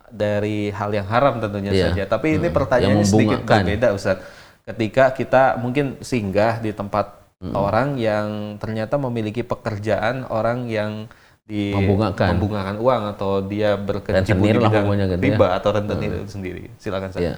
dari 0.09 0.71
hal 0.71 0.91
yang 0.91 1.05
haram 1.05 1.39
tentunya 1.39 1.71
Iya. 1.71 1.85
saja. 1.91 2.05
Tapi 2.09 2.39
ini 2.39 2.49
Hmm. 2.49 2.57
pertanyaannya 2.57 3.03
Yang 3.03 3.13
sedikit 3.13 3.41
berbeda 3.45 3.89
Ustaz. 3.93 4.19
Ketika 4.65 5.13
kita 5.13 5.61
mungkin 5.61 6.01
singgah 6.01 6.59
di 6.59 6.73
tempat 6.73 7.25
Hmm. 7.45 7.53
orang 7.53 8.01
yang 8.01 8.57
ternyata 8.57 8.97
memiliki 8.97 9.45
pekerjaan 9.45 10.25
orang 10.33 10.65
yang 10.65 11.05
di 11.45 11.77
Membungakan. 11.77 12.41
membungakan 12.41 12.77
uang 12.81 13.03
atau 13.13 13.45
dia 13.45 13.77
berkecimpung 13.77 14.49
di 14.49 14.57
bidang 14.57 14.87
gitu 14.89 15.13
ya. 15.13 15.19
riba 15.21 15.49
atau 15.53 15.71
rentenir 15.77 16.25
itu 16.25 16.31
sendiri. 16.33 16.73
Silakan 16.81 17.13
saya. 17.13 17.21
Ya. 17.21 17.35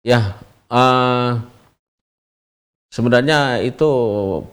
Ya, 0.00 0.20
eh, 0.70 1.30
sebenarnya 2.88 3.58
itu 3.66 3.90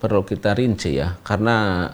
perlu 0.02 0.26
kita 0.26 0.58
rinci 0.58 0.98
ya, 0.98 1.16
karena 1.22 1.88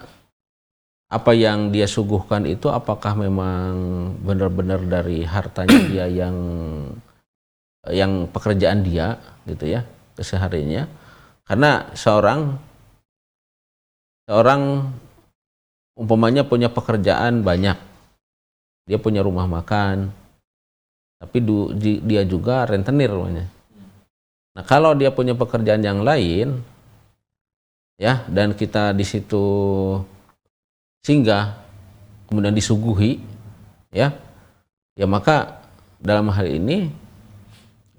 apa 1.06 1.30
yang 1.36 1.68
dia 1.68 1.84
suguhkan 1.86 2.48
itu 2.48 2.66
apakah 2.72 3.12
memang 3.14 3.76
benar-benar 4.24 4.80
dari 4.82 5.22
hartanya 5.22 5.78
dia 5.86 6.06
yang 6.08 6.34
yang 7.92 8.28
pekerjaan 8.30 8.80
dia 8.86 9.20
gitu 9.44 9.68
ya 9.68 9.84
kesehariannya 10.16 10.88
karena 11.44 11.92
seorang 11.92 12.56
seorang 14.24 14.88
umpamanya 15.98 16.46
punya 16.48 16.72
pekerjaan 16.72 17.44
banyak 17.44 17.76
dia 18.88 18.98
punya 19.00 19.20
rumah 19.20 19.44
makan 19.44 20.12
tapi 21.24 21.40
du- 21.40 21.72
di- 21.72 22.04
dia 22.04 22.20
juga 22.28 22.68
rentenir 22.68 23.08
namanya. 23.08 23.48
Nah 24.54 24.64
kalau 24.68 24.92
dia 24.92 25.08
punya 25.08 25.32
pekerjaan 25.32 25.80
yang 25.80 26.04
lain, 26.04 26.60
ya 27.96 28.28
dan 28.28 28.52
kita 28.52 28.92
di 28.92 29.08
situ 29.08 29.44
singgah, 31.00 31.56
kemudian 32.28 32.52
disuguhi, 32.52 33.24
ya, 33.88 34.12
ya 34.92 35.06
maka 35.08 35.64
dalam 35.96 36.28
hal 36.28 36.44
ini 36.44 36.92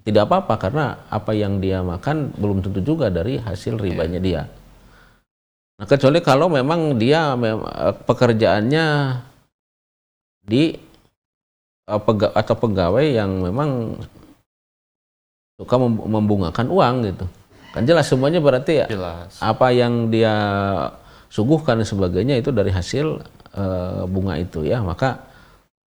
tidak 0.05 0.29
apa-apa 0.29 0.53
karena 0.61 0.85
apa 1.09 1.33
yang 1.33 1.57
dia 1.57 1.81
makan 1.81 2.29
belum 2.37 2.61
tentu 2.61 2.85
juga 2.85 3.09
dari 3.09 3.41
hasil 3.41 3.81
ribanya 3.81 4.21
dia. 4.21 4.41
Nah 5.81 5.85
kecuali 5.89 6.21
kalau 6.21 6.47
memang 6.47 6.95
dia 7.01 7.33
eh, 7.33 7.93
pekerjaannya 8.05 8.85
di 10.45 10.77
eh, 11.89 12.01
atau 12.37 12.55
pegawai 12.55 13.05
yang 13.17 13.41
memang 13.41 13.97
suka 15.57 15.75
mem- 15.81 16.05
membungakan 16.05 16.69
uang 16.69 16.95
gitu. 17.09 17.25
Kan 17.73 17.83
jelas 17.83 18.07
semuanya 18.07 18.39
berarti 18.39 18.85
ya 18.85 18.87
Jelas. 18.87 19.35
apa 19.41 19.73
yang 19.73 20.07
dia 20.13 20.31
suguhkan 21.33 21.81
dan 21.81 21.87
sebagainya 21.89 22.39
itu 22.39 22.53
dari 22.53 22.69
hasil 22.69 23.25
eh, 23.57 24.03
bunga 24.05 24.37
itu 24.37 24.61
ya. 24.61 24.85
Maka 24.85 25.17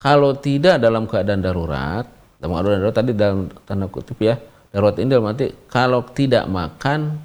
kalau 0.01 0.33
tidak 0.33 0.81
dalam 0.81 1.05
keadaan 1.05 1.41
darurat, 1.45 2.05
dalam 2.37 2.53
keadaan 2.53 2.79
darurat 2.81 2.95
tadi 2.95 3.11
dalam 3.13 3.49
tanda 3.65 3.85
kutip 3.89 4.17
ya, 4.21 4.37
darurat 4.69 4.95
ini 5.01 5.09
dalam 5.09 5.29
arti 5.29 5.49
kalau 5.69 6.05
tidak 6.13 6.45
makan 6.45 7.17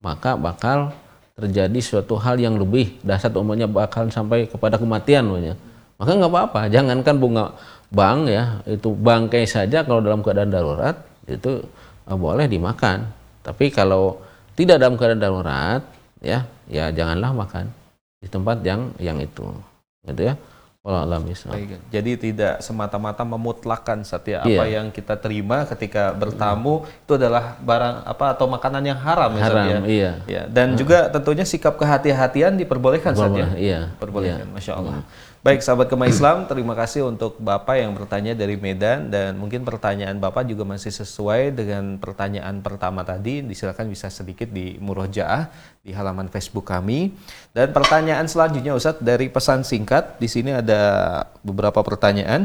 maka 0.00 0.34
bakal 0.34 0.94
terjadi 1.36 1.80
suatu 1.80 2.20
hal 2.20 2.36
yang 2.36 2.60
lebih 2.60 3.00
dasar 3.00 3.32
umumnya 3.32 3.64
bakal 3.64 4.08
sampai 4.12 4.48
kepada 4.48 4.76
kematian 4.76 5.24
namanya. 5.24 5.54
Maka 6.00 6.16
nggak 6.16 6.32
apa-apa, 6.32 6.60
jangankan 6.72 7.16
bunga 7.20 7.44
bank 7.92 8.20
ya, 8.28 8.64
itu 8.64 8.92
bangkai 8.92 9.44
saja 9.44 9.84
kalau 9.84 10.00
dalam 10.00 10.24
keadaan 10.24 10.52
darurat 10.52 10.96
itu 11.28 11.60
eh, 12.08 12.16
boleh 12.16 12.48
dimakan. 12.48 13.08
Tapi 13.40 13.72
kalau 13.72 14.20
tidak 14.56 14.80
dalam 14.80 14.96
keadaan 14.96 15.20
darurat 15.20 15.82
ya, 16.20 16.44
ya 16.68 16.92
janganlah 16.92 17.32
makan 17.32 17.68
di 18.20 18.28
tempat 18.28 18.64
yang 18.64 18.92
yang 19.00 19.20
itu. 19.20 19.44
Gitu 20.04 20.32
ya. 20.32 20.34
A'lam. 20.80 21.28
Baik. 21.28 21.76
Jadi 21.92 22.12
tidak 22.16 22.64
semata-mata 22.64 23.20
memutlakkan 23.20 24.00
setiap 24.00 24.48
Iya. 24.48 24.56
apa 24.56 24.64
yang 24.64 24.86
kita 24.88 25.12
terima 25.20 25.68
ketika 25.68 26.08
bertamu 26.16 26.88
itu 26.88 27.20
adalah 27.20 27.60
barang 27.60 28.08
apa 28.08 28.32
atau 28.32 28.48
makanan 28.48 28.88
yang 28.88 28.96
haram, 28.96 29.28
ya, 29.36 29.42
Haram, 29.44 29.66
ya? 29.68 29.78
iya. 29.84 30.10
Ya, 30.24 30.42
Dan 30.48 30.80
juga 30.80 31.12
tentunya 31.12 31.44
sikap 31.44 31.76
kehati-hatian 31.76 32.56
diperbolehkan 32.56 33.12
Ustaz, 33.12 33.28
ya? 33.28 33.48
Iya. 33.60 33.80
Perbolehkan, 34.00 34.48
Iya. 34.48 34.56
masya 34.56 34.72
Allah. 34.80 35.04
Baik, 35.40 35.64
sahabat 35.64 35.88
Kema 35.88 36.04
Islam, 36.04 36.44
terima 36.44 36.76
kasih 36.76 37.08
untuk 37.08 37.40
Bapak 37.40 37.80
yang 37.80 37.96
bertanya 37.96 38.36
dari 38.36 38.60
Medan 38.60 39.08
dan 39.08 39.40
mungkin 39.40 39.64
pertanyaan 39.64 40.20
Bapak 40.20 40.44
juga 40.44 40.68
masih 40.68 40.92
sesuai 40.92 41.56
dengan 41.56 41.96
pertanyaan 41.96 42.60
pertama 42.60 43.00
tadi. 43.08 43.40
Disilakan 43.40 43.88
bisa 43.88 44.12
sedikit 44.12 44.52
di 44.52 44.76
murojaah 44.76 45.48
di 45.80 45.96
halaman 45.96 46.28
Facebook 46.28 46.68
kami. 46.68 47.16
Dan 47.56 47.72
pertanyaan 47.72 48.28
selanjutnya 48.28 48.76
Ustadz 48.76 49.00
dari 49.00 49.32
pesan 49.32 49.64
singkat. 49.64 50.20
Di 50.20 50.28
sini 50.28 50.52
ada 50.52 51.24
beberapa 51.40 51.80
pertanyaan. 51.80 52.44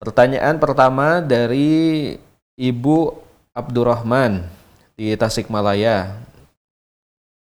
Pertanyaan 0.00 0.56
pertama 0.56 1.20
dari 1.20 2.16
Ibu 2.56 3.12
Abdurrahman 3.52 4.48
di 4.96 5.12
Tasikmalaya. 5.20 6.16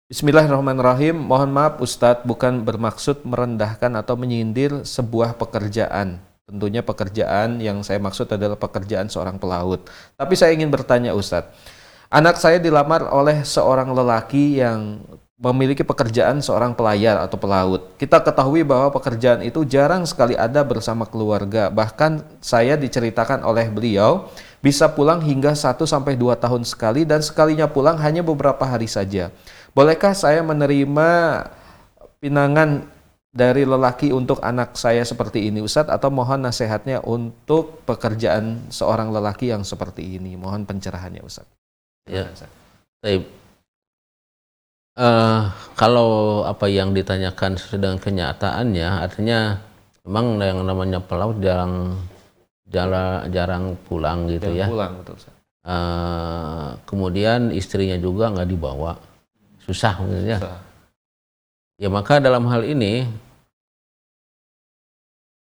Bismillahirrahmanirrahim. 0.10 1.22
Mohon 1.22 1.54
maaf 1.54 1.78
Ustadz, 1.86 2.26
bukan 2.26 2.66
bermaksud 2.66 3.30
merendahkan 3.30 3.94
atau 3.94 4.18
menyindir 4.18 4.82
sebuah 4.82 5.38
pekerjaan. 5.38 6.18
Tentunya 6.50 6.82
pekerjaan 6.82 7.62
yang 7.62 7.86
saya 7.86 8.02
maksud 8.02 8.26
adalah 8.26 8.58
pekerjaan 8.58 9.06
seorang 9.06 9.38
pelaut. 9.38 9.86
Tapi 10.18 10.34
saya 10.34 10.58
ingin 10.58 10.74
bertanya 10.74 11.14
Ustadz, 11.14 11.54
anak 12.10 12.42
saya 12.42 12.58
dilamar 12.58 13.06
oleh 13.06 13.46
seorang 13.46 13.94
lelaki 13.94 14.58
yang 14.58 15.06
memiliki 15.38 15.86
pekerjaan 15.86 16.42
seorang 16.42 16.74
pelayar 16.74 17.22
atau 17.22 17.38
pelaut. 17.38 17.94
Kita 18.02 18.26
ketahui 18.26 18.66
bahwa 18.66 18.90
pekerjaan 18.90 19.46
itu 19.46 19.62
jarang 19.62 20.10
sekali 20.10 20.34
ada 20.34 20.66
bersama 20.66 21.06
keluarga. 21.06 21.70
Bahkan 21.70 22.42
saya 22.42 22.74
diceritakan 22.82 23.46
oleh 23.46 23.70
beliau 23.70 24.26
bisa 24.58 24.90
pulang 24.90 25.22
hingga 25.22 25.54
1 25.54 25.78
sampai 25.86 26.18
2 26.18 26.34
tahun 26.34 26.66
sekali 26.66 27.06
dan 27.06 27.22
sekalinya 27.22 27.70
pulang 27.70 28.02
hanya 28.02 28.26
beberapa 28.26 28.66
hari 28.66 28.90
saja. 28.90 29.30
Bolehkah 29.80 30.12
saya 30.12 30.44
menerima 30.44 31.10
pinangan 32.20 32.84
dari 33.32 33.64
lelaki 33.64 34.12
untuk 34.12 34.44
anak 34.44 34.76
saya 34.76 35.08
seperti 35.08 35.48
ini 35.48 35.64
Ustadz 35.64 35.88
atau 35.88 36.12
mohon 36.12 36.44
nasihatnya 36.44 37.00
untuk 37.08 37.88
pekerjaan 37.88 38.68
seorang 38.68 39.16
lelaki 39.16 39.56
yang 39.56 39.64
seperti 39.64 40.20
ini. 40.20 40.36
Mohon 40.36 40.68
pencerahannya 40.68 41.24
Ustadz. 41.24 41.56
Ya. 42.12 42.28
Baik. 43.00 43.24
Eh, 45.00 45.44
kalau 45.80 46.44
apa 46.44 46.68
yang 46.68 46.92
ditanyakan 46.92 47.56
sesuai 47.56 47.80
dengan 47.80 48.00
kenyataannya, 48.04 48.90
artinya 49.00 49.64
memang 50.04 50.44
yang 50.44 50.60
namanya 50.68 51.00
pelaut 51.00 51.40
jarang 51.40 51.96
jarang, 52.68 53.32
jarang 53.32 53.80
pulang 53.88 54.28
gitu 54.28 54.52
Jangan 54.52 54.60
ya. 54.60 54.68
pulang 54.68 54.92
betul 55.00 55.16
Ustaz. 55.16 55.36
Eh, 55.64 56.68
kemudian 56.84 57.56
istrinya 57.56 57.96
juga 57.96 58.28
nggak 58.28 58.50
dibawa, 58.52 59.00
susah 59.70 59.94
gitu 60.02 60.26
ya. 60.26 60.38
Susah. 60.42 60.60
Ya 61.80 61.88
maka 61.88 62.18
dalam 62.18 62.44
hal 62.50 62.66
ini 62.66 63.06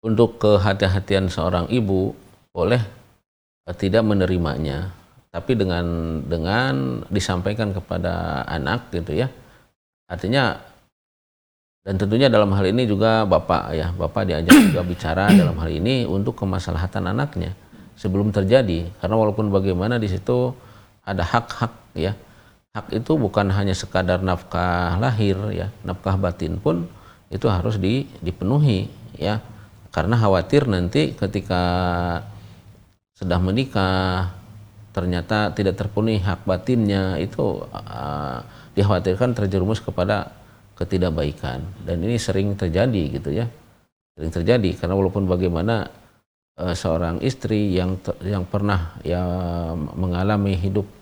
untuk 0.05 0.39
kehati-hatian 0.39 1.33
seorang 1.33 1.67
ibu 1.73 2.13
boleh 2.53 2.79
eh, 3.67 3.75
tidak 3.75 4.05
menerimanya, 4.07 4.95
tapi 5.33 5.59
dengan 5.59 5.85
dengan 6.29 7.03
disampaikan 7.11 7.73
kepada 7.73 8.45
anak 8.47 8.93
gitu 8.95 9.19
ya. 9.19 9.27
Artinya 10.07 10.61
dan 11.89 11.97
tentunya 11.97 12.29
dalam 12.29 12.53
hal 12.53 12.69
ini 12.69 12.85
juga 12.85 13.25
bapak 13.25 13.63
ya 13.73 13.89
bapak 13.97 14.29
diajak 14.29 14.53
juga 14.71 14.85
bicara 14.93 15.33
dalam 15.33 15.57
hal 15.57 15.73
ini 15.73 16.05
untuk 16.05 16.37
kemaslahatan 16.37 17.17
anaknya 17.17 17.57
sebelum 17.97 18.29
terjadi 18.29 18.93
karena 19.01 19.17
walaupun 19.17 19.49
bagaimana 19.49 19.97
di 19.97 20.07
situ 20.07 20.53
ada 21.03 21.25
hak-hak 21.25 21.73
ya 21.97 22.13
hak 22.79 22.95
itu 22.95 23.19
bukan 23.19 23.51
hanya 23.51 23.75
sekadar 23.75 24.23
nafkah 24.23 24.95
lahir 25.03 25.35
ya. 25.51 25.75
Nafkah 25.83 26.15
batin 26.15 26.63
pun 26.63 26.87
itu 27.29 27.51
harus 27.51 27.83
di, 27.83 28.07
dipenuhi 28.23 28.87
ya. 29.19 29.43
Karena 29.91 30.15
khawatir 30.15 30.71
nanti 30.71 31.19
ketika 31.19 31.63
sudah 33.19 33.43
menikah 33.43 34.31
ternyata 34.95 35.51
tidak 35.51 35.75
terpenuhi 35.75 36.23
hak 36.23 36.47
batinnya 36.47 37.19
itu 37.19 37.67
uh, 37.75 38.39
dikhawatirkan 38.79 39.35
terjerumus 39.35 39.83
kepada 39.83 40.31
ketidakbaikan. 40.79 41.67
Dan 41.83 42.07
ini 42.07 42.15
sering 42.15 42.55
terjadi 42.55 43.19
gitu 43.19 43.35
ya. 43.35 43.51
Sering 44.15 44.31
terjadi 44.31 44.71
karena 44.79 44.95
walaupun 44.95 45.27
bagaimana 45.27 45.91
uh, 46.63 46.75
seorang 46.75 47.19
istri 47.27 47.75
yang 47.75 47.99
yang 48.23 48.47
pernah 48.47 48.99
ya 49.03 49.23
mengalami 49.75 50.55
hidup 50.55 50.98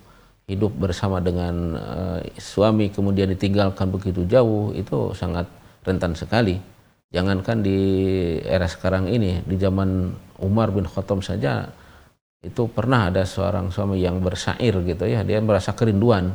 hidup 0.47 0.73
bersama 0.78 1.18
dengan 1.18 1.74
uh, 1.74 2.18
suami 2.39 2.94
kemudian 2.94 3.27
ditinggalkan 3.35 3.90
begitu 3.90 4.23
jauh 4.31 4.70
itu 4.74 5.10
sangat 5.12 5.51
rentan 5.82 6.14
sekali. 6.14 6.59
Jangankan 7.10 7.62
di 7.62 7.78
era 8.43 8.66
sekarang 8.66 9.10
ini 9.10 9.43
di 9.43 9.59
zaman 9.59 10.10
Umar 10.43 10.70
bin 10.70 10.86
Khattab 10.86 11.23
saja 11.23 11.70
itu 12.43 12.70
pernah 12.70 13.10
ada 13.10 13.27
seorang 13.27 13.74
suami 13.74 13.98
yang 13.98 14.23
bersair 14.23 14.74
gitu 14.86 15.05
ya. 15.06 15.27
Dia 15.27 15.43
merasa 15.43 15.74
kerinduan 15.74 16.35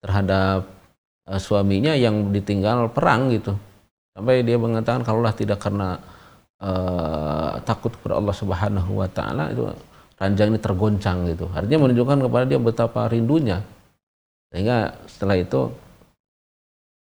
terhadap 0.00 0.64
uh, 1.28 1.40
suaminya 1.40 1.92
yang 1.92 2.32
ditinggal 2.32 2.88
perang 2.96 3.28
gitu. 3.28 3.56
Sampai 4.16 4.40
dia 4.40 4.56
mengatakan 4.56 5.04
kalaulah 5.04 5.36
tidak 5.36 5.60
karena 5.60 6.00
uh, 6.64 7.60
takut 7.68 7.92
kepada 7.92 8.16
Allah 8.16 8.36
Subhanahu 8.36 9.04
wa 9.04 9.08
taala 9.08 9.52
itu 9.52 9.68
ranjang 10.20 10.52
ini 10.52 10.60
tergoncang 10.60 11.24
gitu. 11.32 11.48
Artinya 11.56 11.88
menunjukkan 11.88 12.28
kepada 12.28 12.44
dia 12.44 12.60
betapa 12.60 13.08
rindunya. 13.08 13.64
Sehingga 14.52 14.92
setelah 15.08 15.40
itu 15.40 15.72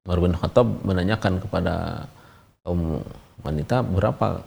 Umar 0.05 0.19
bin 0.21 0.37
Khattab 0.37 0.67
menanyakan 0.85 1.41
kepada 1.41 2.05
kaum 2.61 3.01
wanita 3.41 3.81
berapa 3.81 4.45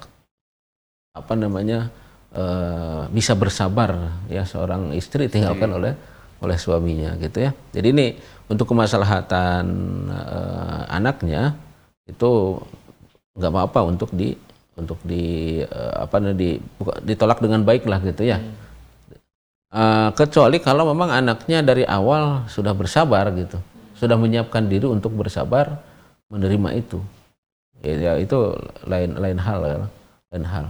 apa 1.12 1.32
namanya 1.36 1.90
uh, 2.32 3.04
bisa 3.10 3.36
bersabar 3.36 4.22
ya 4.30 4.46
seorang 4.46 4.94
istri 4.96 5.28
tinggalkan 5.28 5.68
oleh 5.74 5.92
oleh 6.42 6.56
suaminya 6.58 7.18
gitu 7.18 7.42
ya. 7.42 7.50
Jadi 7.74 7.88
ini 7.90 8.06
untuk 8.46 8.70
kemaslahatan 8.70 9.64
uh, 10.10 10.82
anaknya 10.90 11.54
itu 12.06 12.58
nggak 13.38 13.52
apa-apa 13.52 13.80
untuk 13.88 14.10
di 14.12 14.36
untuk 14.76 14.98
di 15.04 15.60
uh, 15.60 16.08
apa 16.08 16.32
di 16.32 16.56
ditolak 17.04 17.44
dengan 17.44 17.60
baik 17.64 17.84
lah 17.84 18.00
gitu 18.00 18.24
ya. 18.24 18.40
Uh, 19.72 20.12
kecuali 20.12 20.60
kalau 20.60 20.92
memang 20.92 21.08
anaknya 21.08 21.64
dari 21.64 21.84
awal 21.88 22.44
sudah 22.48 22.76
bersabar 22.76 23.32
gitu, 23.32 23.56
sudah 23.96 24.20
menyiapkan 24.20 24.68
diri 24.68 24.84
untuk 24.84 25.16
bersabar 25.16 25.80
menerima 26.28 26.76
itu. 26.76 27.00
Ya, 27.80 27.96
ya, 27.96 28.12
itu 28.20 28.52
lain 28.84 29.16
lain 29.16 29.38
hal 29.40 29.60
ya, 29.64 29.78
lain 30.32 30.44
hal. 30.44 30.64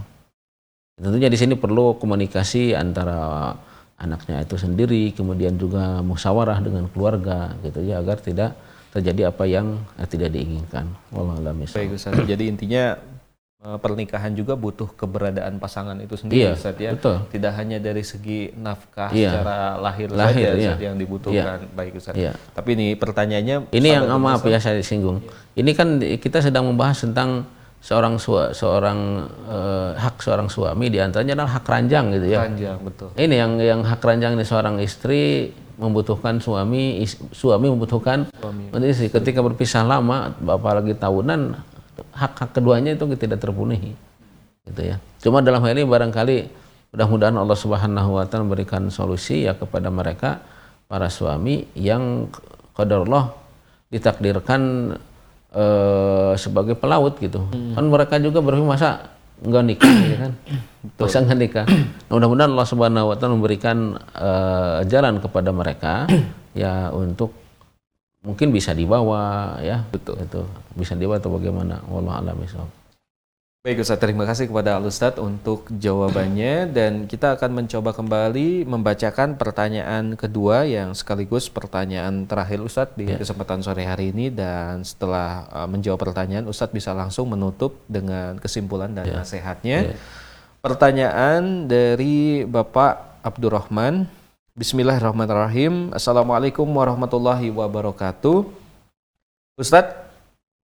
Tentunya 0.95 1.27
di 1.27 1.35
sini 1.35 1.53
perlu 1.59 1.99
komunikasi 1.99 2.71
antara 2.79 3.51
anaknya 3.99 4.43
itu 4.43 4.55
sendiri, 4.55 5.11
kemudian 5.11 5.59
juga 5.59 5.99
musyawarah 5.99 6.63
dengan 6.63 6.87
keluarga 6.91 7.55
gitu 7.59 7.83
ya 7.83 7.99
agar 7.99 8.23
tidak 8.23 8.55
terjadi 8.93 9.33
apa 9.33 9.43
yang 9.49 9.81
tidak 10.05 10.31
diinginkan. 10.31 10.85
Baik. 11.75 12.29
Jadi 12.29 12.43
intinya 12.45 12.93
pernikahan 13.63 14.35
juga 14.35 14.59
butuh 14.59 14.91
keberadaan 14.91 15.55
pasangan 15.55 15.95
itu 15.95 16.19
sendiri 16.19 16.51
Iya, 16.51 16.51
Ustaz 16.51 16.75
ya. 16.75 16.91
betul. 16.91 17.23
Tidak 17.31 17.53
hanya 17.55 17.79
dari 17.79 18.03
segi 18.03 18.51
nafkah 18.53 19.07
Iya. 19.07 19.39
secara 19.39 19.57
lahir, 19.79 20.11
Lahir, 20.11 20.51
saja 20.51 20.59
iya. 20.59 20.71
Ustaz, 20.75 20.83
yang 20.83 20.95
dibutuhkan. 20.99 21.57
Baik 21.71 21.93
Ustaz. 21.95 22.11
Iya. 22.11 22.35
Tapi 22.51 22.69
ini 22.75 22.87
pertanyaannya 22.99 23.71
Ini 23.71 23.87
yang 23.87 24.11
maaf 24.19 24.43
ya 24.43 24.59
saya 24.59 24.83
singgung. 24.83 25.23
Ini 25.55 25.71
kan 25.71 25.95
kita 26.03 26.43
sedang 26.43 26.67
membahas 26.67 27.07
tentang 27.07 27.47
seorang 27.79 28.19
sua- 28.19 28.51
seorang 28.51 29.31
eh, 29.47 29.91
hak 29.95 30.19
seorang 30.19 30.51
suami 30.51 30.91
di 30.91 30.99
antaranya 30.99 31.39
adalah 31.39 31.55
hak 31.55 31.63
ranjang 31.63 32.11
gitu 32.19 32.27
ya. 32.35 32.43
Panjang 32.43 32.77
betul. 32.83 33.09
Ini 33.15 33.35
yang 33.47 33.51
yang 33.63 33.79
hak 33.83 34.03
ranjang 34.03 34.35
ini 34.35 34.43
seorang 34.43 34.75
istri 34.83 35.55
membutuhkan 35.79 36.37
suami, 36.43 36.99
is- 36.99 37.19
suami 37.31 37.71
membutuhkan 37.71 38.27
Suami. 38.29 38.69
istri. 38.85 39.07
Ketika 39.07 39.39
berpisah 39.39 39.87
lama, 39.87 40.35
bapak 40.37 40.83
lagi 40.83 40.93
tahunan, 40.95 41.72
hak-hak 42.13 42.49
keduanya 42.55 42.95
itu 42.97 43.05
tidak 43.17 43.39
terpenuhi, 43.41 43.93
gitu 44.69 44.81
ya. 44.81 44.97
Cuma 45.21 45.39
dalam 45.43 45.63
hal 45.63 45.75
ini 45.77 45.83
barangkali 45.87 46.37
mudah-mudahan 46.93 47.35
Allah 47.37 47.57
Subhanahu 47.57 48.21
Wa 48.21 48.25
Taala 48.29 48.45
memberikan 48.45 48.87
solusi 48.93 49.49
ya 49.49 49.57
kepada 49.57 49.89
mereka 49.89 50.39
para 50.85 51.09
suami 51.09 51.65
yang 51.73 52.29
qadarullah 52.77 53.33
ditakdirkan 53.89 54.93
eh, 55.53 56.33
sebagai 56.37 56.77
pelaut 56.77 57.17
gitu. 57.21 57.45
Kan 57.49 57.85
mereka 57.89 58.17
juga 58.17 58.41
berpikir 58.41 58.65
masa 58.65 59.13
enggak 59.43 59.63
nikah 59.65 59.95
ya 60.07 60.17
kan? 60.29 60.31
Masa 60.99 61.17
enggak 61.23 61.39
nikah. 61.39 61.65
Nah, 61.67 62.13
mudah-mudahan 62.19 62.51
Allah 62.53 62.67
Subhanahu 62.69 63.05
wa 63.11 63.15
taala 63.17 63.33
memberikan 63.37 63.97
eh, 64.13 64.79
jalan 64.89 65.17
kepada 65.21 65.49
mereka 65.49 65.93
ya 66.57 66.93
untuk 66.93 67.42
mungkin 68.23 68.49
bisa 68.55 68.71
dibawa 68.71 69.55
ya. 69.59 69.83
Betul. 69.91 70.23
Itu 70.23 70.47
bisa 70.73 70.95
dibawa 70.95 71.19
atau 71.19 71.35
bagaimana? 71.35 71.83
Wallahu 71.91 72.17
a'lam. 72.23 72.39
Baik 73.63 73.79
Ustaz, 73.79 73.95
terima 73.95 74.27
kasih 74.27 74.51
kepada 74.51 74.75
Al 74.75 74.83
Ustadz 74.83 75.23
untuk 75.23 75.71
jawabannya 75.71 76.67
dan 76.67 77.07
kita 77.07 77.39
akan 77.39 77.63
mencoba 77.63 77.95
kembali 77.95 78.67
membacakan 78.67 79.39
pertanyaan 79.39 80.19
kedua 80.19 80.67
yang 80.67 80.91
sekaligus 80.91 81.47
pertanyaan 81.47 82.27
terakhir 82.27 82.59
Ustadz 82.59 82.99
di 82.99 83.07
kesempatan 83.07 83.63
sore 83.63 83.87
hari 83.87 84.11
ini 84.11 84.27
dan 84.35 84.83
setelah 84.83 85.47
uh, 85.47 85.67
menjawab 85.71 85.95
pertanyaan 85.95 86.43
Ustadz 86.43 86.75
bisa 86.75 86.91
langsung 86.91 87.31
menutup 87.31 87.79
dengan 87.87 88.35
kesimpulan 88.35 88.91
dan 88.91 89.07
nasihatnya. 89.07 89.95
Pertanyaan 90.59 91.63
dari 91.63 92.43
Bapak 92.43 93.23
Abdurrahman. 93.23 94.22
Bismillahirrahmanirrahim. 94.53 95.89
Assalamualaikum 95.97 96.69
warahmatullahi 96.69 97.49
wabarakatuh. 97.49 98.45
Ustadz, 99.57 99.97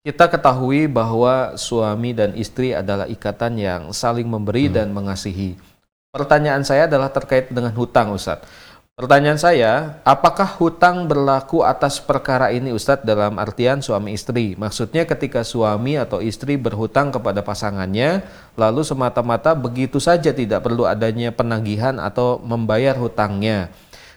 kita 0.04 0.28
ketahui 0.28 0.92
bahwa 0.92 1.56
suami 1.56 2.12
dan 2.12 2.36
istri 2.36 2.76
adalah 2.76 3.08
ikatan 3.08 3.56
yang 3.56 3.82
saling 3.96 4.28
memberi 4.28 4.68
dan 4.68 4.92
mengasihi. 4.92 5.56
Pertanyaan 6.12 6.68
saya 6.68 6.84
adalah 6.84 7.08
terkait 7.08 7.48
dengan 7.48 7.72
hutang, 7.80 8.12
Ustadz. 8.12 8.44
Pertanyaan 8.98 9.38
saya, 9.38 10.02
apakah 10.02 10.58
hutang 10.58 11.06
berlaku 11.06 11.62
atas 11.62 12.02
perkara 12.02 12.50
ini, 12.50 12.74
Ustadz, 12.74 13.06
dalam 13.06 13.38
artian 13.38 13.78
suami 13.78 14.18
istri? 14.18 14.58
Maksudnya 14.58 15.06
ketika 15.06 15.46
suami 15.46 16.02
atau 16.02 16.18
istri 16.18 16.58
berhutang 16.58 17.14
kepada 17.14 17.46
pasangannya, 17.46 18.26
lalu 18.58 18.82
semata-mata 18.82 19.54
begitu 19.54 20.02
saja 20.02 20.34
tidak 20.34 20.66
perlu 20.66 20.90
adanya 20.90 21.30
penagihan 21.30 22.02
atau 22.02 22.42
membayar 22.42 22.98
hutangnya. 22.98 23.70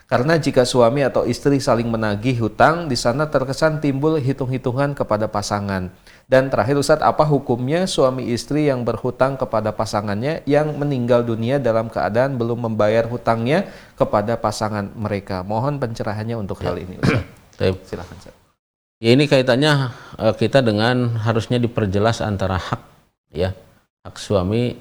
Karena 0.08 0.40
jika 0.40 0.64
suami 0.64 1.04
atau 1.04 1.28
istri 1.28 1.60
saling 1.60 1.92
menagih 1.92 2.40
hutang, 2.40 2.88
di 2.88 2.96
sana 2.96 3.28
terkesan 3.28 3.84
timbul 3.84 4.16
hitung-hitungan 4.16 4.96
kepada 4.96 5.28
pasangan. 5.28 5.92
Dan 6.30 6.46
terakhir 6.46 6.78
Ustadz, 6.78 7.02
apa 7.02 7.26
hukumnya 7.26 7.90
suami 7.90 8.30
istri 8.30 8.70
yang 8.70 8.86
berhutang 8.86 9.34
kepada 9.34 9.74
pasangannya 9.74 10.46
yang 10.46 10.78
meninggal 10.78 11.26
dunia 11.26 11.58
dalam 11.58 11.90
keadaan 11.90 12.38
belum 12.38 12.70
membayar 12.70 13.02
hutangnya 13.10 13.66
kepada 13.98 14.38
pasangan 14.38 14.94
mereka? 14.94 15.42
Mohon 15.42 15.82
pencerahannya 15.82 16.38
untuk 16.38 16.62
hal 16.62 16.78
ini 16.78 17.02
Ustadz. 17.02 17.26
Baik. 17.58 17.82
Silakan 17.82 18.14
Ustadz. 18.14 18.38
Ya 19.02 19.10
ini 19.10 19.26
kaitannya 19.26 19.90
eh, 20.22 20.34
kita 20.38 20.62
dengan 20.62 21.18
harusnya 21.18 21.58
diperjelas 21.58 22.22
antara 22.22 22.62
hak 22.62 22.78
ya 23.34 23.50
hak 24.06 24.14
suami 24.14 24.78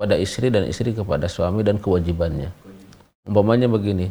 pada 0.00 0.16
istri 0.16 0.48
dan 0.48 0.64
istri 0.64 0.96
kepada 0.96 1.28
suami 1.28 1.60
dan 1.60 1.76
kewajibannya. 1.76 2.48
Umpamanya 3.28 3.68
begini, 3.68 4.08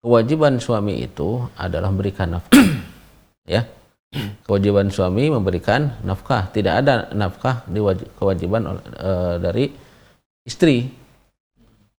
kewajiban 0.00 0.56
suami 0.64 1.04
itu 1.04 1.44
adalah 1.60 1.92
memberikan 1.92 2.40
nafkah, 2.40 2.56
ya 3.44 3.68
kewajiban 4.44 4.88
suami 4.90 5.28
memberikan 5.28 5.96
nafkah. 6.02 6.48
Tidak 6.50 6.74
ada 6.84 7.10
nafkah 7.12 7.66
di 7.68 7.80
kewajiban 8.16 8.78
uh, 8.96 9.36
dari 9.40 9.70
istri. 10.46 10.88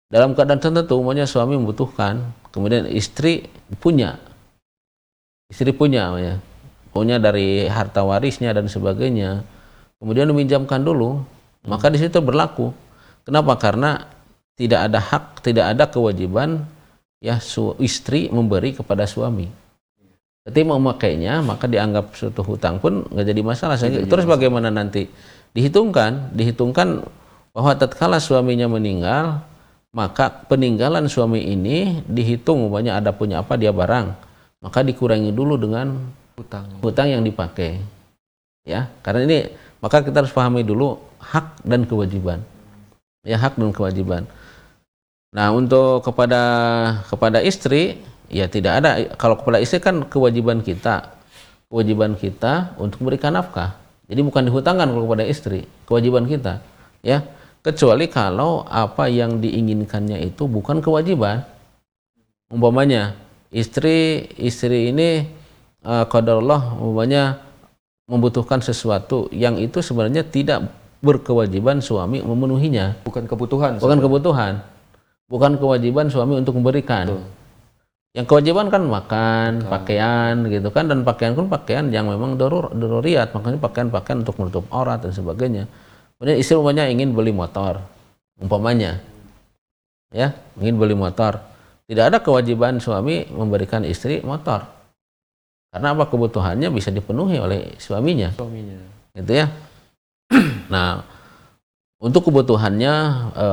Dalam 0.07 0.31
keadaan 0.31 0.63
tertentu 0.63 0.95
umumnya 0.95 1.27
suami 1.27 1.59
membutuhkan 1.59 2.31
kemudian 2.55 2.87
istri 2.87 3.47
punya. 3.83 4.15
Istri 5.51 5.75
punya 5.75 6.15
ya. 6.19 6.35
Punya 6.95 7.19
dari 7.19 7.67
harta 7.67 8.01
warisnya 8.07 8.55
dan 8.55 8.71
sebagainya. 8.71 9.43
Kemudian 9.99 10.31
meminjamkan 10.31 10.81
dulu 10.81 11.21
maka 11.67 11.91
di 11.91 11.99
situ 11.99 12.23
berlaku. 12.23 12.71
Kenapa? 13.27 13.59
Karena 13.59 14.07
tidak 14.57 14.89
ada 14.89 14.99
hak 14.99 15.23
tidak 15.45 15.65
ada 15.75 15.85
kewajiban 15.85 16.65
ya 17.21 17.37
istri 17.77 18.29
memberi 18.33 18.73
kepada 18.73 19.05
suami 19.05 19.66
Ketika 20.47 20.79
memakainya 20.79 21.43
maka 21.43 21.67
dianggap 21.67 22.15
suatu 22.15 22.39
hutang 22.47 22.79
pun 22.79 23.03
nggak 23.11 23.25
jadi 23.27 23.41
masalah. 23.43 23.75
Jadi 23.75 24.07
Terus 24.07 24.23
masalah. 24.23 24.39
bagaimana 24.39 24.71
nanti 24.71 25.11
dihitungkan? 25.51 26.31
Dihitungkan 26.31 27.03
bahwa 27.51 27.71
tatkala 27.75 28.21
suaminya 28.23 28.71
meninggal 28.71 29.43
maka 29.97 30.29
peninggalan 30.45 31.09
suami 31.09 31.41
ini 31.41 32.05
dihitung 32.05 32.69
umpamanya 32.69 33.01
ada 33.01 33.09
punya 33.09 33.41
apa 33.41 33.57
dia 33.57 33.73
barang 33.73 34.13
maka 34.61 34.85
dikurangi 34.85 35.33
dulu 35.33 35.57
dengan 35.57 36.13
hutang 36.37 36.69
hutang 36.85 37.07
yang 37.09 37.25
dipakai 37.25 37.81
ya 38.61 38.91
karena 39.01 39.25
ini 39.25 39.39
maka 39.81 40.05
kita 40.05 40.21
harus 40.21 40.29
pahami 40.29 40.61
dulu 40.61 41.01
hak 41.17 41.65
dan 41.65 41.89
kewajiban 41.89 42.45
ya 43.25 43.41
hak 43.41 43.57
dan 43.57 43.73
kewajiban 43.73 44.29
nah 45.33 45.49
untuk 45.49 46.05
kepada 46.05 46.41
kepada 47.09 47.41
istri 47.41 47.97
ya 48.27 48.45
tidak 48.47 48.83
ada. 48.83 48.91
Kalau 49.15 49.39
kepada 49.39 49.59
istri 49.59 49.79
kan 49.79 50.03
kewajiban 50.07 50.63
kita 50.63 51.17
kewajiban 51.67 52.15
kita 52.15 52.75
untuk 52.79 53.03
memberikan 53.03 53.35
nafkah. 53.35 53.75
Jadi 54.07 54.23
bukan 54.23 54.47
dihutangkan 54.47 54.87
kepada 54.87 55.23
istri 55.27 55.67
kewajiban 55.83 56.23
kita 56.27 56.63
ya. 57.03 57.23
Kecuali 57.59 58.07
kalau 58.07 58.63
apa 58.63 59.11
yang 59.11 59.43
diinginkannya 59.43 60.23
itu 60.23 60.47
bukan 60.47 60.79
kewajiban. 60.79 61.43
Umpamanya 62.47 63.19
istri 63.51 64.31
istri 64.39 64.95
ini 64.95 65.27
uh, 65.83 66.07
Allah 66.07 66.61
umpamanya 66.79 67.43
membutuhkan 68.07 68.63
sesuatu 68.63 69.27
yang 69.35 69.59
itu 69.59 69.83
sebenarnya 69.83 70.23
tidak 70.23 70.71
berkewajiban 71.03 71.83
suami 71.83 72.23
memenuhinya. 72.23 73.03
Bukan 73.03 73.27
kebutuhan 73.27 73.83
bukan 73.83 73.99
kebutuhan. 73.99 74.53
Bukan 75.27 75.59
kewajiban 75.59 76.07
suami 76.07 76.39
untuk 76.39 76.55
memberikan. 76.55 77.11
Betul 77.11 77.36
yang 78.17 78.25
kewajiban 78.25 78.73
kan 78.73 78.81
makan, 78.81 79.61
Betul. 79.61 79.69
pakaian 79.69 80.33
gitu 80.49 80.73
kan 80.73 80.89
dan 80.89 81.05
pakaian 81.05 81.37
pun 81.37 81.53
pakaian 81.53 81.85
yang 81.93 82.09
memang 82.09 82.33
darur 82.33 82.73
daruriat, 82.73 83.29
makanya 83.29 83.61
pakaian-pakaian 83.61 84.25
untuk 84.25 84.41
menutup 84.41 84.65
aurat 84.73 84.97
dan 84.97 85.13
sebagainya. 85.13 85.69
Kemudian 86.17 86.41
istri 86.41 86.57
umpamanya 86.57 86.89
ingin 86.89 87.13
beli 87.13 87.29
motor, 87.29 87.77
umpamanya. 88.41 89.05
Ya, 90.09 90.33
ingin 90.57 90.81
beli 90.81 90.97
motor. 90.97 91.45
Tidak 91.85 92.09
ada 92.09 92.17
kewajiban 92.17 92.81
suami 92.81 93.29
memberikan 93.29 93.85
istri 93.85 94.25
motor. 94.25 94.65
Karena 95.69 95.93
apa 95.93 96.09
kebutuhannya 96.09 96.73
bisa 96.73 96.89
dipenuhi 96.89 97.37
oleh 97.37 97.77
suaminya. 97.77 98.33
Suaminya. 98.33 98.81
Gitu 99.13 99.45
ya. 99.45 99.45
nah, 100.73 101.05
untuk 102.01 102.33
kebutuhannya 102.33 102.93
e, 103.29 103.47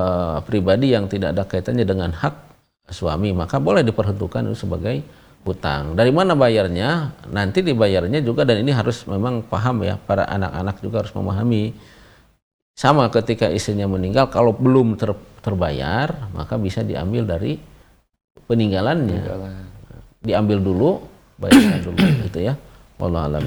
pribadi 0.48 0.96
yang 0.96 1.04
tidak 1.04 1.36
ada 1.36 1.44
kaitannya 1.44 1.84
dengan 1.84 2.16
hak 2.16 2.53
suami 2.88 3.32
maka 3.32 3.56
boleh 3.56 3.80
diperhitungkan 3.80 4.52
itu 4.52 4.66
sebagai 4.68 5.00
hutang. 5.44 5.92
Dari 5.92 6.10
mana 6.10 6.32
bayarnya? 6.32 7.12
Nanti 7.28 7.60
dibayarnya 7.60 8.24
juga 8.24 8.48
dan 8.48 8.64
ini 8.64 8.72
harus 8.72 9.04
memang 9.04 9.44
paham 9.44 9.84
ya 9.84 10.00
para 10.00 10.24
anak-anak 10.24 10.80
juga 10.80 11.04
harus 11.04 11.12
memahami. 11.12 11.76
Sama 12.74 13.06
ketika 13.12 13.46
istrinya 13.52 13.86
meninggal 13.86 14.26
kalau 14.34 14.50
belum 14.50 14.98
ter, 14.98 15.14
terbayar 15.44 16.32
maka 16.34 16.58
bisa 16.58 16.82
diambil 16.82 17.22
dari 17.22 17.60
peninggalannya. 18.50 19.20
Peninggalan. 19.22 19.52
Diambil 20.24 20.58
dulu, 20.58 20.90
bayarkan 21.36 21.80
dulu 21.84 21.98
gitu 22.26 22.40
ya. 22.40 22.56
Allah 22.94 23.28
alam 23.28 23.44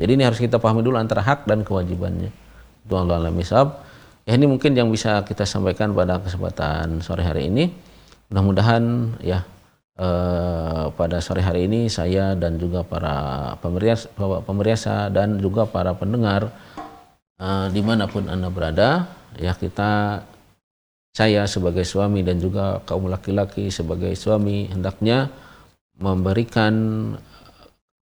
Jadi 0.00 0.10
ini 0.16 0.22
harus 0.24 0.40
kita 0.40 0.56
pahami 0.56 0.80
dulu 0.80 0.96
antara 0.96 1.20
hak 1.20 1.44
dan 1.44 1.60
kewajibannya. 1.66 2.32
Allah 2.88 3.20
alam 3.20 3.36
Ya 4.26 4.34
ini 4.34 4.46
mungkin 4.50 4.74
yang 4.74 4.90
bisa 4.90 5.22
kita 5.22 5.46
sampaikan 5.46 5.94
pada 5.94 6.18
kesempatan 6.18 6.98
sore 6.98 7.22
hari 7.22 7.46
ini. 7.46 7.70
Mudah-mudahan 8.26 9.14
ya 9.22 9.46
eh, 9.94 10.84
pada 10.90 11.18
sore 11.22 11.42
hari 11.46 11.70
ini 11.70 11.86
saya 11.86 12.34
dan 12.34 12.58
juga 12.58 12.82
para 12.82 13.54
pemerias, 13.62 14.10
pemeriasa 14.18 15.14
dan 15.14 15.38
juga 15.38 15.64
para 15.66 15.94
pendengar 15.94 16.50
eh, 17.38 17.66
di 17.70 17.82
mana 17.86 18.10
pun 18.10 18.26
anda 18.26 18.50
berada 18.50 19.06
ya 19.38 19.54
kita 19.54 20.22
saya 21.16 21.48
sebagai 21.48 21.86
suami 21.86 22.20
dan 22.20 22.36
juga 22.36 22.84
kaum 22.84 23.08
laki-laki 23.08 23.72
sebagai 23.72 24.12
suami 24.12 24.68
hendaknya 24.68 25.32
memberikan 25.96 26.74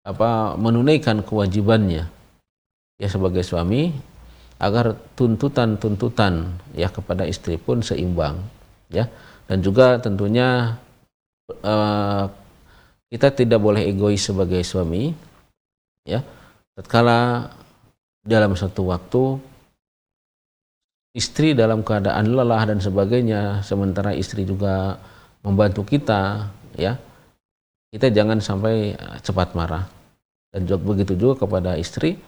apa 0.02 0.58
menunaikan 0.58 1.22
kewajibannya 1.22 2.10
ya 2.98 3.08
sebagai 3.10 3.46
suami 3.46 3.94
agar 4.58 4.96
tuntutan-tuntutan 5.20 6.56
ya 6.74 6.88
kepada 6.90 7.28
istri 7.28 7.60
pun 7.60 7.86
seimbang 7.86 8.42
ya 8.90 9.06
dan 9.46 9.58
juga 9.62 10.02
tentunya 10.02 10.78
uh, 11.62 12.26
kita 13.14 13.30
tidak 13.32 13.62
boleh 13.62 13.86
egois 13.86 14.22
sebagai 14.22 14.62
suami 14.66 15.14
ya. 16.06 16.26
Tatkala 16.76 17.48
dalam 18.26 18.58
satu 18.58 18.92
waktu 18.92 19.40
istri 21.16 21.56
dalam 21.56 21.86
keadaan 21.86 22.36
lelah 22.36 22.68
dan 22.68 22.84
sebagainya 22.84 23.64
sementara 23.64 24.12
istri 24.12 24.44
juga 24.44 25.00
membantu 25.40 25.88
kita 25.88 26.52
ya 26.76 27.00
kita 27.96 28.12
jangan 28.12 28.44
sampai 28.44 28.92
eh, 28.92 29.18
cepat 29.24 29.56
marah. 29.56 29.88
Dan 30.52 30.68
juga 30.68 30.84
begitu 30.96 31.16
juga 31.16 31.48
kepada 31.48 31.80
istri 31.80 32.20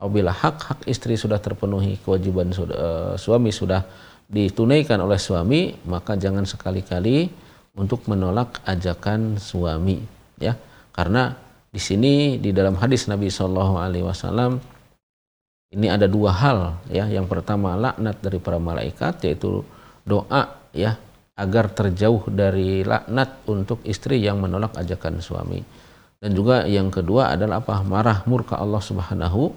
apabila 0.00 0.32
hak-hak 0.32 0.84
istri 0.88 1.16
sudah 1.16 1.36
terpenuhi 1.36 2.00
kewajiban 2.00 2.48
uh, 2.52 3.12
suami 3.16 3.52
sudah 3.52 3.84
ditunaikan 4.28 5.00
oleh 5.04 5.20
suami 5.20 5.74
maka 5.84 6.16
jangan 6.16 6.48
sekali-kali 6.48 7.28
untuk 7.74 8.06
menolak 8.06 8.62
ajakan 8.64 9.36
suami 9.36 9.98
ya. 10.38 10.54
Karena 10.94 11.34
di 11.74 11.80
sini 11.82 12.38
di 12.38 12.54
dalam 12.54 12.78
hadis 12.78 13.10
Nabi 13.10 13.26
Shallallahu 13.26 13.74
Alaihi 13.82 14.06
Wasallam 14.06 14.62
ini 15.74 15.90
ada 15.90 16.06
dua 16.06 16.30
hal 16.30 16.78
ya. 16.86 17.10
Yang 17.10 17.26
pertama 17.26 17.74
laknat 17.74 18.22
dari 18.22 18.38
para 18.38 18.62
malaikat 18.62 19.18
yaitu 19.26 19.66
doa 20.06 20.62
ya 20.70 20.94
agar 21.34 21.66
terjauh 21.74 22.30
dari 22.30 22.86
laknat 22.86 23.42
untuk 23.50 23.82
istri 23.82 24.22
yang 24.22 24.38
menolak 24.38 24.78
ajakan 24.78 25.18
suami. 25.18 25.66
Dan 26.22 26.30
juga 26.32 26.64
yang 26.64 26.94
kedua 26.94 27.34
adalah 27.34 27.58
apa? 27.58 27.82
Marah 27.82 28.22
murka 28.24 28.54
Allah 28.54 28.80
Subhanahu 28.80 29.50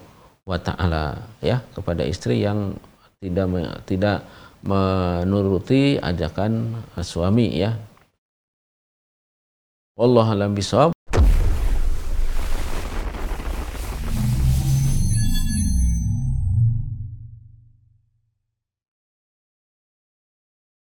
wa 0.47 0.57
taala 0.57 1.21
ya 1.37 1.61
kepada 1.75 2.01
istri 2.01 2.41
yang 2.41 2.73
tidak 3.21 3.47
tidak 3.85 4.23
menuruti 4.65 6.01
ajakan 6.01 6.81
suami 7.01 7.53
ya. 7.61 7.77
Wallahu 9.97 10.29
alam 10.33 10.53
bisawab. 10.53 10.96